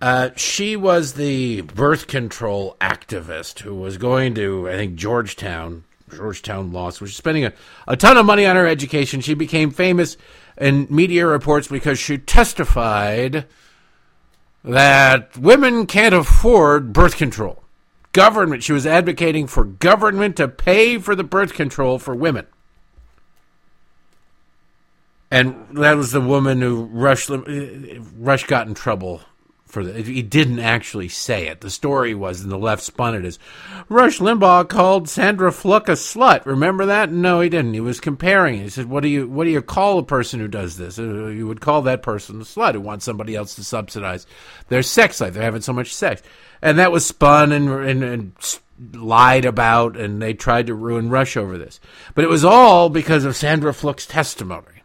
Uh, 0.00 0.30
she 0.36 0.76
was 0.76 1.14
the 1.14 1.62
birth 1.62 2.06
control 2.06 2.76
activist 2.80 3.60
who 3.60 3.74
was 3.74 3.98
going 3.98 4.34
to, 4.34 4.68
I 4.68 4.76
think, 4.76 4.94
Georgetown, 4.94 5.84
Georgetown 6.14 6.72
Law 6.72 6.90
School. 6.90 7.08
She's 7.08 7.16
spending 7.16 7.46
a, 7.46 7.52
a 7.88 7.96
ton 7.96 8.16
of 8.16 8.26
money 8.26 8.46
on 8.46 8.54
her 8.54 8.66
education. 8.66 9.20
She 9.20 9.34
became 9.34 9.70
famous 9.70 10.16
in 10.58 10.86
media 10.90 11.26
reports 11.26 11.66
because 11.66 11.98
she 11.98 12.18
testified 12.18 13.46
that 14.62 15.36
women 15.36 15.86
can't 15.86 16.14
afford 16.14 16.92
birth 16.92 17.16
control 17.16 17.64
government. 18.16 18.62
She 18.62 18.72
was 18.72 18.86
advocating 18.86 19.46
for 19.46 19.62
government 19.62 20.36
to 20.36 20.48
pay 20.48 20.96
for 20.96 21.14
the 21.14 21.22
birth 21.22 21.52
control 21.52 21.98
for 21.98 22.14
women. 22.14 22.46
And 25.30 25.66
that 25.76 25.98
was 25.98 26.12
the 26.12 26.20
woman 26.20 26.62
who 26.62 26.84
Rush 26.84 27.28
Rush 27.28 28.44
got 28.44 28.68
in 28.68 28.74
trouble 28.74 29.20
for 29.76 29.84
the. 29.84 30.02
He 30.02 30.22
didn't 30.22 30.60
actually 30.60 31.08
say 31.08 31.48
it. 31.48 31.60
The 31.60 31.68
story 31.68 32.14
was, 32.14 32.40
and 32.40 32.50
the 32.50 32.56
left 32.56 32.82
spun 32.82 33.14
it 33.14 33.26
as 33.26 33.38
Rush 33.90 34.20
Limbaugh 34.20 34.68
called 34.68 35.06
Sandra 35.06 35.52
Fluck 35.52 35.88
a 35.90 35.92
slut. 35.92 36.46
Remember 36.46 36.86
that? 36.86 37.12
No, 37.12 37.40
he 37.40 37.50
didn't. 37.50 37.74
He 37.74 37.80
was 37.80 38.00
comparing. 38.00 38.62
He 38.62 38.70
said, 38.70 38.86
"What 38.86 39.02
do 39.02 39.08
you 39.08 39.28
what 39.28 39.44
do 39.44 39.50
you 39.50 39.60
call 39.60 39.98
a 39.98 40.02
person 40.02 40.40
who 40.40 40.48
does 40.48 40.78
this? 40.78 40.98
Uh, 40.98 41.26
you 41.26 41.46
would 41.46 41.60
call 41.60 41.82
that 41.82 42.02
person 42.02 42.40
a 42.40 42.44
slut 42.44 42.72
who 42.72 42.80
wants 42.80 43.04
somebody 43.04 43.36
else 43.36 43.54
to 43.56 43.64
subsidize 43.64 44.26
their 44.68 44.82
sex 44.82 45.20
life. 45.20 45.34
They're 45.34 45.42
having 45.42 45.62
so 45.62 45.72
much 45.72 45.94
sex." 45.94 46.22
and 46.62 46.78
that 46.78 46.92
was 46.92 47.06
spun 47.06 47.52
and, 47.52 47.68
and, 47.68 48.02
and 48.02 48.58
lied 48.94 49.44
about, 49.44 49.96
and 49.96 50.20
they 50.20 50.34
tried 50.34 50.66
to 50.66 50.74
ruin 50.74 51.10
Rush 51.10 51.36
over 51.36 51.58
this. 51.58 51.80
But 52.14 52.24
it 52.24 52.30
was 52.30 52.44
all 52.44 52.88
because 52.88 53.24
of 53.24 53.36
Sandra 53.36 53.72
Fluck's 53.72 54.06
testimony. 54.06 54.75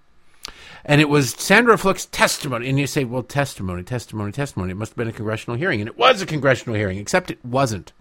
And 0.83 0.99
it 0.99 1.09
was 1.09 1.31
Sandra 1.31 1.77
Fluck's 1.77 2.05
testimony. 2.05 2.69
And 2.69 2.79
you 2.79 2.87
say, 2.87 3.03
well, 3.03 3.23
testimony, 3.23 3.83
testimony, 3.83 4.31
testimony. 4.31 4.71
It 4.71 4.77
must 4.77 4.91
have 4.91 4.97
been 4.97 5.07
a 5.07 5.13
congressional 5.13 5.57
hearing. 5.57 5.81
And 5.81 5.87
it 5.87 5.97
was 5.97 6.21
a 6.21 6.25
congressional 6.25 6.75
hearing, 6.75 6.97
except 6.97 7.31
it 7.31 7.43
wasn't 7.45 7.93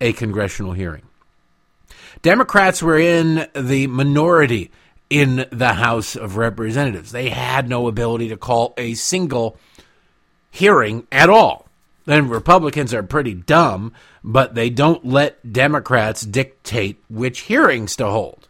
a 0.00 0.12
congressional 0.12 0.72
hearing. 0.72 1.02
Democrats 2.22 2.82
were 2.82 2.98
in 2.98 3.46
the 3.54 3.86
minority 3.86 4.70
in 5.08 5.46
the 5.50 5.74
House 5.74 6.16
of 6.16 6.36
Representatives. 6.36 7.12
They 7.12 7.28
had 7.28 7.68
no 7.68 7.86
ability 7.86 8.28
to 8.28 8.36
call 8.36 8.74
a 8.76 8.94
single 8.94 9.56
hearing 10.50 11.06
at 11.12 11.30
all. 11.30 11.68
Then 12.06 12.28
Republicans 12.28 12.94
are 12.94 13.02
pretty 13.02 13.34
dumb, 13.34 13.92
but 14.22 14.54
they 14.54 14.70
don't 14.70 15.04
let 15.04 15.52
Democrats 15.52 16.22
dictate 16.22 17.02
which 17.08 17.40
hearings 17.40 17.96
to 17.96 18.06
hold. 18.06 18.48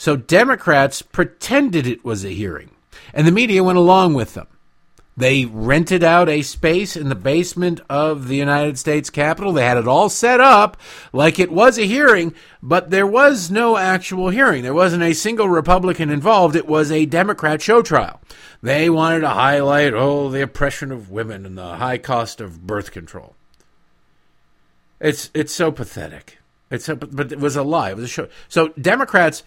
So 0.00 0.16
Democrats 0.16 1.02
pretended 1.02 1.86
it 1.86 2.06
was 2.06 2.24
a 2.24 2.30
hearing, 2.30 2.70
and 3.12 3.26
the 3.26 3.30
media 3.30 3.62
went 3.62 3.76
along 3.76 4.14
with 4.14 4.32
them. 4.32 4.46
They 5.14 5.44
rented 5.44 6.02
out 6.02 6.26
a 6.26 6.40
space 6.40 6.96
in 6.96 7.10
the 7.10 7.14
basement 7.14 7.82
of 7.90 8.26
the 8.26 8.36
United 8.36 8.78
States 8.78 9.10
Capitol. 9.10 9.52
They 9.52 9.66
had 9.66 9.76
it 9.76 9.86
all 9.86 10.08
set 10.08 10.40
up 10.40 10.78
like 11.12 11.38
it 11.38 11.52
was 11.52 11.78
a 11.78 11.82
hearing, 11.82 12.32
but 12.62 12.88
there 12.88 13.06
was 13.06 13.50
no 13.50 13.76
actual 13.76 14.30
hearing. 14.30 14.62
There 14.62 14.72
wasn't 14.72 15.02
a 15.02 15.12
single 15.12 15.50
Republican 15.50 16.08
involved. 16.08 16.56
It 16.56 16.66
was 16.66 16.90
a 16.90 17.04
Democrat 17.04 17.60
show 17.60 17.82
trial. 17.82 18.22
They 18.62 18.88
wanted 18.88 19.20
to 19.20 19.28
highlight, 19.28 19.92
oh, 19.92 20.30
the 20.30 20.40
oppression 20.40 20.92
of 20.92 21.10
women 21.10 21.44
and 21.44 21.58
the 21.58 21.76
high 21.76 21.98
cost 21.98 22.40
of 22.40 22.66
birth 22.66 22.90
control. 22.90 23.36
It's 24.98 25.28
it's 25.34 25.52
so 25.52 25.70
pathetic. 25.70 26.38
It's 26.70 26.86
so, 26.86 26.96
but 26.96 27.32
it 27.32 27.38
was 27.38 27.56
a 27.56 27.62
lie. 27.62 27.90
It 27.90 27.96
was 27.96 28.04
a 28.06 28.08
show. 28.08 28.28
So 28.48 28.68
Democrats 28.80 29.42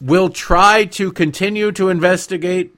will 0.00 0.28
try 0.28 0.84
to 0.84 1.12
continue 1.12 1.72
to 1.72 1.88
investigate 1.88 2.74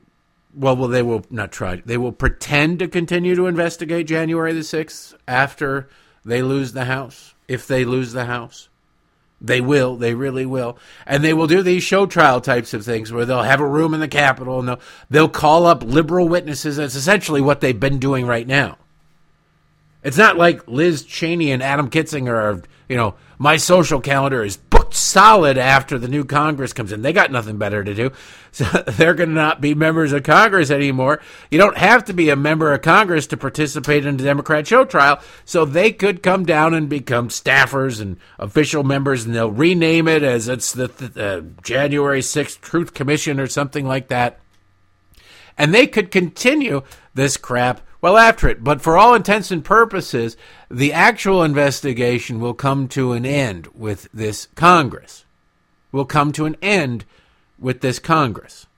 well, 0.57 0.75
well, 0.75 0.89
they 0.89 1.03
will 1.03 1.25
not 1.29 1.53
try. 1.53 1.83
They 1.85 1.99
will 1.99 2.13
pretend 2.13 2.79
to 2.79 2.89
continue 2.89 3.35
to 3.35 3.47
investigate 3.47 4.07
January 4.07 4.55
the 4.55 4.61
6th 4.61 5.15
after 5.29 5.89
they 6.25 6.41
lose 6.41 6.73
the 6.73 6.87
House. 6.87 7.35
If 7.47 7.67
they 7.67 7.85
lose 7.85 8.13
the 8.13 8.25
House, 8.25 8.71
they 9.39 9.61
will. 9.61 9.97
They 9.97 10.15
really 10.15 10.47
will. 10.47 10.79
And 11.05 11.23
they 11.23 11.35
will 11.35 11.47
do 11.47 11.63
these 11.63 11.83
show 11.83 12.07
trial 12.07 12.41
types 12.41 12.73
of 12.73 12.85
things 12.85 13.13
where 13.13 13.27
they'll 13.27 13.43
have 13.43 13.61
a 13.61 13.69
room 13.69 13.93
in 13.93 14.01
the 14.01 14.09
Capitol 14.09 14.59
and 14.59 14.69
they'll, 14.69 14.81
they'll 15.11 15.29
call 15.29 15.67
up 15.67 15.83
liberal 15.83 16.27
witnesses. 16.27 16.77
That's 16.77 16.95
essentially 16.95 17.43
what 17.43 17.61
they've 17.61 17.79
been 17.79 17.99
doing 17.99 18.27
right 18.27 18.47
now. 18.47 18.79
It's 20.03 20.17
not 20.17 20.39
like 20.39 20.67
Liz 20.67 21.05
Cheney 21.05 21.53
and 21.53 21.63
Adam 21.63 21.91
Kinzinger 21.91 22.33
are, 22.33 22.63
you 22.89 22.97
know, 22.97 23.15
my 23.39 23.59
social 23.59 24.01
calendar 24.01 24.43
is 24.43 24.57
solid 24.95 25.59
after 25.59 25.99
the 25.99 26.09
new 26.09 26.25
Congress 26.25 26.73
comes 26.73 26.93
in. 26.93 27.03
They 27.03 27.13
got 27.13 27.33
nothing 27.33 27.59
better 27.59 27.83
to 27.85 27.95
do. 27.95 28.13
So 28.57 28.65
they're 28.65 29.13
going 29.13 29.29
to 29.29 29.35
not 29.35 29.61
be 29.61 29.75
members 29.75 30.13
of 30.15 30.23
Congress 30.23 30.71
anymore. 30.71 31.21
You 31.51 31.59
don't 31.59 31.77
have 31.77 32.07
to 32.07 32.15
be 32.15 32.31
a 32.31 32.37
member 32.37 32.73
of 32.73 32.81
Congress 32.81 33.27
to 33.27 33.37
participate 33.37 34.07
in 34.07 34.17
the 34.17 34.25
Democrat 34.25 34.67
show 34.67 34.87
trial. 34.87 35.21
So 35.45 35.67
they 35.67 35.93
could 35.93 36.23
come 36.23 36.47
down 36.47 36.73
and 36.73 36.89
become 36.89 37.29
staffers 37.29 38.01
and 38.01 38.17
official 38.39 38.83
members, 38.83 39.27
and 39.27 39.35
they'll 39.35 39.51
rename 39.51 40.09
it 40.09 40.23
as 40.23 40.49
it's 40.49 40.73
the, 40.73 40.89
the 40.89 41.23
uh, 41.23 41.41
January 41.63 42.21
6th 42.21 42.63
Truth 42.63 42.95
Commission 42.95 43.39
or 43.39 43.47
something 43.47 43.85
like 43.87 44.09
that. 44.09 44.41
And 45.59 45.75
they 45.75 45.87
could 45.87 46.11
continue 46.11 46.83
this 47.13 47.37
crap 47.37 47.83
well 48.07 48.19
after 48.19 48.49
it. 48.49 48.63
But 48.63 48.81
for 48.81 48.97
all 48.97 49.15
intents 49.15 49.51
and 49.51 49.65
purposes, 49.65 50.37
the 50.71 50.93
actual 50.93 51.43
investigation 51.43 52.39
will 52.39 52.55
come 52.55 52.87
to 52.91 53.11
an 53.15 53.27
end 53.27 53.67
with 53.75 54.09
this 54.15 54.47
Congress. 54.55 55.25
Will 55.91 56.05
come 56.05 56.31
to 56.35 56.45
an 56.45 56.57
end 56.63 57.05
with 57.59 57.81
this 57.81 57.99
Congress. 57.99 58.69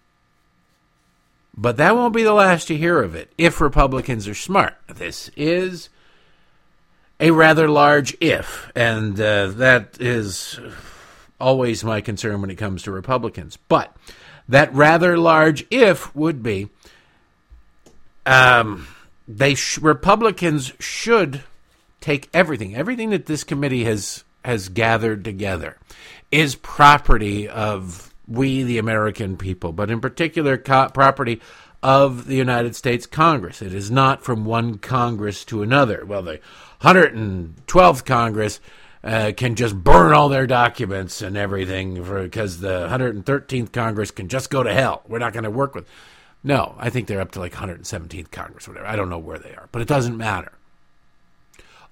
But 1.54 1.76
that 1.76 1.94
won't 1.94 2.14
be 2.14 2.22
the 2.22 2.32
last 2.32 2.70
you 2.70 2.78
hear 2.78 3.02
of 3.02 3.14
it 3.14 3.30
if 3.36 3.60
Republicans 3.60 4.26
are 4.28 4.34
smart. 4.34 4.76
This 4.86 5.30
is 5.36 5.90
a 7.20 7.30
rather 7.30 7.68
large 7.68 8.16
if, 8.22 8.72
and 8.74 9.20
uh, 9.20 9.48
that 9.48 10.00
is 10.00 10.58
always 11.38 11.84
my 11.84 12.00
concern 12.00 12.40
when 12.40 12.48
it 12.48 12.56
comes 12.56 12.82
to 12.84 12.90
Republicans. 12.90 13.58
But 13.68 13.94
that 14.48 14.72
rather 14.72 15.18
large 15.18 15.66
if 15.70 16.16
would 16.16 16.42
be 16.42 16.70
um, 18.24 18.86
they 19.28 19.54
sh- 19.54 19.78
Republicans 19.78 20.72
should 20.80 21.42
take 22.00 22.30
everything, 22.32 22.74
everything 22.74 23.10
that 23.10 23.26
this 23.26 23.44
committee 23.44 23.84
has 23.84 24.24
has 24.44 24.70
gathered 24.70 25.24
together, 25.24 25.76
is 26.32 26.54
property 26.54 27.46
of 27.46 28.14
we, 28.26 28.62
the 28.62 28.78
American 28.78 29.36
people, 29.36 29.72
but 29.72 29.90
in 29.90 30.00
particular, 30.00 30.56
co- 30.56 30.88
property 30.88 31.40
of 31.82 32.26
the 32.26 32.34
United 32.34 32.74
States 32.74 33.06
Congress. 33.06 33.62
It 33.62 33.74
is 33.74 33.90
not 33.90 34.24
from 34.24 34.44
one 34.44 34.78
Congress 34.78 35.44
to 35.46 35.62
another. 35.62 36.04
Well, 36.04 36.22
the 36.22 36.40
112th 36.80 38.04
Congress 38.04 38.60
uh, 39.04 39.32
can 39.36 39.54
just 39.54 39.76
burn 39.76 40.12
all 40.12 40.28
their 40.28 40.46
documents 40.46 41.22
and 41.22 41.36
everything 41.36 42.02
because 42.02 42.60
the 42.60 42.88
113th 42.88 43.72
Congress 43.72 44.10
can 44.10 44.28
just 44.28 44.50
go 44.50 44.62
to 44.62 44.72
hell. 44.72 45.02
We're 45.06 45.18
not 45.18 45.32
going 45.32 45.44
to 45.44 45.50
work 45.50 45.74
with. 45.74 45.86
No, 46.44 46.74
I 46.78 46.90
think 46.90 47.08
they're 47.08 47.20
up 47.20 47.32
to 47.32 47.40
like 47.40 47.52
117th 47.54 48.30
Congress, 48.30 48.68
or 48.68 48.72
whatever. 48.72 48.86
I 48.88 48.96
don't 48.96 49.10
know 49.10 49.18
where 49.18 49.38
they 49.38 49.54
are, 49.54 49.68
but 49.72 49.82
it 49.82 49.88
doesn't 49.88 50.16
matter. 50.16 50.52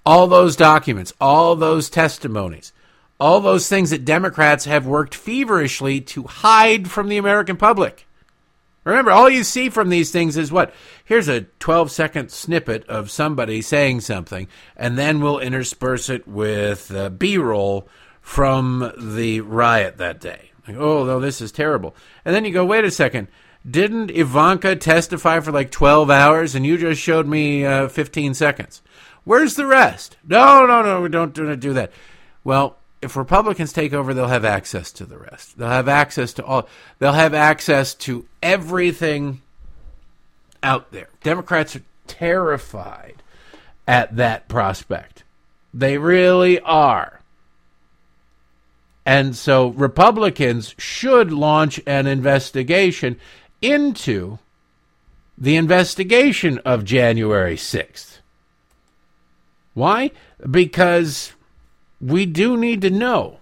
all 0.05 0.25
those 0.27 0.55
documents, 0.55 1.13
all 1.19 1.55
those 1.57 1.89
testimonies, 1.89 2.71
all 3.19 3.41
those 3.41 3.67
things 3.67 3.89
that 3.89 4.05
Democrats 4.05 4.63
have 4.63 4.85
worked 4.87 5.13
feverishly 5.13 5.99
to 5.99 6.23
hide 6.23 6.89
from 6.89 7.09
the 7.09 7.17
American 7.17 7.57
public. 7.57 8.07
Remember, 8.85 9.11
all 9.11 9.29
you 9.29 9.43
see 9.43 9.69
from 9.69 9.89
these 9.89 10.11
things 10.11 10.37
is 10.37 10.49
what? 10.49 10.73
Here's 11.03 11.27
a 11.27 11.41
12 11.59 11.91
second 11.91 12.31
snippet 12.31 12.87
of 12.87 13.11
somebody 13.11 13.61
saying 13.61 13.99
something, 13.99 14.47
and 14.77 14.97
then 14.97 15.19
we'll 15.19 15.39
intersperse 15.39 16.09
it 16.09 16.25
with 16.25 16.89
uh, 16.95 17.09
B 17.09 17.37
roll 17.37 17.89
from 18.21 18.93
the 18.97 19.41
riot 19.41 19.97
that 19.97 20.21
day. 20.21 20.51
Like, 20.65 20.77
oh, 20.77 21.03
no, 21.03 21.19
this 21.19 21.41
is 21.41 21.51
terrible. 21.51 21.97
And 22.23 22.33
then 22.33 22.45
you 22.45 22.53
go, 22.53 22.63
wait 22.63 22.85
a 22.85 22.91
second. 22.91 23.27
Didn't 23.69 24.11
Ivanka 24.11 24.75
testify 24.75 25.39
for 25.41 25.51
like 25.51 25.71
12 25.71 26.09
hours 26.09 26.55
and 26.55 26.65
you 26.65 26.77
just 26.77 27.01
showed 27.01 27.27
me 27.27 27.65
uh, 27.65 27.89
15 27.89 28.33
seconds? 28.33 28.81
Where's 29.23 29.55
the 29.55 29.65
rest? 29.65 30.17
No, 30.25 30.65
no, 30.65 30.81
no, 30.81 31.01
we 31.01 31.09
don't 31.09 31.33
do 31.33 31.73
that. 31.73 31.91
Well, 32.45 32.77
if 33.01 33.15
Republicans 33.15 33.73
take 33.73 33.93
over, 33.93 34.13
they'll 34.13 34.27
have 34.27 34.45
access 34.45 34.91
to 34.93 35.05
the 35.05 35.17
rest. 35.17 35.57
They'll 35.57 35.67
have 35.67 35.89
access 35.89 36.33
to 36.33 36.45
all. 36.45 36.67
They'll 36.99 37.11
have 37.11 37.33
access 37.33 37.93
to 37.95 38.25
everything 38.41 39.41
out 40.63 40.91
there. 40.91 41.09
Democrats 41.21 41.75
are 41.75 41.83
terrified 42.07 43.21
at 43.87 44.15
that 44.15 44.47
prospect. 44.47 45.23
They 45.73 45.97
really 45.97 46.59
are. 46.61 47.21
And 49.05 49.35
so 49.35 49.67
Republicans 49.69 50.73
should 50.77 51.31
launch 51.31 51.79
an 51.85 52.07
investigation 52.07 53.19
into 53.61 54.39
the 55.37 55.55
investigation 55.55 56.59
of 56.59 56.83
January 56.83 57.55
6th. 57.55 58.19
Why? 59.73 60.11
Because 60.49 61.33
we 62.01 62.25
do 62.25 62.57
need 62.57 62.81
to 62.81 62.89
know 62.89 63.39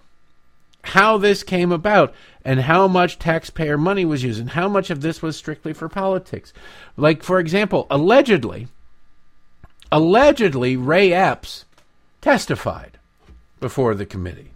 how 0.82 1.18
this 1.18 1.42
came 1.42 1.72
about 1.72 2.14
and 2.44 2.60
how 2.60 2.86
much 2.86 3.18
taxpayer 3.18 3.76
money 3.76 4.04
was 4.04 4.22
used 4.22 4.40
and 4.40 4.50
how 4.50 4.68
much 4.68 4.90
of 4.90 5.00
this 5.00 5.20
was 5.20 5.36
strictly 5.36 5.72
for 5.72 5.88
politics. 5.88 6.52
Like, 6.96 7.22
for 7.22 7.40
example, 7.40 7.86
allegedly, 7.90 8.68
allegedly, 9.90 10.76
Ray 10.76 11.12
Epps 11.12 11.64
testified 12.20 12.98
before 13.58 13.94
the 13.94 14.06
committee. 14.06 14.50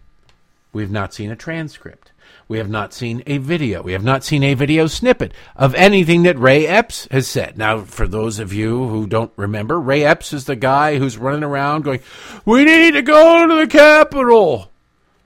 We've 0.73 0.91
not 0.91 1.13
seen 1.13 1.31
a 1.31 1.37
transcript. 1.37 2.10
We 2.51 2.59
have 2.59 2.69
not 2.69 2.93
seen 2.93 3.23
a 3.29 3.39
video. 3.39 3.81
We 3.81 3.93
have 3.93 4.03
not 4.03 4.25
seen 4.25 4.43
a 4.43 4.55
video 4.55 4.89
snippet 4.89 5.33
of 5.55 5.73
anything 5.77 6.25
that 6.25 6.37
Ray 6.37 6.67
Epps 6.67 7.07
has 7.13 7.29
said. 7.29 7.57
Now, 7.57 7.83
for 7.83 8.09
those 8.09 8.41
of 8.41 8.53
you 8.53 8.89
who 8.89 9.07
don't 9.07 9.31
remember, 9.37 9.79
Ray 9.79 10.03
Epps 10.03 10.33
is 10.33 10.47
the 10.47 10.57
guy 10.57 10.99
who's 10.99 11.17
running 11.17 11.45
around 11.45 11.83
going, 11.83 12.01
We 12.45 12.65
need 12.65 12.95
to 12.95 13.03
go 13.03 13.47
to 13.47 13.55
the 13.55 13.69
Capitol. 13.69 14.69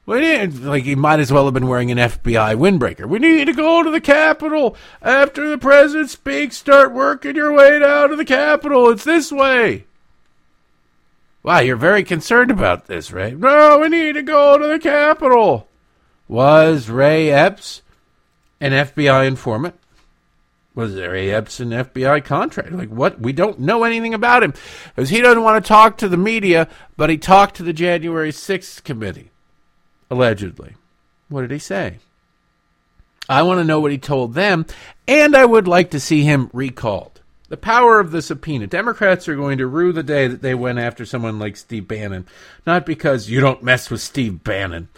We 0.04 0.20
need, 0.20 0.58
like 0.58 0.84
he 0.84 0.94
might 0.94 1.18
as 1.18 1.32
well 1.32 1.46
have 1.46 1.54
been 1.54 1.66
wearing 1.66 1.90
an 1.90 1.96
FBI 1.96 2.56
windbreaker. 2.56 3.08
We 3.08 3.20
need 3.20 3.46
to 3.46 3.54
go 3.54 3.82
to 3.82 3.90
the 3.90 4.02
Capitol. 4.02 4.76
After 5.00 5.48
the 5.48 5.56
president 5.56 6.10
speaks, 6.10 6.58
start 6.58 6.92
working 6.92 7.36
your 7.36 7.54
way 7.54 7.78
down 7.78 8.10
to 8.10 8.16
the 8.16 8.26
Capitol. 8.26 8.90
It's 8.90 9.04
this 9.04 9.32
way. 9.32 9.86
Wow, 11.42 11.60
you're 11.60 11.76
very 11.76 12.04
concerned 12.04 12.50
about 12.50 12.84
this, 12.84 13.12
right? 13.12 13.34
No, 13.34 13.78
we 13.78 13.88
need 13.88 14.12
to 14.12 14.22
go 14.22 14.58
to 14.58 14.66
the 14.66 14.78
Capitol. 14.78 15.68
Was 16.34 16.90
Ray 16.90 17.30
Epps 17.30 17.82
an 18.60 18.72
FBI 18.72 19.24
informant? 19.24 19.76
Was 20.74 20.96
Ray 20.96 21.30
Epps 21.30 21.60
an 21.60 21.70
FBI 21.70 22.24
contractor? 22.24 22.76
Like 22.76 22.88
what? 22.88 23.20
We 23.20 23.32
don't 23.32 23.60
know 23.60 23.84
anything 23.84 24.14
about 24.14 24.42
him 24.42 24.52
because 24.88 25.10
he 25.10 25.20
doesn't 25.20 25.44
want 25.44 25.64
to 25.64 25.68
talk 25.68 25.96
to 25.98 26.08
the 26.08 26.16
media, 26.16 26.66
but 26.96 27.08
he 27.08 27.18
talked 27.18 27.54
to 27.58 27.62
the 27.62 27.72
January 27.72 28.32
6th 28.32 28.82
committee, 28.82 29.30
allegedly. 30.10 30.74
What 31.28 31.42
did 31.42 31.52
he 31.52 31.60
say? 31.60 31.98
I 33.28 33.42
want 33.42 33.60
to 33.60 33.64
know 33.64 33.78
what 33.78 33.92
he 33.92 33.98
told 33.98 34.34
them, 34.34 34.66
and 35.06 35.36
I 35.36 35.44
would 35.44 35.68
like 35.68 35.92
to 35.92 36.00
see 36.00 36.22
him 36.22 36.50
recalled. 36.52 37.20
The 37.48 37.56
power 37.56 38.00
of 38.00 38.10
the 38.10 38.20
subpoena. 38.20 38.66
Democrats 38.66 39.28
are 39.28 39.36
going 39.36 39.58
to 39.58 39.68
rue 39.68 39.92
the 39.92 40.02
day 40.02 40.26
that 40.26 40.42
they 40.42 40.56
went 40.56 40.80
after 40.80 41.06
someone 41.06 41.38
like 41.38 41.56
Steve 41.56 41.86
Bannon, 41.86 42.26
not 42.66 42.84
because 42.84 43.30
you 43.30 43.38
don't 43.38 43.62
mess 43.62 43.88
with 43.88 44.00
Steve 44.00 44.42
Bannon 44.42 44.88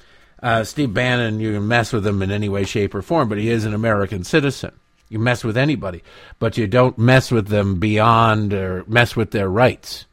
uh, 0.42 0.64
Steve 0.64 0.92
Bannon, 0.92 1.40
you 1.40 1.52
can 1.52 1.66
mess 1.66 1.92
with 1.92 2.06
him 2.06 2.22
in 2.22 2.30
any 2.30 2.48
way, 2.48 2.64
shape, 2.64 2.94
or 2.94 3.02
form, 3.02 3.28
but 3.28 3.38
he 3.38 3.50
is 3.50 3.64
an 3.64 3.74
American 3.74 4.24
citizen. 4.24 4.72
You 5.08 5.18
mess 5.18 5.44
with 5.44 5.56
anybody, 5.56 6.02
but 6.38 6.58
you 6.58 6.66
don't 6.66 6.98
mess 6.98 7.30
with 7.30 7.48
them 7.48 7.78
beyond 7.78 8.52
or 8.52 8.84
mess 8.88 9.14
with 9.14 9.30
their 9.30 9.48
rights. 9.48 10.04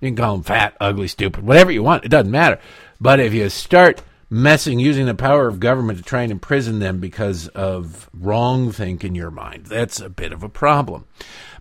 You 0.00 0.08
can 0.08 0.16
call 0.16 0.34
them 0.34 0.42
fat, 0.42 0.76
ugly, 0.80 1.08
stupid, 1.08 1.46
whatever 1.46 1.70
you 1.70 1.82
want. 1.82 2.04
It 2.04 2.08
doesn't 2.08 2.30
matter. 2.30 2.60
But 3.00 3.20
if 3.20 3.32
you 3.32 3.48
start 3.48 4.02
messing, 4.28 4.80
using 4.80 5.06
the 5.06 5.14
power 5.14 5.46
of 5.46 5.60
government 5.60 5.98
to 5.98 6.04
try 6.04 6.22
and 6.22 6.32
imprison 6.32 6.80
them 6.80 6.98
because 6.98 7.48
of 7.48 8.10
wrong 8.12 8.72
think 8.72 9.04
in 9.04 9.14
your 9.14 9.30
mind, 9.30 9.66
that's 9.66 10.00
a 10.00 10.10
bit 10.10 10.32
of 10.32 10.42
a 10.42 10.48
problem. 10.48 11.06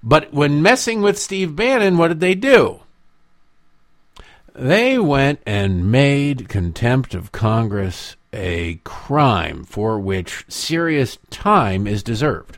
But 0.01 0.34
when 0.34 0.62
messing 0.62 1.01
with 1.01 1.20
Steve 1.20 1.56
Bannon, 1.56 1.97
what 1.97 2.10
did 2.10 2.20
they 2.20 2.36
do? 2.36 2.82
They 4.56 4.99
went 4.99 5.39
and 5.45 5.91
made 5.91 6.47
contempt 6.47 7.16
of 7.16 7.32
Congress 7.32 8.16
a 8.32 8.76
crime 8.84 9.64
for 9.64 9.99
which 9.99 10.45
serious 10.47 11.18
time 11.30 11.88
is 11.88 12.04
deserved. 12.04 12.58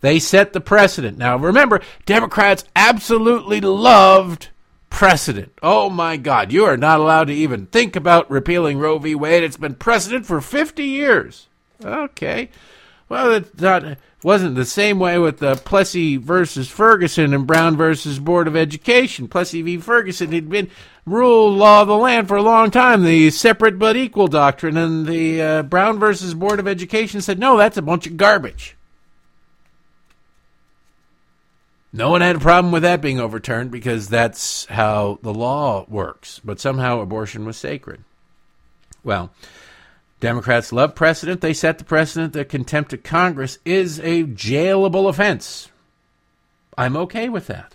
They 0.00 0.18
set 0.18 0.52
the 0.52 0.60
precedent. 0.60 1.16
Now, 1.16 1.36
remember, 1.36 1.80
Democrats 2.04 2.64
absolutely 2.74 3.60
loved 3.60 4.48
precedent. 4.90 5.52
Oh 5.62 5.90
my 5.90 6.16
God, 6.16 6.52
you 6.52 6.64
are 6.64 6.76
not 6.76 7.00
allowed 7.00 7.28
to 7.28 7.34
even 7.34 7.66
think 7.66 7.96
about 7.96 8.30
repealing 8.30 8.78
Roe 8.78 8.98
v. 8.98 9.14
Wade. 9.14 9.42
It's 9.42 9.56
been 9.56 9.74
precedent 9.74 10.26
for 10.26 10.40
50 10.40 10.84
years. 10.84 11.48
Okay. 11.84 12.50
Well, 13.08 13.32
it 13.32 13.60
not, 13.60 13.98
wasn't 14.22 14.56
the 14.56 14.64
same 14.64 14.98
way 14.98 15.18
with 15.18 15.38
the 15.38 15.54
Plessy 15.54 16.16
versus 16.16 16.68
Ferguson 16.68 17.32
and 17.32 17.46
Brown 17.46 17.76
versus 17.76 18.18
Board 18.18 18.48
of 18.48 18.56
Education. 18.56 19.28
Plessy 19.28 19.62
v. 19.62 19.78
Ferguson 19.78 20.32
had 20.32 20.48
been 20.48 20.70
rule 21.04 21.52
law 21.52 21.82
of 21.82 21.88
the 21.88 21.96
land 21.96 22.26
for 22.26 22.36
a 22.36 22.42
long 22.42 22.70
time, 22.72 23.04
the 23.04 23.30
separate 23.30 23.78
but 23.78 23.96
equal 23.96 24.26
doctrine, 24.26 24.76
and 24.76 25.06
the 25.06 25.40
uh, 25.40 25.62
Brown 25.62 26.00
versus 26.00 26.34
Board 26.34 26.58
of 26.58 26.66
Education 26.66 27.20
said, 27.20 27.38
no, 27.38 27.56
that's 27.56 27.76
a 27.76 27.82
bunch 27.82 28.08
of 28.08 28.16
garbage. 28.16 28.76
No 31.92 32.10
one 32.10 32.20
had 32.20 32.36
a 32.36 32.40
problem 32.40 32.72
with 32.72 32.82
that 32.82 33.00
being 33.00 33.20
overturned 33.20 33.70
because 33.70 34.08
that's 34.08 34.66
how 34.66 35.18
the 35.22 35.32
law 35.32 35.86
works. 35.88 36.40
But 36.44 36.60
somehow 36.60 37.00
abortion 37.00 37.46
was 37.46 37.56
sacred. 37.56 38.04
Well, 39.02 39.30
Democrats 40.20 40.72
love 40.72 40.94
precedent. 40.94 41.40
They 41.40 41.52
set 41.52 41.78
the 41.78 41.84
precedent 41.84 42.32
that 42.32 42.48
contempt 42.48 42.92
of 42.92 43.02
Congress 43.02 43.58
is 43.64 43.98
a 44.00 44.24
jailable 44.24 45.08
offense. 45.08 45.70
I'm 46.78 46.96
okay 46.96 47.28
with 47.28 47.46
that. 47.48 47.74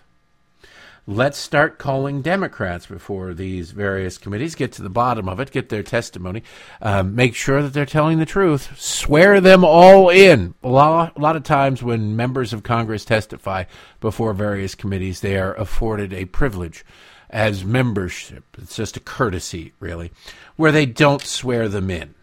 Let's 1.06 1.36
start 1.36 1.80
calling 1.80 2.22
Democrats 2.22 2.86
before 2.86 3.34
these 3.34 3.72
various 3.72 4.18
committees, 4.18 4.54
get 4.54 4.70
to 4.72 4.82
the 4.82 4.88
bottom 4.88 5.28
of 5.28 5.40
it, 5.40 5.50
get 5.50 5.68
their 5.68 5.82
testimony, 5.82 6.44
um, 6.80 7.16
make 7.16 7.34
sure 7.34 7.60
that 7.60 7.72
they're 7.72 7.84
telling 7.84 8.20
the 8.20 8.26
truth, 8.26 8.78
swear 8.78 9.40
them 9.40 9.64
all 9.64 10.10
in. 10.10 10.54
A 10.62 10.68
lot, 10.68 11.16
a 11.16 11.20
lot 11.20 11.34
of 11.34 11.42
times 11.42 11.82
when 11.82 12.14
members 12.14 12.52
of 12.52 12.62
Congress 12.62 13.04
testify 13.04 13.64
before 13.98 14.32
various 14.32 14.76
committees, 14.76 15.20
they 15.20 15.36
are 15.36 15.54
afforded 15.54 16.12
a 16.12 16.26
privilege 16.26 16.84
as 17.30 17.64
membership. 17.64 18.44
It's 18.56 18.76
just 18.76 18.96
a 18.96 19.00
courtesy, 19.00 19.72
really, 19.80 20.12
where 20.54 20.70
they 20.70 20.86
don't 20.86 21.22
swear 21.22 21.68
them 21.68 21.90
in. 21.90 22.14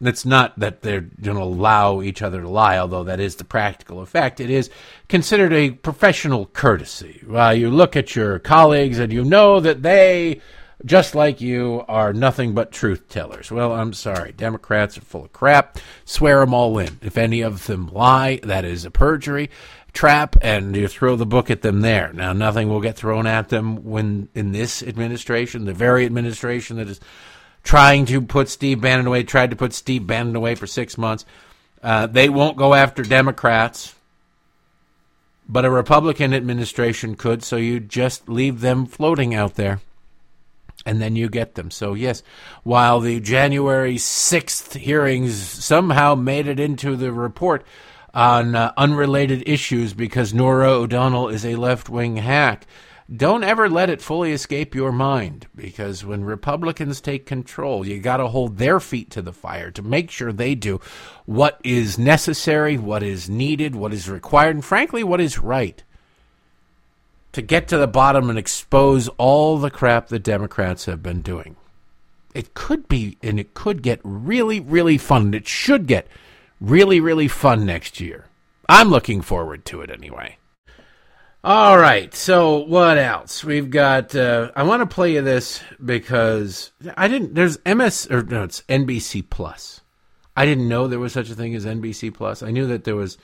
It's 0.00 0.24
not 0.24 0.58
that 0.60 0.82
they're 0.82 1.00
going 1.00 1.36
to 1.36 1.42
allow 1.42 2.02
each 2.02 2.22
other 2.22 2.42
to 2.42 2.48
lie, 2.48 2.78
although 2.78 3.04
that 3.04 3.18
is 3.18 3.36
the 3.36 3.44
practical 3.44 4.00
effect. 4.00 4.38
It 4.38 4.48
is 4.48 4.70
considered 5.08 5.52
a 5.52 5.70
professional 5.70 6.46
courtesy. 6.46 7.22
While 7.26 7.54
you 7.54 7.68
look 7.70 7.96
at 7.96 8.14
your 8.14 8.38
colleagues 8.38 9.00
and 9.00 9.12
you 9.12 9.24
know 9.24 9.58
that 9.58 9.82
they, 9.82 10.40
just 10.84 11.16
like 11.16 11.40
you, 11.40 11.84
are 11.88 12.12
nothing 12.12 12.54
but 12.54 12.70
truth 12.70 13.08
tellers. 13.08 13.50
Well, 13.50 13.72
I'm 13.72 13.92
sorry. 13.92 14.30
Democrats 14.30 14.96
are 14.98 15.00
full 15.02 15.24
of 15.24 15.32
crap. 15.32 15.78
Swear 16.04 16.40
them 16.40 16.54
all 16.54 16.78
in. 16.78 17.00
If 17.02 17.18
any 17.18 17.40
of 17.40 17.66
them 17.66 17.88
lie, 17.88 18.38
that 18.44 18.64
is 18.64 18.84
a 18.84 18.92
perjury 18.92 19.50
trap, 19.92 20.36
and 20.42 20.76
you 20.76 20.86
throw 20.86 21.16
the 21.16 21.26
book 21.26 21.50
at 21.50 21.62
them 21.62 21.80
there. 21.80 22.12
Now, 22.12 22.32
nothing 22.32 22.68
will 22.68 22.80
get 22.80 22.94
thrown 22.94 23.26
at 23.26 23.48
them 23.48 23.84
when 23.84 24.28
in 24.34 24.52
this 24.52 24.80
administration, 24.80 25.64
the 25.64 25.72
very 25.72 26.06
administration 26.06 26.76
that 26.76 26.88
is 26.88 27.00
trying 27.68 28.06
to 28.06 28.22
put 28.22 28.48
Steve 28.48 28.80
Bannon 28.80 29.06
away, 29.06 29.22
tried 29.22 29.50
to 29.50 29.56
put 29.56 29.74
Steve 29.74 30.06
Bannon 30.06 30.34
away 30.34 30.54
for 30.54 30.66
six 30.66 30.96
months. 30.96 31.26
Uh, 31.82 32.06
they 32.06 32.30
won't 32.30 32.56
go 32.56 32.72
after 32.72 33.02
Democrats, 33.02 33.94
but 35.46 35.66
a 35.66 35.70
Republican 35.70 36.32
administration 36.32 37.14
could, 37.14 37.44
so 37.44 37.56
you 37.56 37.78
just 37.78 38.26
leave 38.26 38.62
them 38.62 38.86
floating 38.86 39.34
out 39.34 39.56
there. 39.56 39.82
And 40.86 40.98
then 40.98 41.14
you 41.14 41.28
get 41.28 41.56
them. 41.56 41.70
So, 41.70 41.92
yes, 41.92 42.22
while 42.62 43.00
the 43.00 43.20
January 43.20 43.96
6th 43.96 44.72
hearings 44.78 45.36
somehow 45.36 46.14
made 46.14 46.46
it 46.46 46.58
into 46.58 46.96
the 46.96 47.12
report 47.12 47.66
on 48.14 48.54
uh, 48.54 48.72
unrelated 48.78 49.46
issues 49.46 49.92
because 49.92 50.32
Norah 50.32 50.70
O'Donnell 50.70 51.28
is 51.28 51.44
a 51.44 51.56
left 51.56 51.90
wing 51.90 52.16
hack, 52.16 52.66
don't 53.14 53.42
ever 53.42 53.70
let 53.70 53.88
it 53.88 54.02
fully 54.02 54.32
escape 54.32 54.74
your 54.74 54.92
mind 54.92 55.46
because 55.56 56.04
when 56.04 56.24
Republicans 56.24 57.00
take 57.00 57.24
control, 57.24 57.86
you 57.86 57.98
got 58.00 58.18
to 58.18 58.28
hold 58.28 58.58
their 58.58 58.78
feet 58.80 59.10
to 59.10 59.22
the 59.22 59.32
fire 59.32 59.70
to 59.70 59.82
make 59.82 60.10
sure 60.10 60.30
they 60.30 60.54
do 60.54 60.78
what 61.24 61.58
is 61.64 61.98
necessary, 61.98 62.76
what 62.76 63.02
is 63.02 63.30
needed, 63.30 63.74
what 63.74 63.94
is 63.94 64.10
required, 64.10 64.56
and 64.56 64.64
frankly, 64.64 65.02
what 65.02 65.22
is 65.22 65.38
right 65.38 65.82
to 67.32 67.40
get 67.40 67.68
to 67.68 67.78
the 67.78 67.86
bottom 67.86 68.28
and 68.28 68.38
expose 68.38 69.08
all 69.16 69.58
the 69.58 69.70
crap 69.70 70.08
the 70.08 70.18
Democrats 70.18 70.84
have 70.84 71.02
been 71.02 71.22
doing. 71.22 71.56
It 72.34 72.52
could 72.52 72.88
be, 72.88 73.16
and 73.22 73.40
it 73.40 73.54
could 73.54 73.82
get 73.82 74.00
really, 74.04 74.60
really 74.60 74.98
fun. 74.98 75.32
It 75.32 75.48
should 75.48 75.86
get 75.86 76.06
really, 76.60 77.00
really 77.00 77.28
fun 77.28 77.64
next 77.64 78.00
year. 78.00 78.26
I'm 78.68 78.90
looking 78.90 79.22
forward 79.22 79.64
to 79.66 79.80
it 79.80 79.90
anyway. 79.90 80.36
All 81.44 81.78
right. 81.78 82.12
So 82.14 82.58
what 82.64 82.98
else? 82.98 83.44
We've 83.44 83.70
got. 83.70 84.14
Uh, 84.14 84.50
I 84.56 84.64
want 84.64 84.80
to 84.80 84.92
play 84.92 85.14
you 85.14 85.22
this 85.22 85.62
because 85.84 86.72
I 86.96 87.06
didn't. 87.08 87.34
There's 87.34 87.58
MS 87.64 88.08
or 88.10 88.22
no, 88.22 88.42
it's 88.42 88.62
NBC 88.62 89.28
Plus. 89.30 89.80
I 90.36 90.44
didn't 90.46 90.68
know 90.68 90.86
there 90.86 90.98
was 90.98 91.12
such 91.12 91.30
a 91.30 91.34
thing 91.34 91.54
as 91.54 91.64
NBC 91.64 92.12
Plus. 92.12 92.42
I 92.42 92.50
knew 92.50 92.66
that 92.66 92.84
there 92.84 92.96
was. 92.96 93.18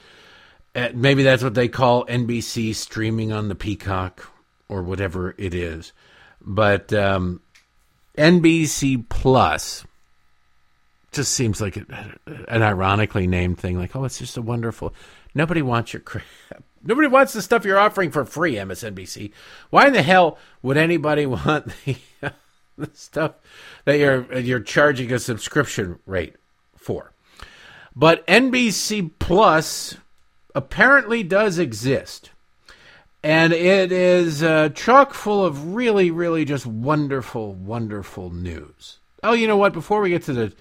Uh, 0.77 0.89
maybe 0.95 1.23
that's 1.23 1.43
what 1.43 1.55
they 1.55 1.69
call 1.69 2.05
NBC 2.07 2.75
streaming 2.75 3.33
on 3.33 3.49
the 3.49 3.55
Peacock 3.55 4.29
or 4.69 4.83
whatever 4.83 5.35
it 5.39 5.55
is. 5.55 5.93
But 6.41 6.93
um, 6.93 7.41
NBC 8.19 9.09
Plus 9.09 9.85
just 11.12 11.33
seems 11.33 11.61
like 11.61 11.77
an 11.77 12.62
ironically 12.62 13.27
named 13.27 13.59
thing. 13.59 13.79
Like, 13.79 13.95
oh, 13.95 14.05
it's 14.05 14.19
just 14.19 14.37
a 14.37 14.43
wonderful. 14.43 14.95
Nobody 15.35 15.62
wants 15.62 15.93
your 15.93 16.01
crap. 16.01 16.25
Nobody 16.85 17.09
wants 17.09 17.32
the 17.32 17.43
stuff 17.43 17.64
you're 17.64 17.78
offering 17.78 18.11
for 18.11 18.24
free, 18.24 18.55
MSNBC. 18.55 19.32
Why 19.70 19.87
in 19.87 19.93
the 19.93 20.03
hell 20.03 20.39
would 20.62 20.76
anybody 20.76 21.26
want 21.26 21.72
the, 21.85 21.97
the 22.76 22.91
stuff 22.93 23.32
that 23.85 23.99
you're 23.99 24.39
you're 24.39 24.61
charging 24.61 25.12
a 25.12 25.18
subscription 25.18 25.99
rate 26.07 26.37
for? 26.76 27.12
But 27.97 28.26
NBC 28.26 29.12
Plus 29.18 29.97
apparently 30.55 31.22
does 31.22 31.59
exist. 31.59 32.30
And 33.22 33.55
it 33.55 33.91
is 33.91 34.43
uh, 34.43 34.68
chock 34.70 35.14
full 35.14 35.47
of 35.47 35.74
really, 35.74 36.11
really 36.11 36.45
just 36.45 36.66
wonderful, 36.66 37.55
wonderful 37.55 38.28
news. 38.30 38.99
Oh, 39.22 39.32
you 39.32 39.47
know 39.47 39.57
what? 39.57 39.72
Before 39.72 40.03
we 40.03 40.11
get 40.11 40.24
to 40.24 40.35
the 40.35 40.53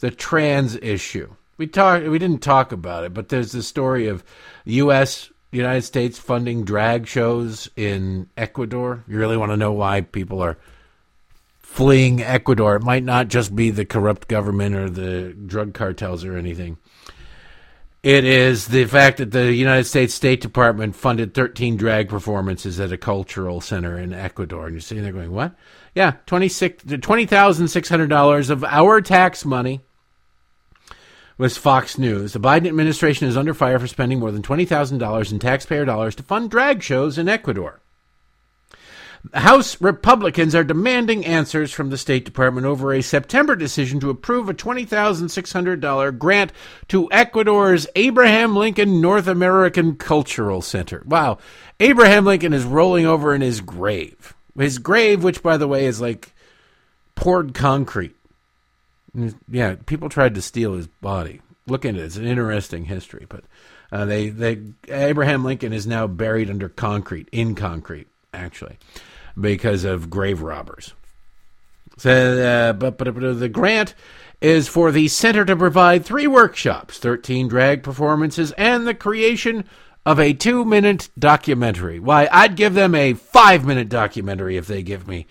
the 0.00 0.10
trans 0.10 0.74
issue, 0.76 1.34
we 1.58 1.68
talked. 1.68 2.06
We 2.08 2.18
didn't 2.18 2.42
talk 2.42 2.72
about 2.72 3.04
it, 3.04 3.14
but 3.14 3.28
there's 3.28 3.52
the 3.52 3.62
story 3.62 4.08
of 4.08 4.24
U.S. 4.64 5.30
United 5.50 5.82
States 5.82 6.18
funding 6.18 6.64
drag 6.64 7.06
shows 7.06 7.70
in 7.74 8.28
Ecuador. 8.36 9.04
You 9.08 9.18
really 9.18 9.36
want 9.36 9.52
to 9.52 9.56
know 9.56 9.72
why 9.72 10.02
people 10.02 10.42
are 10.42 10.58
fleeing 11.58 12.22
Ecuador? 12.22 12.76
It 12.76 12.82
might 12.82 13.04
not 13.04 13.28
just 13.28 13.56
be 13.56 13.70
the 13.70 13.86
corrupt 13.86 14.28
government 14.28 14.74
or 14.74 14.90
the 14.90 15.32
drug 15.32 15.74
cartels 15.74 16.24
or 16.24 16.36
anything. 16.36 16.76
It 18.02 18.24
is 18.24 18.68
the 18.68 18.84
fact 18.84 19.18
that 19.18 19.32
the 19.32 19.52
United 19.52 19.84
States 19.84 20.14
State 20.14 20.40
Department 20.40 20.94
funded 20.94 21.34
13 21.34 21.76
drag 21.76 22.08
performances 22.08 22.78
at 22.78 22.92
a 22.92 22.96
cultural 22.96 23.60
center 23.60 23.98
in 23.98 24.12
Ecuador. 24.12 24.66
And 24.66 24.74
you're 24.74 24.80
sitting 24.80 25.02
there 25.02 25.12
going, 25.12 25.32
what? 25.32 25.56
Yeah, 25.94 26.12
$20,600 26.26 28.50
of 28.50 28.64
our 28.64 29.00
tax 29.00 29.44
money 29.44 29.80
was 31.38 31.56
Fox 31.56 31.96
News. 31.96 32.32
The 32.32 32.40
Biden 32.40 32.66
administration 32.66 33.28
is 33.28 33.36
under 33.36 33.54
fire 33.54 33.78
for 33.78 33.86
spending 33.86 34.18
more 34.18 34.32
than 34.32 34.42
$20,000 34.42 35.32
in 35.32 35.38
taxpayer 35.38 35.84
dollars 35.84 36.16
to 36.16 36.22
fund 36.22 36.50
drag 36.50 36.82
shows 36.82 37.16
in 37.16 37.28
Ecuador. 37.28 37.80
House 39.34 39.80
Republicans 39.80 40.54
are 40.54 40.64
demanding 40.64 41.24
answers 41.24 41.72
from 41.72 41.90
the 41.90 41.98
State 41.98 42.24
Department 42.24 42.66
over 42.66 42.92
a 42.92 43.02
September 43.02 43.56
decision 43.56 44.00
to 44.00 44.10
approve 44.10 44.48
a 44.48 44.54
$20,600 44.54 46.18
grant 46.18 46.52
to 46.88 47.08
Ecuador's 47.10 47.86
Abraham 47.96 48.54
Lincoln 48.56 49.00
North 49.00 49.26
American 49.26 49.96
Cultural 49.96 50.62
Center. 50.62 51.02
Wow. 51.04 51.38
Abraham 51.80 52.24
Lincoln 52.24 52.52
is 52.52 52.64
rolling 52.64 53.06
over 53.06 53.34
in 53.34 53.40
his 53.40 53.60
grave. 53.60 54.34
His 54.56 54.78
grave, 54.78 55.22
which, 55.22 55.42
by 55.42 55.56
the 55.56 55.68
way, 55.68 55.86
is 55.86 56.00
like 56.00 56.34
poured 57.14 57.54
concrete. 57.54 58.17
Yeah, 59.48 59.76
people 59.86 60.08
tried 60.08 60.34
to 60.34 60.42
steal 60.42 60.74
his 60.74 60.86
body. 60.86 61.40
Look 61.66 61.84
into 61.84 62.00
it; 62.00 62.06
it's 62.06 62.16
an 62.16 62.26
interesting 62.26 62.84
history. 62.84 63.26
But 63.28 63.44
uh, 63.90 64.04
they, 64.04 64.28
they, 64.28 64.60
Abraham 64.88 65.44
Lincoln 65.44 65.72
is 65.72 65.86
now 65.86 66.06
buried 66.06 66.50
under 66.50 66.68
concrete, 66.68 67.28
in 67.32 67.54
concrete, 67.54 68.08
actually, 68.34 68.78
because 69.38 69.84
of 69.84 70.10
grave 70.10 70.42
robbers. 70.42 70.94
So, 71.96 72.10
uh, 72.12 72.72
but, 72.74 72.96
but, 72.98 73.12
but 73.14 73.40
the 73.40 73.48
grant 73.48 73.94
is 74.40 74.68
for 74.68 74.92
the 74.92 75.08
center 75.08 75.44
to 75.44 75.56
provide 75.56 76.04
three 76.04 76.26
workshops, 76.26 76.98
13 76.98 77.48
drag 77.48 77.82
performances, 77.82 78.52
and 78.52 78.86
the 78.86 78.94
creation 78.94 79.64
of 80.06 80.20
a 80.20 80.32
two 80.32 80.64
minute 80.64 81.08
documentary. 81.18 81.98
Why, 81.98 82.28
I'd 82.30 82.56
give 82.56 82.74
them 82.74 82.94
a 82.94 83.14
five 83.14 83.64
minute 83.64 83.88
documentary 83.88 84.56
if 84.56 84.66
they 84.66 84.82
give 84.82 85.08
me 85.08 85.26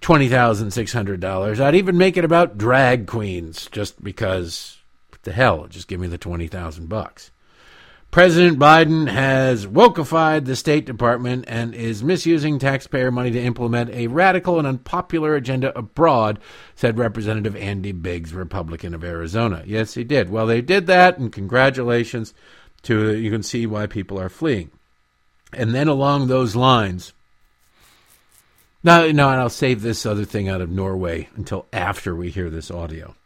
$20,600. 0.00 1.60
I'd 1.60 1.74
even 1.74 1.98
make 1.98 2.16
it 2.16 2.24
about 2.24 2.58
drag 2.58 3.06
queens 3.06 3.68
just 3.70 4.02
because 4.02 4.78
what 5.10 5.22
the 5.22 5.32
hell, 5.32 5.66
just 5.66 5.88
give 5.88 6.00
me 6.00 6.06
the 6.06 6.18
20,000 6.18 6.88
bucks. 6.88 7.30
President 8.10 8.58
Biden 8.58 9.10
has 9.10 9.66
wokeified 9.66 10.46
the 10.46 10.56
State 10.56 10.86
Department 10.86 11.44
and 11.48 11.74
is 11.74 12.02
misusing 12.02 12.58
taxpayer 12.58 13.10
money 13.10 13.30
to 13.30 13.42
implement 13.42 13.90
a 13.90 14.06
radical 14.06 14.58
and 14.58 14.66
unpopular 14.66 15.34
agenda 15.34 15.76
abroad, 15.76 16.38
said 16.74 16.96
Representative 16.96 17.54
Andy 17.56 17.92
Biggs, 17.92 18.32
Republican 18.32 18.94
of 18.94 19.04
Arizona. 19.04 19.62
Yes, 19.66 19.94
he 19.94 20.04
did. 20.04 20.30
Well, 20.30 20.46
they 20.46 20.62
did 20.62 20.86
that, 20.86 21.18
and 21.18 21.30
congratulations 21.30 22.32
to 22.84 23.14
you 23.14 23.30
can 23.30 23.42
see 23.42 23.66
why 23.66 23.86
people 23.86 24.18
are 24.18 24.30
fleeing. 24.30 24.70
And 25.52 25.74
then 25.74 25.88
along 25.88 26.28
those 26.28 26.56
lines, 26.56 27.12
no, 28.86 29.10
no, 29.10 29.30
and 29.30 29.40
I'll 29.40 29.50
save 29.50 29.82
this 29.82 30.06
other 30.06 30.24
thing 30.24 30.48
out 30.48 30.60
of 30.60 30.70
Norway 30.70 31.28
until 31.34 31.66
after 31.72 32.14
we 32.14 32.30
hear 32.30 32.50
this 32.50 32.70
audio. 32.70 33.16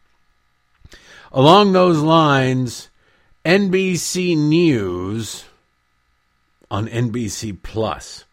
Along 1.33 1.75
those 1.75 1.99
lines, 1.99 2.89
NBC 3.45 4.39
News 4.39 5.45
on 6.71 6.89
NBC 6.89 7.63
Plus. 7.63 8.25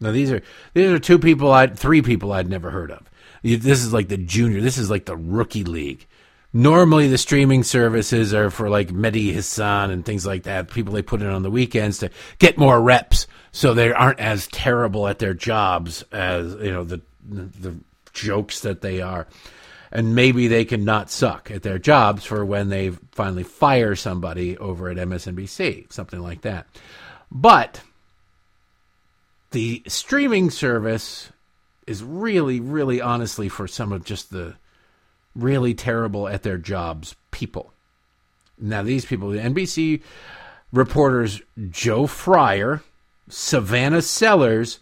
Now 0.00 0.10
these 0.10 0.32
are 0.32 0.42
these 0.74 0.90
are 0.90 0.98
two 0.98 1.20
people 1.20 1.52
I 1.52 1.68
three 1.68 2.02
people 2.02 2.32
I'd 2.32 2.50
never 2.50 2.70
heard 2.70 2.90
of. 2.90 3.08
This 3.44 3.84
is 3.84 3.92
like 3.92 4.08
the 4.08 4.16
junior. 4.16 4.60
This 4.60 4.76
is 4.76 4.90
like 4.90 5.04
the 5.04 5.16
rookie 5.16 5.62
league. 5.62 6.06
Normally 6.52 7.06
the 7.06 7.18
streaming 7.18 7.62
services 7.62 8.34
are 8.34 8.50
for 8.50 8.68
like 8.68 8.88
Mehdi 8.88 9.32
Hasan 9.32 9.92
and 9.92 10.04
things 10.04 10.26
like 10.26 10.42
that. 10.42 10.72
People 10.72 10.94
they 10.94 11.02
put 11.02 11.22
in 11.22 11.28
on 11.28 11.44
the 11.44 11.50
weekends 11.52 11.98
to 11.98 12.10
get 12.40 12.58
more 12.58 12.80
reps 12.80 13.28
so 13.54 13.72
they 13.72 13.92
aren't 13.92 14.18
as 14.18 14.48
terrible 14.48 15.06
at 15.06 15.20
their 15.20 15.32
jobs 15.32 16.02
as 16.10 16.54
you 16.54 16.72
know 16.72 16.82
the 16.82 17.00
the 17.24 17.76
jokes 18.12 18.60
that 18.60 18.82
they 18.82 19.00
are. 19.00 19.28
And 19.92 20.16
maybe 20.16 20.48
they 20.48 20.64
can 20.64 20.84
not 20.84 21.08
suck 21.08 21.52
at 21.52 21.62
their 21.62 21.78
jobs 21.78 22.24
for 22.24 22.44
when 22.44 22.68
they 22.68 22.90
finally 23.12 23.44
fire 23.44 23.94
somebody 23.94 24.58
over 24.58 24.90
at 24.90 24.96
MSNBC 24.96 25.92
something 25.92 26.18
like 26.18 26.40
that. 26.42 26.66
But 27.30 27.80
the 29.52 29.84
streaming 29.86 30.50
service 30.50 31.30
is 31.86 32.02
really 32.02 32.58
really 32.58 33.00
honestly 33.00 33.48
for 33.48 33.68
some 33.68 33.92
of 33.92 34.04
just 34.04 34.30
the 34.30 34.56
really 35.36 35.74
terrible 35.74 36.26
at 36.26 36.42
their 36.42 36.58
jobs 36.58 37.14
people. 37.30 37.72
Now 38.58 38.82
these 38.82 39.04
people 39.04 39.30
the 39.30 39.38
NBC 39.38 40.02
reporters 40.72 41.40
Joe 41.70 42.08
Fryer 42.08 42.82
Savannah 43.28 44.02
Sellers, 44.02 44.80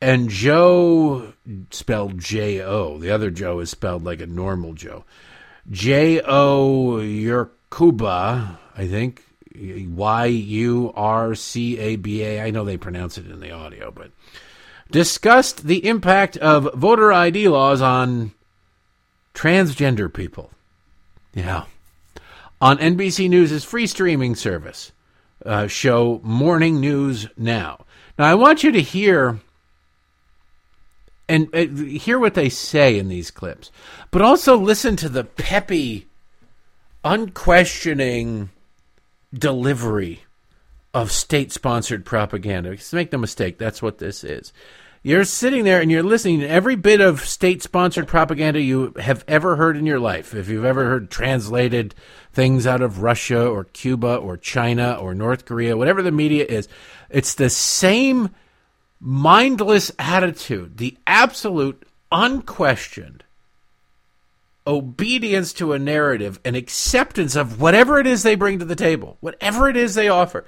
and 0.00 0.28
Joe 0.28 1.32
spelled 1.70 2.18
J 2.18 2.60
O. 2.60 2.98
The 2.98 3.10
other 3.10 3.30
Joe 3.30 3.60
is 3.60 3.70
spelled 3.70 4.04
like 4.04 4.20
a 4.20 4.26
normal 4.26 4.74
Joe. 4.74 5.04
J 5.70 6.20
O 6.20 6.98
Yurcaba, 7.00 8.58
I 8.76 8.86
think. 8.86 9.24
Y 9.60 10.26
U 10.26 10.92
R 10.94 11.34
C 11.34 11.78
A 11.78 11.96
B 11.96 12.22
A. 12.22 12.42
I 12.42 12.50
know 12.50 12.64
they 12.64 12.76
pronounce 12.76 13.18
it 13.18 13.28
in 13.28 13.40
the 13.40 13.50
audio, 13.50 13.90
but 13.90 14.12
discussed 14.90 15.66
the 15.66 15.86
impact 15.86 16.36
of 16.36 16.72
voter 16.74 17.12
ID 17.12 17.48
laws 17.48 17.82
on 17.82 18.32
transgender 19.34 20.12
people. 20.12 20.50
Yeah. 21.34 21.64
On 22.60 22.78
NBC 22.78 23.28
News' 23.28 23.64
free 23.64 23.86
streaming 23.86 24.34
service 24.34 24.92
uh, 25.48 25.66
show 25.66 26.20
Morning 26.22 26.78
News 26.78 27.26
Now. 27.36 27.86
Now, 28.18 28.26
I 28.26 28.34
want 28.34 28.62
you 28.62 28.70
to 28.72 28.82
hear 28.82 29.40
and 31.28 31.54
uh, 31.54 31.66
hear 31.66 32.18
what 32.18 32.34
they 32.34 32.48
say 32.48 32.98
in 32.98 33.08
these 33.08 33.30
clips, 33.30 33.70
but 34.10 34.22
also 34.22 34.56
listen 34.56 34.96
to 34.96 35.08
the 35.08 35.24
peppy, 35.24 36.06
unquestioning 37.02 38.50
delivery 39.32 40.22
of 40.94 41.10
state 41.10 41.52
sponsored 41.52 42.04
propaganda. 42.04 42.70
Because 42.70 42.92
make 42.92 43.12
no 43.12 43.18
mistake, 43.18 43.58
that's 43.58 43.82
what 43.82 43.98
this 43.98 44.24
is. 44.24 44.52
You're 45.02 45.24
sitting 45.24 45.64
there 45.64 45.80
and 45.80 45.90
you're 45.90 46.02
listening 46.02 46.40
to 46.40 46.48
every 46.48 46.76
bit 46.76 47.00
of 47.00 47.20
state 47.20 47.62
sponsored 47.62 48.08
propaganda 48.08 48.60
you 48.60 48.92
have 48.98 49.24
ever 49.28 49.56
heard 49.56 49.76
in 49.76 49.86
your 49.86 50.00
life. 50.00 50.34
If 50.34 50.48
you've 50.48 50.64
ever 50.64 50.84
heard 50.86 51.10
translated 51.10 51.94
things 52.32 52.66
out 52.66 52.82
of 52.82 53.02
Russia 53.02 53.46
or 53.46 53.64
Cuba 53.64 54.16
or 54.16 54.36
China 54.36 54.94
or 54.94 55.14
North 55.14 55.44
Korea, 55.44 55.76
whatever 55.76 56.02
the 56.02 56.12
media 56.12 56.44
is, 56.44 56.68
it's 57.10 57.34
the 57.34 57.50
same 57.50 58.30
mindless 59.00 59.92
attitude, 59.98 60.78
the 60.78 60.96
absolute, 61.06 61.84
unquestioned 62.10 63.24
obedience 64.68 65.54
to 65.54 65.72
a 65.72 65.78
narrative 65.78 66.38
and 66.44 66.54
acceptance 66.54 67.34
of 67.34 67.60
whatever 67.60 67.98
it 67.98 68.06
is 68.06 68.22
they 68.22 68.34
bring 68.34 68.58
to 68.58 68.64
the 68.66 68.76
table, 68.76 69.16
whatever 69.20 69.68
it 69.68 69.76
is 69.76 69.94
they 69.94 70.08
offer. 70.08 70.44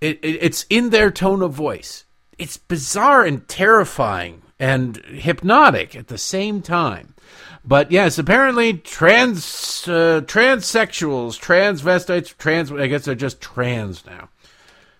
It, 0.00 0.18
it, 0.22 0.38
it's 0.40 0.64
in 0.70 0.90
their 0.90 1.10
tone 1.10 1.42
of 1.42 1.52
voice. 1.52 2.06
It's 2.40 2.56
bizarre 2.56 3.22
and 3.22 3.46
terrifying 3.46 4.40
and 4.58 4.96
hypnotic 4.96 5.94
at 5.94 6.08
the 6.08 6.16
same 6.16 6.62
time. 6.62 7.14
But 7.62 7.92
yes, 7.92 8.18
apparently 8.18 8.78
trans 8.78 9.86
uh, 9.86 10.22
transsexuals, 10.24 11.38
transvestites, 11.38 12.34
trans 12.38 12.72
I 12.72 12.86
guess 12.86 13.04
they're 13.04 13.14
just 13.14 13.42
trans 13.42 14.06
now. 14.06 14.30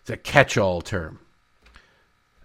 It's 0.02 0.10
a 0.10 0.18
catch-all 0.18 0.82
term. 0.82 1.18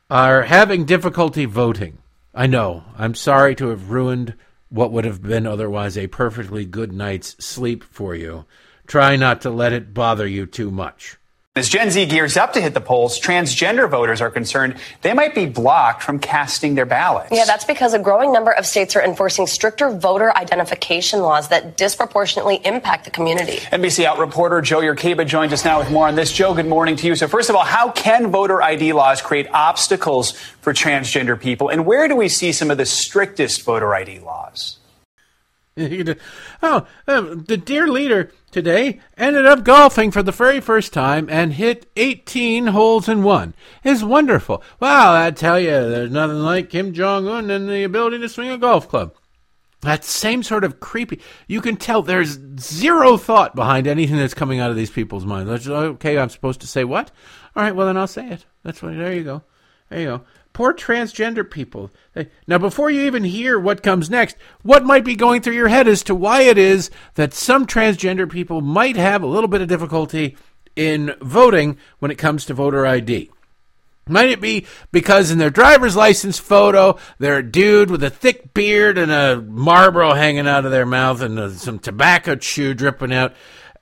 Are 0.10 0.44
having 0.44 0.86
difficulty 0.86 1.44
voting. 1.44 1.98
I 2.34 2.48
know. 2.48 2.86
I'm 2.98 3.16
sorry 3.16 3.54
to 3.56 3.68
have 3.68 3.90
ruined 3.90 4.36
what 4.70 4.94
would 4.94 5.04
have 5.04 5.22
been 5.22 5.46
otherwise 5.46 5.98
a 5.98 6.08
perfectly 6.08 6.64
good 6.64 6.94
night's 6.94 7.36
sleep 7.44 7.84
for 7.84 8.16
you. 8.16 8.46
Try 8.88 9.18
not 9.18 9.42
to 9.42 9.50
let 9.50 9.74
it 9.74 9.94
bother 9.94 10.26
you 10.26 10.46
too 10.46 10.72
much. 10.72 11.18
As 11.58 11.70
Gen 11.70 11.90
Z 11.90 12.08
gears 12.08 12.36
up 12.36 12.52
to 12.52 12.62
hit 12.62 12.74
the 12.74 12.82
polls, 12.82 13.18
transgender 13.18 13.90
voters 13.90 14.20
are 14.20 14.30
concerned 14.30 14.76
they 15.04 15.14
might 15.14 15.34
be 15.34 15.46
blocked 15.46 16.04
from 16.04 16.20
casting 16.20 16.76
their 16.76 16.86
ballots. 16.86 17.30
Yeah, 17.32 17.46
that's 17.46 17.64
because 17.64 17.94
a 17.94 18.00
growing 18.00 18.34
number 18.34 18.52
of 18.52 18.66
states 18.66 18.94
are 18.98 19.02
enforcing 19.02 19.48
stricter 19.48 19.90
voter 19.90 20.36
identification 20.36 21.22
laws 21.22 21.48
that 21.48 21.78
disproportionately 21.78 22.60
impact 22.66 23.06
the 23.06 23.12
community. 23.12 23.60
NBC 23.72 24.04
Out 24.04 24.20
reporter 24.20 24.60
Jo 24.60 24.82
Yurcaba 24.82 25.26
joins 25.26 25.54
us 25.54 25.64
now 25.64 25.80
with 25.80 25.90
more 25.90 26.10
on 26.10 26.16
this. 26.16 26.30
Joe, 26.30 26.54
good 26.54 26.68
morning 26.68 26.98
to 26.98 27.08
you. 27.08 27.16
So, 27.16 27.26
first 27.26 27.50
of 27.50 27.56
all, 27.56 27.64
how 27.64 27.90
can 27.90 28.32
voter 28.32 28.62
ID 28.62 28.92
laws 28.92 29.22
create 29.22 29.48
obstacles 29.54 30.34
for 30.60 30.74
transgender 30.74 31.40
people? 31.40 31.70
And 31.70 31.86
where 31.86 32.10
do 32.10 32.18
we 32.18 32.28
see 32.28 32.52
some 32.52 32.70
of 32.70 32.78
the 32.78 32.86
strictest 32.86 33.64
voter 33.64 33.96
ID 33.96 34.20
laws? 34.20 34.78
oh, 36.64 36.88
um, 37.06 37.44
the 37.44 37.58
dear 37.58 37.86
leader 37.88 38.32
today 38.50 39.02
ended 39.18 39.46
up 39.46 39.66
golfing 39.66 40.10
for 40.10 40.24
the 40.24 40.32
very 40.32 40.62
first 40.62 40.94
time 40.94 41.28
and 41.30 41.52
hit 41.52 41.86
18 41.98 42.68
holes 42.68 43.10
in 43.10 43.24
one. 43.24 43.54
It's 43.84 44.02
wonderful. 44.02 44.64
Wow, 44.80 45.14
I 45.14 45.32
tell 45.32 45.60
you, 45.60 45.72
there's 45.72 46.12
nothing 46.12 46.40
like 46.40 46.70
Kim 46.70 46.94
Jong 46.94 47.28
Un 47.28 47.50
and 47.52 47.68
the 47.68 47.84
ability 47.84 48.20
to 48.20 48.30
swing 48.30 48.52
a 48.52 48.58
golf 48.58 48.88
club. 48.88 49.16
That 49.82 50.06
same 50.06 50.44
sort 50.44 50.64
of 50.64 50.80
creepy. 50.80 51.20
You 51.46 51.60
can 51.60 51.76
tell 51.76 52.02
there's 52.02 52.40
zero 52.58 53.18
thought 53.18 53.54
behind 53.54 53.86
anything 53.86 54.16
that's 54.16 54.34
coming 54.34 54.62
out 54.62 54.72
of 54.72 54.78
these 54.78 54.90
people's 54.90 55.26
minds. 55.26 55.68
Okay, 55.68 56.18
I'm 56.18 56.30
supposed 56.30 56.62
to 56.62 56.68
say 56.68 56.86
what? 56.86 57.12
All 57.54 57.64
right, 57.64 57.76
well 57.76 57.88
then 57.88 57.98
I'll 57.98 58.08
say 58.08 58.30
it. 58.30 58.46
That's 58.64 58.82
what. 58.82 58.96
There 58.96 59.14
you 59.14 59.26
go. 59.26 59.44
There 59.90 60.00
you 60.00 60.06
go. 60.06 60.22
Poor 60.56 60.74
transgender 60.74 61.48
people. 61.52 61.92
Now, 62.48 62.58
before 62.58 62.90
you 62.90 63.02
even 63.02 63.26
hear 63.26 63.60
what 63.60 63.84
comes 63.84 64.10
next, 64.10 64.38
what 64.62 64.86
might 64.86 65.04
be 65.04 65.14
going 65.14 65.42
through 65.42 65.56
your 65.56 65.68
head 65.68 65.86
as 65.86 66.02
to 66.04 66.16
why 66.16 66.44
it 66.44 66.58
is 66.58 66.90
that 67.16 67.34
some 67.34 67.68
transgender 67.68 68.32
people 68.32 68.62
might 68.62 68.96
have 68.96 69.22
a 69.22 69.28
little 69.28 69.50
bit 69.50 69.60
of 69.60 69.68
difficulty 69.68 70.38
in 70.74 71.14
voting 71.20 71.78
when 72.00 72.10
it 72.10 72.18
comes 72.18 72.46
to 72.46 72.54
voter 72.54 72.86
ID? 72.86 73.30
Might 74.08 74.30
it 74.30 74.40
be 74.40 74.66
because 74.94 75.30
in 75.30 75.40
their 75.40 75.50
driver's 75.50 75.98
license 75.98 76.40
photo, 76.40 76.98
they're 77.20 77.40
a 77.40 77.44
dude 77.44 77.92
with 77.92 78.02
a 78.02 78.10
thick 78.10 78.54
beard 78.54 78.98
and 78.98 79.12
a 79.12 79.42
Marlboro 79.42 80.14
hanging 80.14 80.48
out 80.48 80.64
of 80.64 80.72
their 80.72 80.86
mouth 80.86 81.20
and 81.20 81.38
uh, 81.38 81.50
some 81.50 81.80
tobacco 81.80 82.36
chew 82.36 82.74
dripping 82.74 83.12
out? 83.12 83.34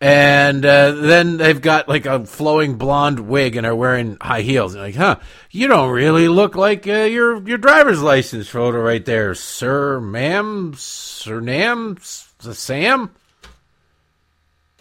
And 0.03 0.65
uh, 0.65 0.91
then 0.91 1.37
they've 1.37 1.61
got 1.61 1.87
like 1.87 2.05
a 2.05 2.25
flowing 2.25 2.75
blonde 2.75 3.21
wig 3.21 3.55
and 3.55 3.65
are 3.65 3.73
wearing 3.73 4.17
high 4.19 4.41
heels. 4.41 4.73
And 4.73 4.83
like, 4.83 4.95
huh? 4.95 5.15
You 5.49 5.69
don't 5.69 5.91
really 5.91 6.27
look 6.27 6.55
like 6.55 6.85
uh, 6.85 7.03
your 7.03 7.41
your 7.47 7.57
driver's 7.57 8.01
license 8.01 8.49
photo 8.49 8.81
right 8.81 9.05
there, 9.05 9.33
sir, 9.33 10.01
ma'am, 10.01 10.73
sir, 10.75 11.39
nam, 11.39 11.97
Sam. 12.01 13.11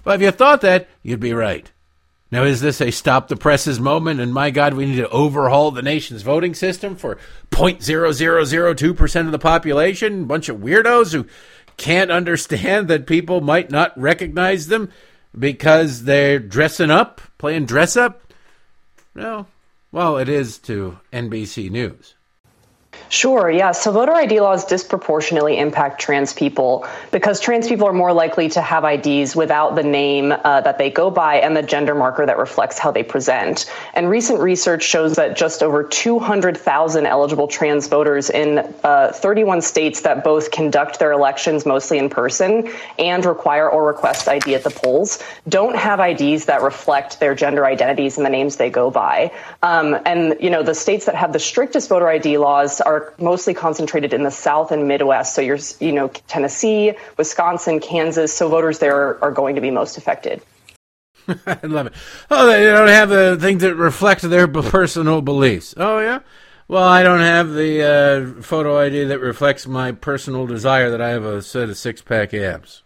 But 0.03 0.17
if 0.17 0.23
you 0.23 0.33
thought 0.33 0.63
that, 0.63 0.89
you'd 1.05 1.21
be 1.21 1.35
right. 1.35 1.71
Now, 2.33 2.43
is 2.43 2.61
this 2.61 2.81
a 2.81 2.91
stop 2.91 3.29
the 3.29 3.37
presses 3.37 3.79
moment? 3.79 4.19
And 4.19 4.35
my 4.35 4.51
God, 4.51 4.75
we 4.75 4.87
need 4.87 4.97
to 4.97 5.09
overhaul 5.11 5.71
the 5.71 5.83
nation's 5.83 6.23
voting 6.23 6.55
system 6.55 6.97
for 6.97 7.19
0.0002% 7.53 9.27
of 9.27 9.31
the 9.31 9.39
population? 9.39 10.25
Bunch 10.25 10.49
of 10.49 10.57
weirdos 10.57 11.13
who 11.13 11.27
can't 11.77 12.11
understand 12.11 12.89
that 12.89 13.07
people 13.07 13.41
might 13.41 13.71
not 13.71 13.97
recognize 13.97 14.67
them 14.67 14.91
because 15.39 16.05
they're 16.05 16.39
dressing 16.39 16.91
up, 16.91 17.21
playing 17.39 17.67
dress 17.67 17.97
up? 17.97 18.33
No. 19.15 19.47
Well, 19.91 20.17
it 20.19 20.29
is 20.29 20.59
to 20.61 20.99
NBC 21.13 21.71
News. 21.71 22.15
Sure, 23.13 23.51
yeah. 23.51 23.73
So 23.73 23.93
voter 23.93 24.13
ID 24.13 24.41
laws 24.41 24.65
disproportionately 24.65 25.59
impact 25.59 26.01
trans 26.01 26.33
people 26.33 26.87
because 27.11 27.41
trans 27.41 27.69
people 27.69 27.87
are 27.87 27.93
more 27.93 28.13
likely 28.13 28.49
to 28.49 28.63
have 28.63 28.85
IDs 28.85 29.37
without 29.37 29.75
the 29.75 29.83
name 29.83 30.33
uh, 30.33 30.63
that 30.63 30.79
they 30.79 30.91
go 30.91 31.11
by 31.11 31.37
and 31.37 31.55
the 31.55 31.63
gender 31.63 31.95
marker 31.95 32.25
that 32.25 32.39
reflects 32.39 32.79
how 32.79 32.91
they 32.91 33.03
present. 33.03 33.71
And 33.93 34.09
recent 34.09 34.41
research 34.41 34.83
shows 34.83 35.17
that 35.17 35.37
just 35.37 35.63
over 35.63 35.85
200,000 35.85 37.07
eligible 37.07 37.49
trans 37.49 37.87
voters 37.87 38.31
in 38.31 38.75
uh, 38.83 39.13
31 39.13 39.61
states 39.61 40.01
that 40.01 40.25
both 40.25 40.51
conduct 40.51 40.99
their 40.99 41.13
elections 41.13 41.67
mostly 41.67 41.99
in 41.99 42.09
person 42.09 42.71
and 42.99 43.27
require 43.27 43.71
or 43.71 43.87
request 43.87 44.27
ID 44.27 44.55
at 44.55 44.65
the 44.65 44.71
polls 44.71 45.23
don't 45.51 45.77
have 45.77 46.01
IDs 46.01 46.47
that 46.47 46.63
reflect 46.63 47.21
their 47.21 47.35
gender 47.35 47.67
identities 47.67 48.17
and 48.17 48.25
the 48.25 48.31
names 48.31 48.57
they 48.57 48.71
go 48.71 48.91
by. 48.91 49.31
Um, 49.63 49.99
and, 50.07 50.35
you 50.41 50.49
know, 50.49 50.63
the 50.63 50.75
states 50.75 51.05
that 51.05 51.15
have 51.15 51.35
the 51.35 51.39
strictest 51.39 51.91
voter 51.91 52.09
ID 52.09 52.39
laws 52.39 52.81
are 52.83 53.15
mostly 53.19 53.55
concentrated 53.55 54.13
in 54.13 54.23
the 54.23 54.31
South 54.31 54.73
and 54.73 54.87
Midwest. 54.87 55.35
So 55.35 55.41
you're, 55.41 55.59
you 55.81 55.93
know, 55.93 56.09
Tennessee, 56.29 56.95
Wisconsin, 57.17 57.81
Kansas. 57.81 58.33
So 58.33 58.49
voters 58.49 58.79
there 58.79 59.23
are, 59.23 59.33
going 59.33 59.55
to 59.55 59.61
be 59.61 59.71
most 59.71 59.97
affected. 59.97 60.43
I 61.29 61.59
love 61.63 61.87
it. 61.87 61.95
Oh, 62.31 62.47
they 62.47 62.65
don't 62.65 62.89
have 62.89 63.09
the 63.09 63.39
things 63.41 63.63
that 63.63 63.77
reflect 63.77 64.23
their 64.23 64.49
personal 64.49 65.23
beliefs. 65.23 65.75
Oh, 65.77 65.99
yeah? 65.99 66.21
Well, 66.69 66.85
I 66.85 67.03
don't 67.03 67.21
have 67.21 67.53
the 67.53 67.83
uh, 68.39 68.43
photo 68.43 68.79
ID 68.79 69.05
that 69.05 69.21
reflects 69.21 69.67
my 69.67 69.93
personal 69.93 70.47
desire 70.47 70.91
that 70.91 71.01
I 71.01 71.11
have 71.11 71.25
a 71.25 71.43
set 71.43 71.69
of 71.69 71.77
six 71.77 72.03
pack 72.03 72.33
abs. 72.33 72.83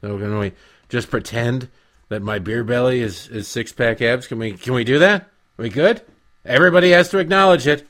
So 0.00 0.18
can 0.18 0.38
we 0.38 0.52
just 0.88 1.10
pretend 1.10 1.68
that 2.08 2.22
my 2.22 2.38
beer 2.38 2.64
belly 2.64 3.00
is, 3.00 3.28
is 3.28 3.48
six 3.48 3.72
pack 3.72 4.02
abs? 4.02 4.26
Can 4.26 4.38
we 4.38 4.52
can 4.52 4.74
we 4.74 4.84
do 4.84 4.98
that? 4.98 5.22
Are 5.22 5.62
we 5.62 5.70
good? 5.70 6.02
Everybody 6.44 6.90
has 6.90 7.08
to 7.10 7.18
acknowledge 7.18 7.66
it. 7.66 7.86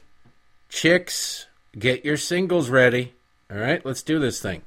Chicks, 0.72 1.48
get 1.78 2.02
your 2.02 2.16
singles 2.16 2.70
ready. 2.70 3.12
All 3.50 3.58
right, 3.58 3.84
let's 3.84 4.02
do 4.02 4.18
this 4.18 4.40
thing. 4.40 4.62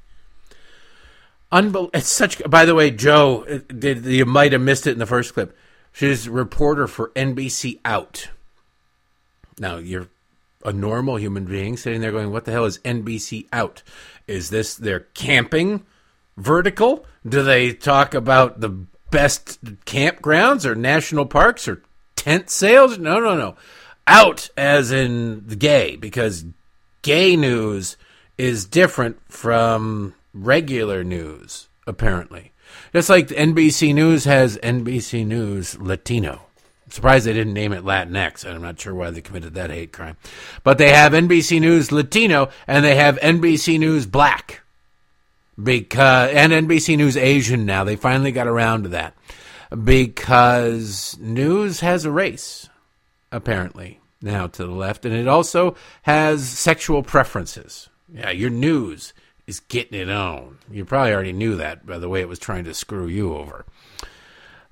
Unbel- 1.51 1.89
it's 1.95 2.11
such. 2.11 2.47
By 2.47 2.65
the 2.65 2.75
way, 2.75 2.91
Joe, 2.91 3.43
did, 3.67 4.05
you 4.05 4.25
might 4.25 4.51
have 4.51 4.61
missed 4.61 4.85
it 4.85 4.91
in 4.91 4.99
the 4.99 5.07
first 5.07 5.33
clip. 5.33 5.57
She's 5.91 6.27
a 6.27 6.31
reporter 6.31 6.85
for 6.85 7.09
NBC 7.15 7.79
Out. 7.83 8.29
Now 9.59 9.77
you're 9.77 10.07
a 10.63 10.71
normal 10.71 11.17
human 11.17 11.45
being 11.45 11.75
sitting 11.75 12.01
there 12.01 12.11
going, 12.11 12.31
"What 12.31 12.45
the 12.45 12.51
hell 12.51 12.65
is 12.65 12.77
NBC 12.85 13.47
Out? 13.51 13.81
Is 14.27 14.51
this 14.51 14.75
their 14.75 15.01
camping 15.15 15.87
vertical? 16.37 17.07
Do 17.27 17.41
they 17.41 17.73
talk 17.73 18.13
about 18.13 18.61
the 18.61 18.69
best 19.09 19.59
campgrounds 19.85 20.65
or 20.65 20.75
national 20.75 21.25
parks 21.25 21.67
or 21.67 21.81
tent 22.15 22.51
sales? 22.51 22.99
No, 22.99 23.19
no, 23.19 23.35
no 23.35 23.55
out 24.07 24.49
as 24.55 24.91
in 24.91 25.45
gay 25.57 25.95
because 25.95 26.45
gay 27.01 27.35
news 27.35 27.97
is 28.37 28.65
different 28.65 29.19
from 29.31 30.13
regular 30.33 31.03
news 31.03 31.67
apparently. 31.87 32.51
Just 32.93 33.09
like 33.09 33.27
nbc 33.27 33.93
news 33.93 34.25
has 34.25 34.57
nbc 34.57 35.25
news 35.25 35.77
latino. 35.79 36.41
I'm 36.85 36.91
surprised 36.91 37.25
they 37.25 37.33
didn't 37.33 37.53
name 37.53 37.73
it 37.73 37.83
latinx 37.83 38.45
i'm 38.45 38.61
not 38.61 38.79
sure 38.79 38.93
why 38.93 39.09
they 39.09 39.21
committed 39.21 39.53
that 39.55 39.71
hate 39.71 39.91
crime. 39.91 40.17
But 40.63 40.77
they 40.77 40.89
have 40.89 41.13
nbc 41.13 41.59
news 41.59 41.91
latino 41.91 42.49
and 42.67 42.85
they 42.85 42.95
have 42.95 43.19
nbc 43.19 43.79
news 43.79 44.05
black. 44.05 44.61
Because 45.61 46.33
and 46.33 46.51
nbc 46.51 46.97
news 46.97 47.17
asian 47.17 47.65
now. 47.65 47.83
They 47.83 47.95
finally 47.95 48.31
got 48.31 48.47
around 48.47 48.83
to 48.83 48.89
that. 48.89 49.15
Because 49.83 51.17
news 51.19 51.79
has 51.79 52.05
a 52.05 52.11
race 52.11 52.69
apparently, 53.31 53.99
now 54.21 54.47
to 54.47 54.65
the 54.65 54.71
left. 54.71 55.05
And 55.05 55.13
it 55.13 55.27
also 55.27 55.75
has 56.03 56.47
sexual 56.47 57.03
preferences. 57.03 57.89
Yeah, 58.11 58.31
your 58.31 58.49
news 58.49 59.13
is 59.47 59.59
getting 59.59 59.99
it 59.99 60.09
on. 60.09 60.57
You 60.71 60.85
probably 60.85 61.13
already 61.13 61.33
knew 61.33 61.55
that 61.55 61.85
by 61.85 61.97
the 61.97 62.09
way 62.09 62.21
it 62.21 62.29
was 62.29 62.39
trying 62.39 62.63
to 62.65 62.73
screw 62.73 63.07
you 63.07 63.35
over. 63.35 63.65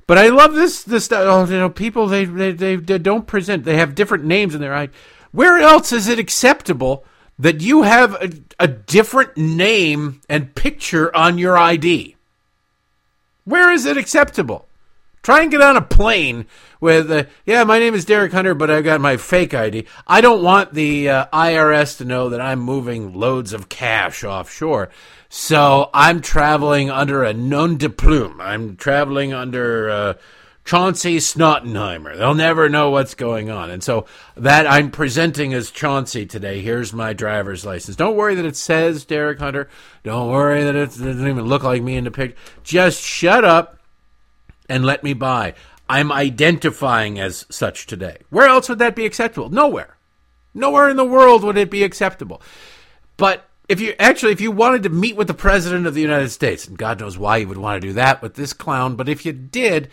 But 0.05 0.17
I 0.17 0.29
love 0.29 0.53
this 0.53 0.83
this 0.83 1.11
uh, 1.11 1.21
oh, 1.21 1.45
you 1.45 1.57
know 1.57 1.69
people 1.69 2.07
they, 2.07 2.25
they 2.25 2.51
they, 2.51 2.75
they 2.75 2.97
don't 2.97 3.27
present 3.27 3.63
they 3.63 3.77
have 3.77 3.95
different 3.95 4.25
names 4.25 4.53
in 4.53 4.61
their 4.61 4.73
eye. 4.73 4.89
Where 5.31 5.57
else 5.57 5.91
is 5.91 6.07
it 6.07 6.19
acceptable 6.19 7.05
that 7.39 7.61
you 7.61 7.83
have 7.83 8.13
a, 8.15 8.31
a 8.59 8.67
different 8.67 9.37
name 9.37 10.21
and 10.29 10.53
picture 10.53 11.15
on 11.15 11.37
your 11.37 11.57
ID? 11.57 12.15
Where 13.45 13.71
is 13.71 13.85
it 13.85 13.97
acceptable? 13.97 14.67
Try 15.23 15.41
and 15.41 15.49
get 15.49 15.61
on 15.61 15.77
a 15.77 15.81
plane 15.81 16.47
with, 16.81 17.09
uh, 17.09 17.23
yeah, 17.45 17.63
my 17.63 17.79
name 17.79 17.93
is 17.93 18.03
Derek 18.03 18.33
Hunter, 18.33 18.53
but 18.53 18.69
I've 18.69 18.83
got 18.83 18.99
my 18.99 19.15
fake 19.15 19.53
ID. 19.53 19.85
I 20.05 20.19
don't 20.19 20.43
want 20.43 20.73
the 20.73 21.07
uh, 21.07 21.25
IRS 21.31 21.97
to 21.99 22.05
know 22.05 22.27
that 22.27 22.41
I'm 22.41 22.59
moving 22.59 23.13
loads 23.13 23.53
of 23.53 23.69
cash 23.69 24.25
offshore. 24.25 24.89
So 25.29 25.89
I'm 25.93 26.19
traveling 26.19 26.89
under 26.89 27.23
a 27.23 27.31
non 27.31 27.77
de 27.77 27.89
plume. 27.89 28.41
I'm 28.41 28.75
traveling 28.75 29.33
under 29.33 29.89
uh, 29.89 30.13
Chauncey 30.65 31.19
Snottenheimer. 31.19 32.17
They'll 32.17 32.35
never 32.35 32.67
know 32.67 32.89
what's 32.89 33.15
going 33.15 33.49
on. 33.49 33.69
And 33.69 33.81
so 33.81 34.07
that 34.35 34.67
I'm 34.67 34.91
presenting 34.91 35.53
as 35.53 35.71
Chauncey 35.71 36.25
today. 36.25 36.59
Here's 36.59 36.91
my 36.91 37.13
driver's 37.13 37.65
license. 37.65 37.95
Don't 37.95 38.17
worry 38.17 38.35
that 38.35 38.45
it 38.45 38.57
says 38.57 39.05
Derek 39.05 39.39
Hunter. 39.39 39.69
Don't 40.03 40.29
worry 40.29 40.65
that 40.65 40.75
it 40.75 40.89
doesn't 40.89 41.27
even 41.29 41.45
look 41.45 41.63
like 41.63 41.81
me 41.81 41.95
in 41.95 42.03
the 42.03 42.11
picture. 42.11 42.35
Just 42.65 43.01
shut 43.01 43.45
up 43.45 43.79
and 44.69 44.85
let 44.85 45.03
me 45.03 45.13
by. 45.13 45.53
I'm 45.89 46.11
identifying 46.11 47.19
as 47.19 47.45
such 47.49 47.85
today. 47.85 48.17
Where 48.29 48.47
else 48.47 48.69
would 48.69 48.79
that 48.79 48.95
be 48.95 49.05
acceptable? 49.05 49.49
Nowhere. 49.49 49.97
Nowhere 50.53 50.89
in 50.89 50.97
the 50.97 51.05
world 51.05 51.43
would 51.43 51.57
it 51.57 51.69
be 51.69 51.83
acceptable. 51.83 52.41
But 53.17 53.49
if 53.69 53.79
you 53.79 53.93
actually, 53.99 54.31
if 54.31 54.41
you 54.41 54.51
wanted 54.51 54.83
to 54.83 54.89
meet 54.89 55.15
with 55.15 55.27
the 55.27 55.33
president 55.33 55.87
of 55.87 55.93
the 55.93 56.01
United 56.01 56.29
States, 56.29 56.67
and 56.67 56.77
God 56.77 56.99
knows 56.99 57.17
why 57.17 57.37
you 57.37 57.47
would 57.47 57.57
want 57.57 57.81
to 57.81 57.87
do 57.87 57.93
that 57.93 58.21
with 58.21 58.35
this 58.35 58.53
clown, 58.53 58.95
but 58.95 59.09
if 59.09 59.25
you 59.25 59.33
did, 59.33 59.89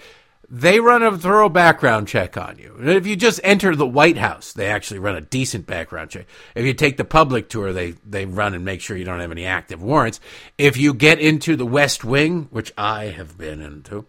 they 0.52 0.80
run 0.80 1.02
a 1.02 1.16
thorough 1.16 1.48
background 1.48 2.08
check 2.08 2.36
on 2.36 2.58
you. 2.58 2.76
If 2.80 3.06
you 3.06 3.14
just 3.14 3.40
enter 3.44 3.76
the 3.76 3.86
White 3.86 4.16
House, 4.16 4.52
they 4.52 4.66
actually 4.66 4.98
run 4.98 5.14
a 5.14 5.20
decent 5.20 5.64
background 5.64 6.10
check. 6.10 6.26
If 6.56 6.66
you 6.66 6.74
take 6.74 6.96
the 6.96 7.04
public 7.04 7.48
tour, 7.48 7.72
they, 7.72 7.92
they 8.04 8.26
run 8.26 8.54
and 8.54 8.64
make 8.64 8.80
sure 8.80 8.96
you 8.96 9.04
don't 9.04 9.20
have 9.20 9.30
any 9.30 9.46
active 9.46 9.80
warrants. 9.80 10.18
If 10.58 10.76
you 10.76 10.92
get 10.92 11.20
into 11.20 11.54
the 11.54 11.66
West 11.66 12.04
Wing, 12.04 12.48
which 12.50 12.72
I 12.76 13.06
have 13.06 13.38
been 13.38 13.62
into, 13.62 14.06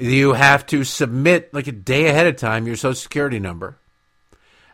you 0.00 0.32
have 0.32 0.66
to 0.66 0.84
submit 0.84 1.52
like 1.52 1.66
a 1.66 1.72
day 1.72 2.08
ahead 2.08 2.26
of 2.26 2.36
time 2.36 2.66
your 2.66 2.76
social 2.76 2.94
security 2.94 3.38
number 3.38 3.76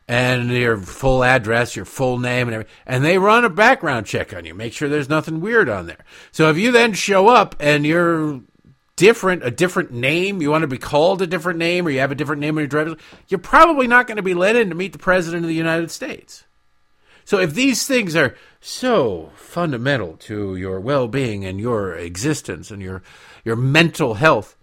and 0.09 0.51
your 0.51 0.77
full 0.77 1.25
address, 1.25 1.75
your 1.75 1.85
full 1.85 2.19
name, 2.19 2.49
and 2.49 2.55
everything. 2.55 2.75
And 2.87 3.05
they 3.05 3.19
run 3.19 3.45
a 3.45 3.51
background 3.51 4.07
check 4.07 4.33
on 4.33 4.45
you, 4.45 4.55
make 4.55 4.73
sure 4.73 4.89
there's 4.89 5.09
nothing 5.09 5.41
weird 5.41 5.69
on 5.69 5.87
there. 5.87 6.05
So 6.31 6.49
if 6.49 6.57
you 6.57 6.71
then 6.71 6.93
show 6.93 7.29
up 7.29 7.57
and 7.59 7.85
you're 7.85 8.41
different, 8.95 9.45
a 9.45 9.51
different 9.51 9.93
name, 9.93 10.41
you 10.41 10.51
want 10.51 10.63
to 10.63 10.69
be 10.69 10.79
called 10.79 11.23
a 11.23 11.27
different 11.27 11.59
name, 11.59 11.87
or 11.87 11.91
you 11.91 11.99
have 12.01 12.13
a 12.13 12.17
different 12.17 12.41
name 12.41 12.57
on 12.57 12.63
your 12.63 12.69
driver's, 12.69 12.97
you're 13.29 13.39
probably 13.39 13.87
not 13.87 14.07
going 14.07 14.17
to 14.17 14.23
be 14.23 14.35
let 14.35 14.57
in 14.57 14.69
to 14.69 14.75
meet 14.75 14.93
the 14.93 14.99
president 14.99 15.45
of 15.45 15.49
the 15.49 15.55
United 15.55 15.91
States. 15.91 16.45
So 17.25 17.41
if 17.41 17.55
these 17.55 17.87
things 17.87 18.15
are 18.15 18.37
so 18.61 19.33
fundamental 19.35 20.17
to 20.19 20.55
your 20.55 20.79
well-being 20.79 21.45
and 21.45 21.59
your 21.59 21.95
existence 21.95 22.71
and 22.71 22.81
your 22.81 23.03
your 23.45 23.57
mental 23.57 24.15
health, 24.15 24.56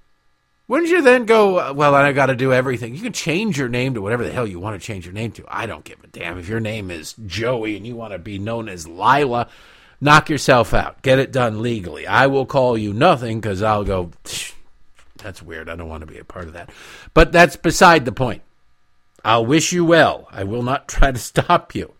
wouldn't 0.67 0.89
you 0.89 1.01
then 1.01 1.25
go, 1.25 1.73
well, 1.73 1.93
I 1.93 2.13
got 2.13 2.27
to 2.27 2.35
do 2.35 2.53
everything? 2.53 2.95
You 2.95 3.01
can 3.01 3.13
change 3.13 3.57
your 3.57 3.69
name 3.69 3.95
to 3.95 4.01
whatever 4.01 4.23
the 4.23 4.31
hell 4.31 4.47
you 4.47 4.59
want 4.59 4.79
to 4.79 4.85
change 4.85 5.05
your 5.05 5.13
name 5.13 5.31
to. 5.33 5.45
I 5.47 5.65
don't 5.65 5.83
give 5.83 6.01
a 6.03 6.07
damn. 6.07 6.37
If 6.37 6.47
your 6.47 6.61
name 6.61 6.89
is 6.89 7.13
Joey 7.25 7.75
and 7.75 7.85
you 7.85 7.95
want 7.95 8.13
to 8.13 8.19
be 8.19 8.39
known 8.39 8.69
as 8.69 8.87
Lila, 8.87 9.49
knock 9.99 10.29
yourself 10.29 10.73
out. 10.73 11.01
Get 11.01 11.19
it 11.19 11.33
done 11.33 11.61
legally. 11.61 12.07
I 12.07 12.27
will 12.27 12.45
call 12.45 12.77
you 12.77 12.93
nothing 12.93 13.41
because 13.41 13.61
I'll 13.61 13.83
go, 13.83 14.11
that's 15.17 15.43
weird. 15.43 15.69
I 15.69 15.75
don't 15.75 15.89
want 15.89 16.01
to 16.01 16.07
be 16.07 16.19
a 16.19 16.25
part 16.25 16.45
of 16.45 16.53
that. 16.53 16.69
But 17.13 17.33
that's 17.33 17.57
beside 17.57 18.05
the 18.05 18.11
point. 18.13 18.41
I'll 19.25 19.45
wish 19.45 19.73
you 19.73 19.83
well. 19.83 20.27
I 20.31 20.43
will 20.43 20.63
not 20.63 20.87
try 20.87 21.11
to 21.11 21.19
stop 21.19 21.75
you. 21.75 21.93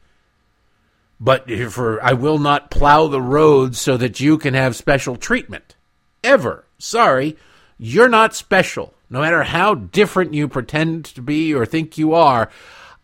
But 1.20 1.50
for 1.72 2.04
I 2.04 2.14
will 2.14 2.40
not 2.40 2.72
plow 2.72 3.08
the 3.08 3.22
roads 3.22 3.80
so 3.80 3.98
that 3.98 4.20
you 4.20 4.38
can 4.38 4.54
have 4.54 4.76
special 4.76 5.16
treatment. 5.16 5.76
Ever. 6.24 6.66
Sorry. 6.78 7.38
You're 7.86 8.08
not 8.08 8.34
special. 8.34 8.94
No 9.10 9.20
matter 9.20 9.44
how 9.44 9.76
different 9.76 10.34
you 10.34 10.48
pretend 10.48 11.04
to 11.04 11.22
be 11.22 11.54
or 11.54 11.66
think 11.66 11.98
you 11.98 12.14
are, 12.14 12.50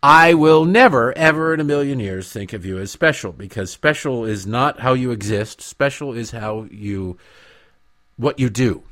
I 0.01 0.33
will 0.33 0.63
never, 0.63 1.11
ever 1.17 1.53
in 1.53 1.59
a 1.59 1.65
million 1.65 1.99
years 1.99 2.31
think 2.31 2.53
of 2.53 2.65
you 2.65 2.77
as 2.77 2.89
special 2.89 3.33
because 3.33 3.69
special 3.69 4.23
is 4.23 4.47
not 4.47 4.79
how 4.79 4.93
you 4.93 5.11
exist. 5.11 5.59
Special 5.59 6.13
is 6.13 6.31
how 6.31 6.65
you, 6.71 7.17
what 8.15 8.39
you 8.39 8.49
do. 8.49 8.83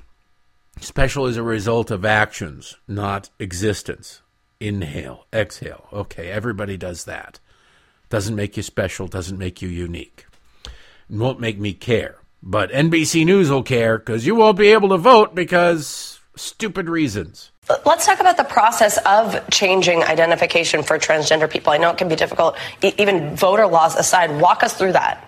Special 0.82 1.26
is 1.26 1.38
a 1.38 1.42
result 1.42 1.90
of 1.90 2.04
actions, 2.04 2.76
not 2.86 3.30
existence. 3.40 4.22
Inhale, 4.60 5.26
exhale. 5.32 5.88
Okay, 5.94 6.30
everybody 6.30 6.76
does 6.76 7.06
that. 7.06 7.40
Doesn't 8.10 8.36
make 8.36 8.58
you 8.58 8.64
special, 8.64 9.08
doesn't 9.08 9.40
make 9.40 9.62
you 9.62 9.70
unique. 9.70 10.26
Won't 11.10 11.40
make 11.40 11.58
me 11.58 11.72
care. 11.72 12.18
But 12.42 12.72
NBC 12.72 13.26
News 13.26 13.50
will 13.50 13.64
care 13.64 13.98
because 13.98 14.26
you 14.26 14.36
won't 14.36 14.58
be 14.58 14.68
able 14.68 14.90
to 14.90 14.98
vote 14.98 15.36
because 15.36 16.20
stupid 16.36 16.88
reasons. 16.88 17.52
Let's 17.86 18.06
talk 18.06 18.22
about 18.22 18.38
the 18.38 18.46
process 18.46 18.98
of 19.00 19.38
changing 19.50 20.04
identification 20.04 20.84
for 20.84 20.98
transgender 20.98 21.50
people. 21.50 21.74
I 21.74 21.78
know 21.78 21.90
it 21.90 21.98
can 21.98 22.08
be 22.08 22.16
difficult, 22.16 22.58
even 22.82 23.36
voter 23.36 23.68
laws 23.68 23.96
aside. 23.96 24.40
Walk 24.40 24.64
us 24.64 24.74
through 24.74 24.94
that. 24.94 25.27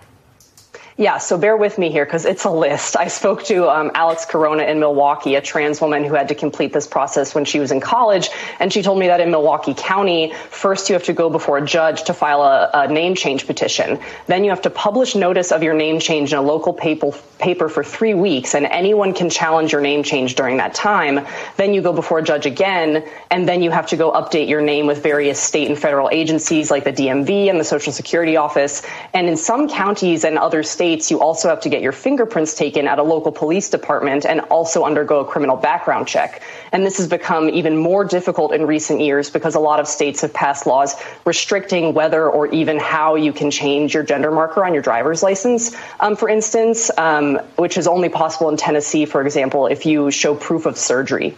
Yeah, 1.00 1.18
so 1.18 1.38
bear 1.38 1.56
with 1.56 1.78
me 1.78 1.92
here 1.92 2.04
because 2.04 2.26
it's 2.26 2.44
a 2.44 2.50
list. 2.50 2.98
I 2.98 3.08
spoke 3.08 3.46
to 3.46 3.70
um, 3.70 3.90
Alex 3.94 4.26
Corona 4.26 4.64
in 4.64 4.82
Milwaukee, 4.82 5.36
a 5.36 5.42
trans 5.42 5.80
woman 5.80 6.04
who 6.04 6.14
had 6.14 6.28
to 6.28 6.36
complete 6.36 6.74
this 6.74 6.88
process 6.88 7.34
when 7.34 7.46
she 7.46 7.62
was 7.62 7.72
in 7.72 7.80
college. 7.80 8.28
And 8.60 8.74
she 8.74 8.82
told 8.82 9.00
me 9.00 9.08
that 9.08 9.22
in 9.22 9.32
Milwaukee 9.32 9.74
County, 9.74 10.34
first 10.50 10.90
you 10.90 10.94
have 10.96 11.04
to 11.06 11.14
go 11.14 11.30
before 11.30 11.58
a 11.58 11.66
judge 11.66 12.04
to 12.04 12.14
file 12.14 12.42
a, 12.42 12.70
a 12.74 12.88
name 12.90 13.16
change 13.16 13.48
petition. 13.48 13.98
Then 14.28 14.44
you 14.44 14.50
have 14.50 14.64
to 14.64 14.70
publish 14.70 15.16
notice 15.16 15.54
of 15.54 15.64
your 15.64 15.74
name 15.74 16.02
change 16.02 16.34
in 16.34 16.38
a 16.38 16.42
local 16.42 16.74
paper, 16.74 17.14
paper 17.38 17.70
for 17.70 17.82
three 17.82 18.14
weeks, 18.14 18.54
and 18.54 18.66
anyone 18.66 19.14
can 19.14 19.30
challenge 19.30 19.72
your 19.72 19.80
name 19.80 20.04
change 20.04 20.36
during 20.36 20.58
that 20.58 20.74
time. 20.74 21.26
Then 21.56 21.74
you 21.74 21.82
go 21.82 21.94
before 21.94 22.20
a 22.20 22.24
judge 22.24 22.46
again, 22.46 23.06
and 23.32 23.48
then 23.48 23.62
you 23.62 23.72
have 23.72 23.88
to 23.88 23.96
go 23.96 24.12
update 24.12 24.50
your 24.50 24.60
name 24.60 24.86
with 24.86 25.02
various 25.02 25.40
state 25.40 25.70
and 25.70 25.80
federal 25.80 26.10
agencies 26.12 26.70
like 26.70 26.84
the 26.84 26.92
DMV 26.92 27.50
and 27.50 27.58
the 27.58 27.64
Social 27.64 27.94
Security 27.94 28.36
Office. 28.36 28.86
And 29.14 29.30
in 29.30 29.38
some 29.38 29.70
counties 29.70 30.26
and 30.26 30.38
other 30.38 30.62
states, 30.62 30.89
States, 30.90 31.12
you 31.12 31.22
also 31.22 31.50
have 31.50 31.62
to 31.62 31.70
get 31.70 31.84
your 31.84 31.92
fingerprints 31.92 32.56
taken 32.56 32.88
at 32.88 32.98
a 32.98 33.04
local 33.04 33.32
police 33.32 33.70
department 33.70 34.26
and 34.26 34.42
also 34.50 34.86
undergo 34.86 35.20
a 35.20 35.26
criminal 35.26 35.56
background 35.56 36.08
check. 36.08 36.42
And 36.72 36.84
this 36.84 36.98
has 36.98 37.08
become 37.08 37.48
even 37.48 37.78
more 37.78 38.04
difficult 38.04 38.56
in 38.56 38.66
recent 38.66 39.00
years 39.00 39.30
because 39.30 39.54
a 39.54 39.60
lot 39.60 39.80
of 39.80 39.88
states 39.88 40.22
have 40.22 40.34
passed 40.34 40.66
laws 40.66 40.96
restricting 41.26 41.94
whether 41.94 42.28
or 42.28 42.48
even 42.48 42.80
how 42.80 43.14
you 43.14 43.32
can 43.32 43.52
change 43.52 43.94
your 43.94 44.02
gender 44.02 44.32
marker 44.32 44.66
on 44.66 44.74
your 44.74 44.82
driver's 44.82 45.22
license, 45.22 45.76
um, 46.00 46.16
for 46.16 46.28
instance, 46.28 46.90
um, 46.98 47.36
which 47.58 47.78
is 47.78 47.86
only 47.86 48.10
possible 48.10 48.50
in 48.50 48.58
Tennessee, 48.58 49.06
for 49.06 49.22
example, 49.22 49.68
if 49.68 49.86
you 49.86 50.10
show 50.10 50.34
proof 50.34 50.66
of 50.66 50.76
surgery. 50.76 51.38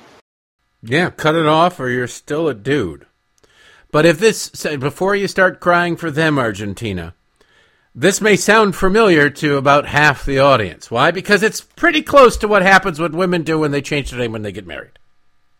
Yeah, 0.81 1.09
cut 1.09 1.35
it 1.35 1.45
off 1.45 1.77
or 1.77 1.89
you're 1.89 2.07
still 2.07 2.47
a 2.47 2.53
dude. 2.53 3.05
But 3.91 4.05
if 4.05 4.17
this, 4.17 4.49
before 4.79 5.13
you 5.13 5.27
start 5.27 5.59
crying 5.59 5.97
for 5.97 6.09
them, 6.09 6.39
Argentina, 6.39 7.15
this 7.93 8.21
may 8.21 8.35
sound 8.35 8.75
familiar 8.75 9.29
to 9.29 9.57
about 9.57 9.85
half 9.85 10.25
the 10.25 10.39
audience. 10.39 10.89
Why? 10.89 11.11
Because 11.11 11.43
it's 11.43 11.61
pretty 11.61 12.01
close 12.01 12.37
to 12.37 12.47
what 12.47 12.61
happens 12.61 12.99
what 12.99 13.11
women 13.11 13.43
do 13.43 13.59
when 13.59 13.71
they 13.71 13.81
change 13.81 14.11
their 14.11 14.19
name 14.19 14.31
when 14.31 14.43
they 14.43 14.51
get 14.51 14.67
married. 14.67 14.97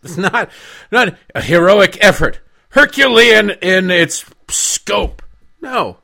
It's 0.03 0.17
not 0.17 0.49
not 0.91 1.15
a 1.35 1.41
heroic 1.41 1.97
effort, 2.03 2.39
Herculean 2.69 3.51
in 3.61 3.91
its 3.91 4.25
scope. 4.49 5.21
No. 5.61 5.97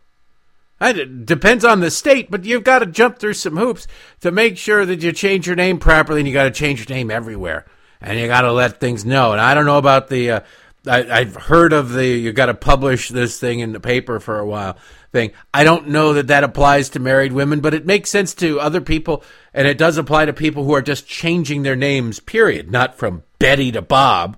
It 0.80 1.26
depends 1.26 1.66
on 1.66 1.80
the 1.80 1.90
state, 1.90 2.30
but 2.30 2.46
you've 2.46 2.64
got 2.64 2.80
to 2.80 2.86
jump 2.86 3.18
through 3.18 3.34
some 3.34 3.58
hoops 3.58 3.88
to 4.22 4.30
make 4.30 4.58
sure 4.58 4.86
that 4.86 5.02
you 5.02 5.12
change 5.12 5.48
your 5.48 5.56
name 5.56 5.80
properly, 5.80 6.20
and 6.20 6.28
you 6.28 6.34
got 6.34 6.44
to 6.44 6.52
change 6.52 6.88
your 6.88 6.96
name 6.96 7.10
everywhere, 7.10 7.66
and 8.00 8.20
you 8.20 8.28
got 8.28 8.42
to 8.42 8.52
let 8.52 8.80
things 8.80 9.04
know. 9.04 9.32
And 9.32 9.42
I 9.42 9.56
don't 9.56 9.66
know 9.66 9.80
about 9.80 10.10
the. 10.10 10.32
Uh, 10.32 10.40
I, 10.86 11.24
have 11.24 11.36
heard 11.36 11.74
of 11.74 11.92
the 11.92 12.06
you 12.06 12.32
got 12.32 12.46
to 12.46 12.54
publish 12.54 13.10
this 13.10 13.40
thing 13.40 13.60
in 13.60 13.74
the 13.74 13.80
paper 13.80 14.20
for 14.20 14.40
a 14.40 14.46
while 14.46 14.78
thing. 15.18 15.32
I 15.52 15.64
don't 15.64 15.88
know 15.88 16.14
that 16.14 16.28
that 16.28 16.44
applies 16.44 16.90
to 16.90 17.00
married 17.00 17.34
women, 17.34 17.60
but 17.60 17.74
it 17.74 17.88
makes 17.88 18.12
sense 18.12 18.36
to 18.36 18.60
other 18.60 18.82
people, 18.82 19.24
and 19.52 19.68
it 19.68 19.78
does 19.78 19.98
apply 19.98 20.26
to 20.26 20.34
people 20.34 20.64
who 20.64 20.76
are 20.76 20.82
just 20.82 21.08
changing 21.08 21.64
their 21.64 21.76
names. 21.76 22.20
Period, 22.20 22.72
not 22.72 22.96
from 22.96 23.24
Betty 23.40 23.72
to 23.72 23.82
Bob, 23.82 24.38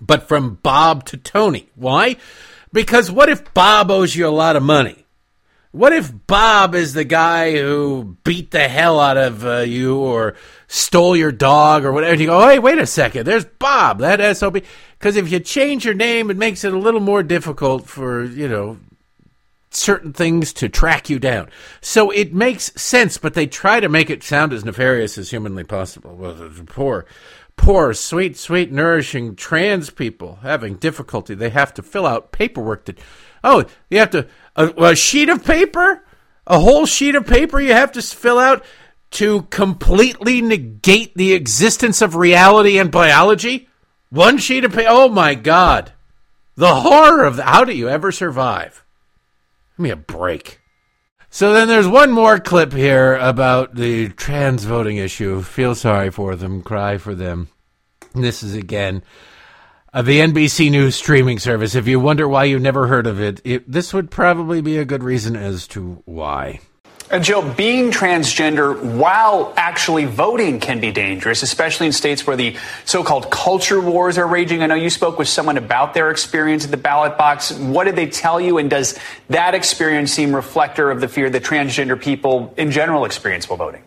but 0.00 0.26
from 0.26 0.58
Bob 0.62 1.04
to 1.06 1.18
Tony. 1.18 1.68
Why? 1.74 2.16
Because 2.72 3.10
what 3.10 3.28
if 3.28 3.52
Bob 3.52 3.90
owes 3.90 4.16
you 4.16 4.26
a 4.26 4.28
lot 4.28 4.56
of 4.56 4.62
money? 4.62 5.04
What 5.70 5.92
if 5.92 6.10
Bob 6.28 6.74
is 6.74 6.94
the 6.94 7.04
guy 7.04 7.52
who 7.56 8.16
beat 8.24 8.52
the 8.52 8.68
hell 8.68 8.98
out 9.00 9.16
of 9.16 9.44
uh, 9.44 9.58
you 9.58 9.98
or 9.98 10.36
stole 10.68 11.16
your 11.16 11.32
dog 11.32 11.84
or 11.84 11.92
whatever? 11.92 12.12
And 12.12 12.20
you 12.20 12.28
go, 12.28 12.42
oh, 12.42 12.48
hey, 12.48 12.60
wait 12.60 12.78
a 12.78 12.86
second. 12.86 13.26
There's 13.26 13.44
Bob, 13.44 13.98
that 13.98 14.36
SOB. 14.36 14.62
Because 14.98 15.16
if 15.16 15.30
you 15.30 15.40
change 15.40 15.84
your 15.84 15.94
name, 15.94 16.30
it 16.30 16.36
makes 16.36 16.62
it 16.62 16.72
a 16.72 16.78
little 16.78 17.00
more 17.00 17.24
difficult 17.24 17.86
for, 17.88 18.24
you 18.24 18.48
know, 18.48 18.78
certain 19.76 20.12
things 20.12 20.52
to 20.54 20.68
track 20.68 21.10
you 21.10 21.18
down. 21.18 21.48
So 21.80 22.10
it 22.10 22.32
makes 22.32 22.72
sense, 22.80 23.18
but 23.18 23.34
they 23.34 23.46
try 23.46 23.80
to 23.80 23.88
make 23.88 24.10
it 24.10 24.22
sound 24.22 24.52
as 24.52 24.64
nefarious 24.64 25.18
as 25.18 25.30
humanly 25.30 25.64
possible. 25.64 26.14
Well, 26.16 26.50
poor, 26.66 27.06
poor, 27.56 27.94
sweet, 27.94 28.36
sweet, 28.36 28.72
nourishing 28.72 29.36
trans 29.36 29.90
people 29.90 30.38
having 30.42 30.76
difficulty. 30.76 31.34
They 31.34 31.50
have 31.50 31.74
to 31.74 31.82
fill 31.82 32.06
out 32.06 32.32
paperwork 32.32 32.86
that, 32.86 32.98
oh, 33.42 33.64
you 33.90 33.98
have 33.98 34.10
to, 34.10 34.28
a, 34.56 34.68
a 34.90 34.96
sheet 34.96 35.28
of 35.28 35.44
paper? 35.44 36.04
A 36.46 36.60
whole 36.60 36.86
sheet 36.86 37.14
of 37.14 37.26
paper 37.26 37.60
you 37.60 37.72
have 37.72 37.92
to 37.92 38.02
fill 38.02 38.38
out 38.38 38.64
to 39.12 39.42
completely 39.42 40.42
negate 40.42 41.14
the 41.14 41.32
existence 41.32 42.02
of 42.02 42.16
reality 42.16 42.78
and 42.78 42.90
biology? 42.90 43.68
One 44.10 44.38
sheet 44.38 44.64
of 44.64 44.72
paper? 44.72 44.88
Oh 44.90 45.08
my 45.08 45.34
God. 45.34 45.92
The 46.56 46.74
horror 46.74 47.24
of 47.24 47.36
the, 47.36 47.42
how 47.44 47.64
do 47.64 47.72
you 47.72 47.88
ever 47.88 48.12
survive? 48.12 48.83
Give 49.76 49.82
me 49.82 49.90
a 49.90 49.96
break. 49.96 50.60
So 51.30 51.52
then 51.52 51.66
there's 51.66 51.88
one 51.88 52.12
more 52.12 52.38
clip 52.38 52.72
here 52.72 53.16
about 53.16 53.74
the 53.74 54.10
trans 54.10 54.64
voting 54.64 54.98
issue. 54.98 55.42
Feel 55.42 55.74
sorry 55.74 56.10
for 56.10 56.36
them, 56.36 56.62
cry 56.62 56.96
for 56.96 57.14
them. 57.14 57.48
This 58.14 58.44
is 58.44 58.54
again 58.54 59.02
uh, 59.92 60.02
the 60.02 60.20
NBC 60.20 60.70
News 60.70 60.94
streaming 60.94 61.40
service. 61.40 61.74
If 61.74 61.88
you 61.88 61.98
wonder 61.98 62.28
why 62.28 62.44
you 62.44 62.60
never 62.60 62.86
heard 62.86 63.08
of 63.08 63.20
it, 63.20 63.40
it, 63.44 63.70
this 63.70 63.92
would 63.92 64.12
probably 64.12 64.60
be 64.60 64.78
a 64.78 64.84
good 64.84 65.02
reason 65.02 65.34
as 65.34 65.66
to 65.68 66.02
why. 66.04 66.60
Uh, 67.14 67.20
Jo, 67.20 67.48
being 67.54 67.92
transgender 67.92 68.82
while 68.96 69.54
actually 69.56 70.04
voting 70.04 70.58
can 70.58 70.80
be 70.80 70.90
dangerous, 70.90 71.44
especially 71.44 71.86
in 71.86 71.92
states 71.92 72.26
where 72.26 72.34
the 72.34 72.56
so 72.86 73.04
called 73.04 73.30
culture 73.30 73.80
wars 73.80 74.18
are 74.18 74.26
raging. 74.26 74.64
I 74.64 74.66
know 74.66 74.74
you 74.74 74.90
spoke 74.90 75.16
with 75.16 75.28
someone 75.28 75.56
about 75.56 75.94
their 75.94 76.10
experience 76.10 76.64
at 76.64 76.72
the 76.72 76.76
ballot 76.76 77.16
box. 77.16 77.52
What 77.52 77.84
did 77.84 77.94
they 77.94 78.08
tell 78.08 78.40
you? 78.40 78.58
And 78.58 78.68
does 78.68 78.98
that 79.28 79.54
experience 79.54 80.10
seem 80.10 80.34
reflector 80.34 80.90
of 80.90 81.00
the 81.00 81.06
fear 81.06 81.30
that 81.30 81.44
transgender 81.44 82.00
people 82.00 82.52
in 82.56 82.72
general 82.72 83.04
experience 83.04 83.48
while 83.48 83.58
voting? 83.58 83.84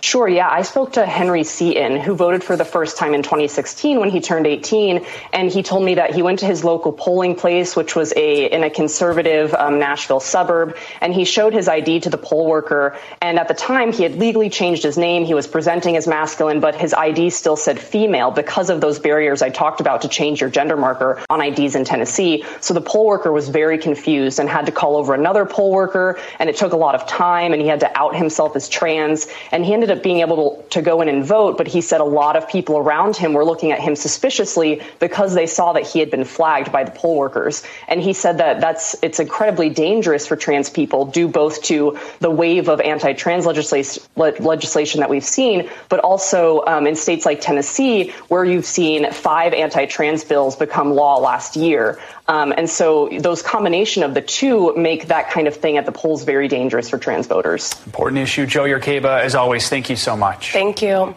Sure, 0.00 0.28
yeah. 0.28 0.48
I 0.50 0.62
spoke 0.62 0.92
to 0.94 1.06
Henry 1.06 1.44
Seaton, 1.44 2.00
who 2.00 2.14
voted 2.14 2.42
for 2.42 2.56
the 2.56 2.64
first 2.64 2.96
time 2.96 3.14
in 3.14 3.22
2016 3.22 4.00
when 4.00 4.10
he 4.10 4.20
turned 4.20 4.46
18, 4.46 5.04
and 5.32 5.50
he 5.50 5.62
told 5.62 5.84
me 5.84 5.94
that 5.94 6.14
he 6.14 6.22
went 6.22 6.40
to 6.40 6.46
his 6.46 6.64
local 6.64 6.92
polling 6.92 7.34
place, 7.34 7.76
which 7.76 7.94
was 7.94 8.12
a 8.16 8.46
in 8.46 8.64
a 8.64 8.70
conservative 8.70 9.54
um, 9.54 9.78
Nashville 9.78 10.20
suburb, 10.20 10.76
and 11.00 11.14
he 11.14 11.24
showed 11.24 11.52
his 11.52 11.68
ID 11.68 12.00
to 12.00 12.10
the 12.10 12.18
poll 12.18 12.46
worker. 12.46 12.96
And 13.20 13.38
at 13.38 13.48
the 13.48 13.54
time, 13.54 13.92
he 13.92 14.02
had 14.02 14.16
legally 14.16 14.50
changed 14.50 14.82
his 14.82 14.98
name. 14.98 15.24
He 15.24 15.34
was 15.34 15.46
presenting 15.46 15.96
as 15.96 16.06
masculine, 16.06 16.60
but 16.60 16.74
his 16.74 16.94
ID 16.94 17.30
still 17.30 17.56
said 17.56 17.78
female 17.78 18.30
because 18.30 18.70
of 18.70 18.80
those 18.80 18.98
barriers 18.98 19.42
I 19.42 19.50
talked 19.50 19.80
about 19.80 20.02
to 20.02 20.08
change 20.08 20.40
your 20.40 20.50
gender 20.50 20.76
marker 20.76 21.20
on 21.30 21.40
IDs 21.40 21.74
in 21.74 21.84
Tennessee. 21.84 22.44
So 22.60 22.74
the 22.74 22.80
poll 22.80 23.06
worker 23.06 23.30
was 23.30 23.48
very 23.48 23.78
confused 23.78 24.40
and 24.40 24.48
had 24.48 24.66
to 24.66 24.72
call 24.72 24.96
over 24.96 25.14
another 25.14 25.44
poll 25.44 25.70
worker, 25.70 26.18
and 26.38 26.48
it 26.48 26.56
took 26.56 26.72
a 26.72 26.76
lot 26.76 26.94
of 26.94 27.06
time, 27.06 27.52
and 27.52 27.62
he 27.62 27.68
had 27.68 27.80
to 27.80 27.98
out 27.98 28.16
himself 28.16 28.56
as 28.56 28.68
trans, 28.68 29.26
and 29.52 29.67
he 29.68 29.74
ended 29.74 29.90
up 29.90 30.02
being 30.02 30.20
able 30.20 30.38
to, 30.38 30.68
to 30.70 30.82
go 30.82 31.02
in 31.02 31.08
and 31.08 31.24
vote, 31.24 31.58
but 31.58 31.66
he 31.68 31.80
said 31.80 32.00
a 32.00 32.04
lot 32.04 32.36
of 32.36 32.48
people 32.48 32.78
around 32.78 33.16
him 33.16 33.34
were 33.34 33.44
looking 33.44 33.70
at 33.70 33.80
him 33.80 33.94
suspiciously 33.94 34.80
because 34.98 35.34
they 35.34 35.46
saw 35.46 35.74
that 35.74 35.86
he 35.86 35.98
had 36.00 36.10
been 36.10 36.24
flagged 36.24 36.72
by 36.72 36.84
the 36.84 36.90
poll 36.90 37.16
workers. 37.16 37.62
And 37.86 38.00
he 38.00 38.14
said 38.14 38.38
that 38.38 38.60
that's 38.60 38.96
it's 39.02 39.20
incredibly 39.20 39.68
dangerous 39.68 40.26
for 40.26 40.36
trans 40.36 40.70
people, 40.70 41.04
due 41.04 41.28
both 41.28 41.62
to 41.64 41.98
the 42.20 42.30
wave 42.30 42.68
of 42.68 42.80
anti-trans 42.80 43.44
legislation, 43.44 44.02
legislation 44.16 45.00
that 45.00 45.10
we've 45.10 45.24
seen, 45.24 45.68
but 45.90 46.00
also 46.00 46.64
um, 46.66 46.86
in 46.86 46.96
states 46.96 47.26
like 47.26 47.40
Tennessee, 47.42 48.10
where 48.28 48.44
you've 48.44 48.64
seen 48.64 49.12
five 49.12 49.52
anti-trans 49.52 50.24
bills 50.24 50.56
become 50.56 50.94
law 50.94 51.18
last 51.18 51.56
year. 51.56 52.00
Um, 52.28 52.52
and 52.56 52.68
so 52.68 53.08
those 53.20 53.42
combination 53.42 54.02
of 54.02 54.12
the 54.12 54.20
two 54.20 54.76
make 54.76 55.08
that 55.08 55.30
kind 55.30 55.48
of 55.48 55.56
thing 55.56 55.78
at 55.78 55.86
the 55.86 55.92
polls 55.92 56.24
very 56.24 56.46
dangerous 56.46 56.90
for 56.90 56.98
trans 56.98 57.26
voters. 57.26 57.74
Important 57.86 58.20
issue. 58.20 58.44
Jo 58.44 58.64
Yurcaba, 58.64 59.22
as 59.22 59.34
always, 59.34 59.57
thank 59.66 59.90
you 59.90 59.96
so 59.96 60.16
much. 60.16 60.52
Thank 60.52 60.82
you. 60.82 61.16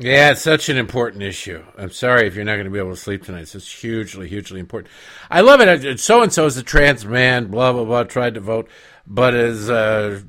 Yeah, 0.00 0.30
it's 0.30 0.40
such 0.40 0.70
an 0.70 0.78
important 0.78 1.22
issue. 1.22 1.62
I'm 1.76 1.90
sorry 1.90 2.26
if 2.26 2.34
you're 2.34 2.44
not 2.44 2.54
going 2.54 2.64
to 2.64 2.70
be 2.70 2.78
able 2.78 2.94
to 2.94 2.96
sleep 2.96 3.22
tonight. 3.22 3.54
It's 3.54 3.70
hugely, 3.70 4.28
hugely 4.28 4.58
important. 4.58 4.90
I 5.30 5.42
love 5.42 5.60
it. 5.60 6.00
So 6.00 6.22
and 6.22 6.32
so 6.32 6.46
is 6.46 6.56
a 6.56 6.62
trans 6.62 7.04
man, 7.04 7.48
blah, 7.48 7.72
blah, 7.72 7.84
blah, 7.84 8.04
tried 8.04 8.34
to 8.34 8.40
vote, 8.40 8.70
but 9.06 9.34
his 9.34 9.68
uh, 9.68 10.22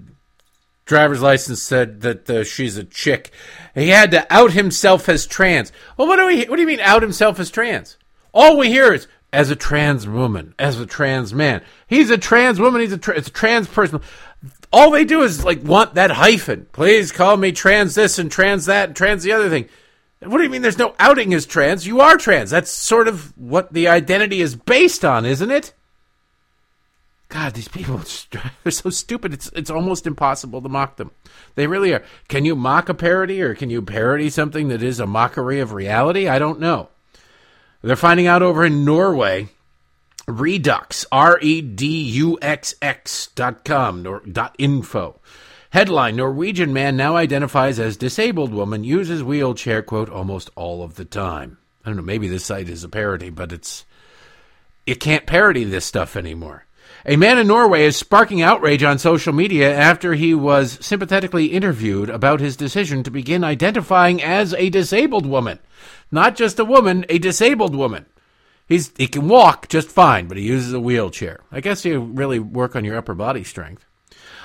driver's 0.84 1.22
license 1.22 1.62
said 1.62 2.02
that 2.02 2.30
uh, 2.30 2.44
she's 2.44 2.76
a 2.76 2.84
chick. 2.84 3.32
He 3.74 3.88
had 3.88 4.12
to 4.12 4.28
out 4.34 4.52
himself 4.52 5.08
as 5.08 5.26
trans. 5.26 5.72
Well, 5.96 6.08
what 6.08 6.18
do, 6.18 6.26
we, 6.26 6.44
what 6.46 6.58
do 6.58 6.62
you 6.62 6.68
mean 6.68 6.82
out 6.82 7.02
himself 7.02 7.40
as 7.40 7.50
trans? 7.50 7.98
All 8.34 8.58
we 8.58 8.68
hear 8.68 8.94
is 8.94 9.08
as 9.32 9.50
a 9.50 9.56
trans 9.56 10.06
woman, 10.06 10.54
as 10.60 10.82
a 10.82 10.86
trans 10.86 11.34
man. 11.34 11.64
He's 11.88 12.10
a 12.10 12.18
trans 12.18 12.60
woman. 12.60 12.82
He's 12.82 12.92
a, 12.92 12.98
tra- 12.98 13.16
it's 13.16 13.30
a 13.30 13.32
trans 13.32 13.70
person. 13.70 14.02
All 14.74 14.92
they 14.92 15.06
do 15.06 15.24
is 15.24 15.44
like 15.44 15.64
want 15.64 15.96
that 15.96 16.12
hyphen. 16.12 16.68
Please 16.72 17.12
call 17.12 17.38
me 17.38 17.52
trans 17.52 17.96
this 17.96 18.18
and 18.18 18.32
trans 18.32 18.66
that 18.66 18.90
and 18.90 18.96
trans 18.96 19.24
the 19.24 19.34
other 19.34 19.50
thing. 19.50 19.68
What 20.22 20.38
do 20.38 20.44
you 20.44 20.50
mean 20.50 20.62
there's 20.62 20.78
no 20.78 20.96
outing 21.00 21.34
as 21.34 21.46
trans? 21.46 21.88
You 21.88 22.00
are 22.02 22.18
trans. 22.18 22.52
That's 22.52 22.70
sort 22.72 23.08
of 23.08 23.36
what 23.38 23.74
the 23.74 23.88
identity 23.88 24.40
is 24.42 24.56
based 24.56 25.04
on, 25.04 25.26
isn't 25.26 25.50
it? 25.50 25.74
God, 27.28 27.54
these 27.54 27.70
people, 27.70 28.02
they're 28.64 28.72
so 28.72 28.90
stupid. 28.90 29.34
It's, 29.34 29.50
it's 29.56 29.72
almost 29.72 30.06
impossible 30.06 30.62
to 30.62 30.70
mock 30.70 30.98
them. 30.98 31.12
They 31.56 31.66
really 31.66 31.94
are. 31.94 32.04
Can 32.28 32.46
you 32.46 32.56
mock 32.56 32.88
a 32.88 32.94
parody 32.94 33.42
or 33.42 33.56
can 33.56 33.70
you 33.70 33.82
parody 33.82 34.30
something 34.30 34.68
that 34.68 34.84
is 34.84 35.00
a 35.00 35.08
mockery 35.08 35.60
of 35.60 35.74
reality? 35.74 36.28
I 36.28 36.38
don't 36.40 36.60
know. 36.60 36.90
They're 37.82 37.96
finding 37.96 38.28
out 38.28 38.44
over 38.44 38.64
in 38.64 38.86
Norway. 38.86 39.50
Reduxx, 40.28 41.06
R 41.12 41.40
E 41.42 41.62
D 41.62 42.04
U 42.04 42.38
X 42.42 42.76
X 42.82 43.28
dot 43.36 43.66
com, 43.66 44.04
nor, 44.04 44.22
dot 44.22 44.56
info. 44.58 45.20
Headline 45.72 46.18
Norwegian 46.18 46.74
man 46.74 46.98
now 46.98 47.16
identifies 47.16 47.80
as 47.80 47.96
disabled 47.96 48.54
woman, 48.54 48.84
uses 48.84 49.24
wheelchair, 49.24 49.82
quote, 49.82 50.10
almost 50.10 50.50
all 50.56 50.84
of 50.84 50.96
the 50.96 51.06
time. 51.06 51.58
I 51.84 51.90
don't 51.90 51.96
know, 51.96 52.04
maybe 52.04 52.28
this 52.28 52.46
site 52.46 52.70
is 52.70 52.84
a 52.84 52.90
parody, 52.90 53.30
but 53.30 53.52
it's. 53.52 53.86
You 54.86 54.96
can't 54.96 55.26
parody 55.26 55.64
this 55.64 55.86
stuff 55.86 56.16
anymore. 56.16 56.66
A 57.06 57.16
man 57.16 57.40
in 57.40 57.48
Norway 57.48 57.86
is 57.86 57.96
sparking 57.96 58.42
outrage 58.42 58.84
on 58.84 59.00
social 59.00 59.34
media 59.34 59.76
after 59.76 60.14
he 60.14 60.36
was 60.36 60.78
sympathetically 60.86 61.48
interviewed 61.48 62.10
about 62.10 62.40
his 62.40 62.56
decision 62.56 63.02
to 63.04 63.12
begin 63.12 63.44
identifying 63.44 64.22
as 64.22 64.54
a 64.54 64.70
disabled 64.70 65.26
woman. 65.26 65.60
Not 66.12 66.36
just 66.36 66.60
a 66.60 66.66
woman, 66.66 67.06
a 67.10 67.18
disabled 67.18 67.76
woman. 67.76 68.06
He's 68.72 68.90
he 68.98 69.08
can 69.08 69.28
walk 69.28 69.68
just 69.68 69.90
fine, 69.90 70.28
but 70.28 70.38
he 70.38 70.44
uses 70.44 70.72
a 70.72 70.80
wheelchair. 70.80 71.42
I 71.52 71.60
guess 71.60 71.84
you 71.84 72.00
really 72.00 72.40
work 72.40 72.74
on 72.74 72.86
your 72.86 72.96
upper 72.96 73.14
body 73.14 73.44
strength. 73.44 73.86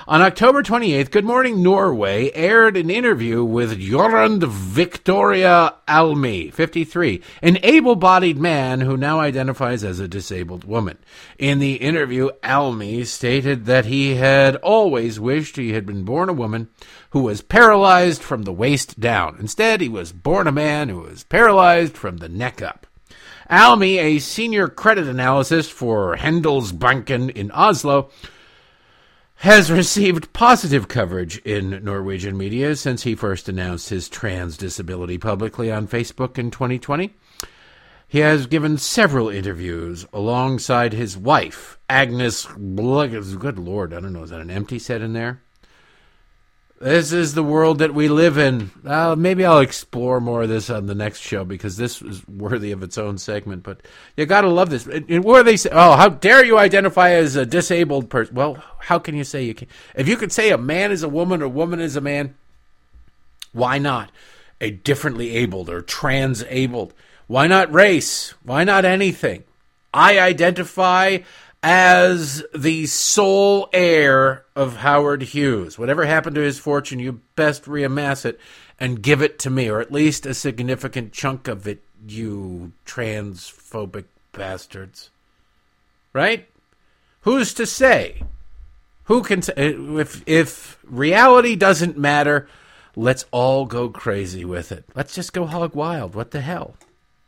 On 0.05 0.21
October 0.21 0.61
28th, 0.61 1.11
Good 1.11 1.23
Morning 1.23 1.63
Norway 1.63 2.31
aired 2.33 2.75
an 2.75 2.89
interview 2.89 3.45
with 3.45 3.79
Jorund 3.79 4.43
Victoria 4.43 5.75
Alme, 5.87 6.51
53, 6.51 7.21
an 7.41 7.57
able 7.63 7.95
bodied 7.95 8.37
man 8.37 8.81
who 8.81 8.97
now 8.97 9.21
identifies 9.21 9.81
as 9.85 10.01
a 10.01 10.09
disabled 10.09 10.65
woman. 10.65 10.97
In 11.39 11.59
the 11.59 11.75
interview, 11.75 12.29
Alme 12.43 13.05
stated 13.05 13.63
that 13.65 13.85
he 13.85 14.15
had 14.15 14.57
always 14.57 15.21
wished 15.21 15.55
he 15.55 15.71
had 15.71 15.85
been 15.85 16.03
born 16.03 16.27
a 16.27 16.33
woman 16.33 16.67
who 17.11 17.21
was 17.21 17.41
paralyzed 17.41 18.21
from 18.21 18.41
the 18.41 18.51
waist 18.51 18.99
down. 18.99 19.37
Instead, 19.39 19.79
he 19.79 19.87
was 19.87 20.11
born 20.11 20.47
a 20.47 20.51
man 20.51 20.89
who 20.89 20.99
was 20.99 21.23
paralyzed 21.23 21.95
from 21.95 22.17
the 22.17 22.27
neck 22.27 22.61
up. 22.61 22.87
Alme, 23.49 23.83
a 23.83 24.19
senior 24.19 24.67
credit 24.67 25.07
analyst 25.07 25.71
for 25.71 26.17
Handelsbanken 26.17 27.29
in 27.29 27.49
Oslo, 27.51 28.09
has 29.35 29.71
received 29.71 30.33
positive 30.33 30.89
coverage 30.89 31.37
in 31.39 31.81
Norwegian 31.83 32.37
media 32.37 32.75
since 32.75 33.03
he 33.03 33.15
first 33.15 33.47
announced 33.47 33.89
his 33.89 34.09
trans 34.09 34.57
disability 34.57 35.17
publicly 35.17 35.71
on 35.71 35.87
Facebook 35.87 36.37
in 36.37 36.51
2020. 36.51 37.15
He 38.09 38.19
has 38.19 38.47
given 38.47 38.77
several 38.77 39.29
interviews 39.29 40.05
alongside 40.11 40.91
his 40.91 41.15
wife, 41.17 41.77
Agnes 41.89 42.47
Blug. 42.57 43.11
Good 43.39 43.59
Lord, 43.59 43.93
I 43.93 44.01
don't 44.01 44.13
know, 44.13 44.23
is 44.23 44.31
that 44.31 44.41
an 44.41 44.49
empty 44.49 44.79
set 44.79 45.01
in 45.01 45.13
there? 45.13 45.41
This 46.79 47.11
is 47.11 47.33
the 47.33 47.43
world 47.43 47.79
that 47.79 47.95
we 47.95 48.07
live 48.07 48.37
in. 48.37 48.69
Uh, 48.85 49.15
maybe 49.17 49.43
I'll 49.43 49.59
explore 49.59 50.19
more 50.19 50.43
of 50.43 50.49
this 50.49 50.69
on 50.69 50.85
the 50.85 50.93
next 50.93 51.21
show 51.21 51.43
because 51.43 51.75
this 51.75 52.03
is 52.03 52.27
worthy 52.27 52.71
of 52.71 52.83
its 52.83 52.99
own 52.99 53.17
segment. 53.17 53.63
But 53.63 53.81
you 54.15 54.27
got 54.27 54.41
to 54.41 54.49
love 54.49 54.69
this. 54.69 54.85
And 54.85 55.23
where 55.23 55.41
they 55.41 55.57
say, 55.57 55.71
"Oh, 55.71 55.95
how 55.95 56.09
dare 56.09 56.45
you 56.45 56.59
identify 56.59 57.11
as 57.11 57.35
a 57.35 57.47
disabled 57.47 58.11
person?" 58.11 58.35
Well, 58.35 58.63
how 58.79 58.99
can 58.99 59.15
you 59.15 59.23
say 59.23 59.43
you 59.43 59.55
can? 59.55 59.67
If 59.95 60.07
you 60.07 60.17
could 60.17 60.31
say 60.31 60.51
a 60.51 60.57
man 60.57 60.91
is 60.91 61.01
a 61.01 61.09
woman 61.09 61.41
or 61.41 61.47
woman 61.47 61.79
is 61.79 61.95
a 61.95 62.01
man, 62.01 62.35
why 63.53 63.79
not 63.79 64.11
a 64.61 64.69
differently 64.69 65.35
abled 65.35 65.71
or 65.71 65.81
trans-abled? 65.81 66.93
Why 67.25 67.47
not 67.47 67.73
race? 67.73 68.35
Why 68.43 68.63
not 68.63 68.85
anything? 68.85 69.45
I 69.93 70.19
identify 70.19 71.19
as 71.63 72.43
the 72.55 72.85
sole 72.85 73.69
heir 73.73 74.45
of 74.55 74.77
Howard 74.77 75.21
Hughes. 75.23 75.77
Whatever 75.77 76.05
happened 76.05 76.35
to 76.35 76.41
his 76.41 76.59
fortune, 76.59 76.99
you 76.99 77.21
best 77.35 77.63
reamass 77.65 78.25
it 78.25 78.39
and 78.79 79.01
give 79.01 79.21
it 79.21 79.39
to 79.39 79.49
me, 79.49 79.69
or 79.69 79.81
at 79.81 79.91
least 79.91 80.25
a 80.25 80.33
significant 80.33 81.13
chunk 81.13 81.47
of 81.47 81.67
it, 81.67 81.83
you 82.07 82.73
transphobic 82.85 84.05
bastards. 84.31 85.09
Right? 86.13 86.47
Who's 87.21 87.53
to 87.55 87.65
say? 87.65 88.21
Who 89.05 89.23
can 89.23 89.41
say 89.41 89.53
uh, 89.55 89.97
if 89.97 90.23
if 90.27 90.79
reality 90.83 91.55
doesn't 91.55 91.97
matter? 91.97 92.47
Let's 92.95 93.25
all 93.31 93.65
go 93.65 93.89
crazy 93.89 94.43
with 94.43 94.71
it. 94.71 94.85
Let's 94.95 95.13
just 95.13 95.33
go 95.33 95.45
hog 95.45 95.75
wild. 95.75 96.15
What 96.15 96.31
the 96.31 96.41
hell? 96.41 96.75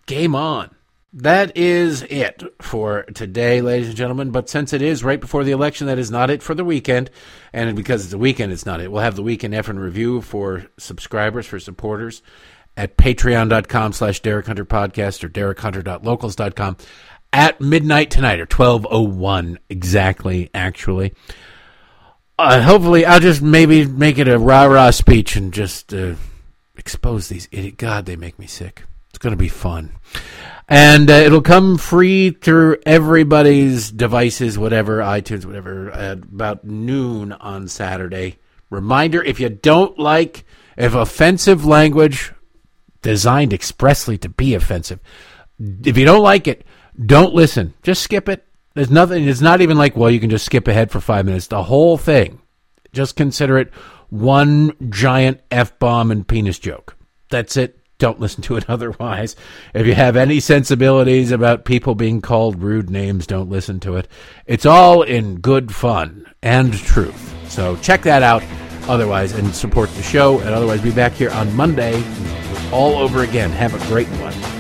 Game 0.06 0.36
on. 0.36 0.76
That 1.12 1.58
is 1.58 2.04
it 2.04 2.44
for 2.62 3.04
today, 3.16 3.62
ladies 3.62 3.88
and 3.88 3.98
gentlemen. 3.98 4.30
But 4.30 4.48
since 4.48 4.74
it 4.74 4.82
is 4.84 5.04
right 5.04 5.20
before 5.20 5.44
the 5.44 5.52
election, 5.52 5.88
that 5.88 5.98
is 5.98 6.12
not 6.12 6.30
it 6.30 6.44
for 6.44 6.54
the 6.54 6.64
weekend. 6.64 7.10
And 7.52 7.76
because 7.76 8.06
it's 8.06 8.14
a 8.14 8.18
weekend, 8.18 8.52
it's 8.52 8.66
not 8.66 8.80
it. 8.80 8.92
We'll 8.92 9.02
have 9.02 9.16
the 9.16 9.24
weekend 9.24 9.56
F 9.56 9.70
and 9.70 9.80
review 9.80 10.22
for 10.22 10.68
subscribers, 10.78 11.48
for 11.48 11.60
supporters 11.60 12.22
at 12.78 12.96
patreon.com 12.96 13.94
slash 13.94 14.20
Derek 14.20 14.46
Hunter 14.46 14.66
podcast 14.66 15.24
or 15.24 15.30
derekhunter.locals.com 15.30 16.78
at 17.34 17.60
midnight 17.60 18.12
tonight 18.12 18.40
or 18.40 18.44
1201 18.46 19.58
exactly, 19.68 20.52
actually. 20.54 21.14
Uh, 22.38 22.62
hopefully, 22.62 23.06
I'll 23.06 23.20
just 23.20 23.42
maybe 23.42 23.86
make 23.86 24.20
it 24.20 24.28
a 24.28 24.38
rah 24.38 24.66
rah 24.66 24.92
speech 24.92 25.36
and 25.36 25.52
just 25.52 25.92
uh, 25.92 26.14
expose 26.78 27.30
these 27.30 27.48
idiot. 27.52 27.78
God, 27.78 28.06
they 28.06 28.16
make 28.16 28.38
me 28.38 28.46
sick. 28.46 28.84
It's 29.10 29.18
going 29.18 29.34
to 29.34 29.38
be 29.38 29.50
fun 29.50 29.96
and 30.70 31.10
uh, 31.10 31.14
it'll 31.14 31.42
come 31.42 31.80
free 31.80 32.30
through 32.30 32.78
everybody's 32.86 33.92
devices, 33.92 34.58
whatever 34.58 35.00
iTunes, 35.00 35.44
whatever, 35.44 35.90
at 35.92 36.20
about 36.20 36.64
noon 36.64 37.32
on 37.34 37.68
Saturday. 37.68 38.38
Reminder: 38.70 39.24
if 39.24 39.40
you 39.40 39.50
don't 39.50 39.98
like 39.98 40.46
if 40.78 40.94
offensive 40.94 41.66
language 41.66 42.32
designed 43.02 43.52
expressly 43.52 44.18
to 44.20 44.30
be 44.30 44.54
offensive, 44.54 45.00
if 45.60 45.98
you 45.98 46.06
don't 46.06 46.22
like 46.22 46.48
it, 46.48 46.64
don't 47.04 47.34
listen. 47.34 47.74
Just 47.82 48.04
skip 48.04 48.30
it. 48.30 48.46
There's 48.76 48.92
nothing. 48.92 49.28
It's 49.28 49.42
not 49.42 49.62
even 49.62 49.78
like 49.78 49.98
well, 49.98 50.12
you 50.12 50.20
can 50.20 50.30
just 50.30 50.46
skip 50.46 50.68
ahead 50.68 50.92
for 50.92 51.00
five 51.00 51.26
minutes. 51.26 51.48
The 51.48 51.64
whole 51.64 51.98
thing. 51.98 52.42
Just 52.94 53.16
consider 53.16 53.58
it 53.58 53.74
one 54.10 54.74
giant 54.90 55.42
f 55.50 55.78
bomb 55.80 56.12
and 56.12 56.28
penis 56.28 56.60
joke. 56.60 56.96
That's 57.30 57.58
it 57.58 57.79
don't 58.00 58.20
listen 58.20 58.42
to 58.44 58.58
it 58.58 58.66
otherwise. 58.70 59.36
If 59.74 59.86
you 59.86 59.94
have 59.94 60.16
any 60.16 60.40
sensibilities 60.40 61.32
about 61.32 61.66
people 61.66 61.94
being 61.94 62.22
called 62.22 62.62
rude 62.62 62.90
names, 62.90 63.28
don't 63.28 63.50
listen 63.50 63.80
to 63.82 63.98
it. 63.98 64.08
It's 64.48 64.66
all 64.66 65.04
in 65.04 65.40
good 65.40 65.74
fun 65.74 66.26
and 66.42 66.74
truth. 66.74 67.36
So 67.50 67.76
check 67.78 68.02
that 68.04 68.24
out 68.24 68.44
otherwise 68.88 69.34
and 69.34 69.54
support 69.54 69.90
the 69.92 70.04
show. 70.04 70.40
And 70.40 70.50
otherwise, 70.50 70.82
be 70.82 70.92
back 70.92 71.14
here 71.14 71.30
on 71.32 71.56
Monday 71.56 72.04
all 72.72 72.98
over 72.98 73.24
again. 73.24 73.52
Have 73.52 73.76
a 73.76 73.88
great 73.88 74.08
one. 74.08 74.59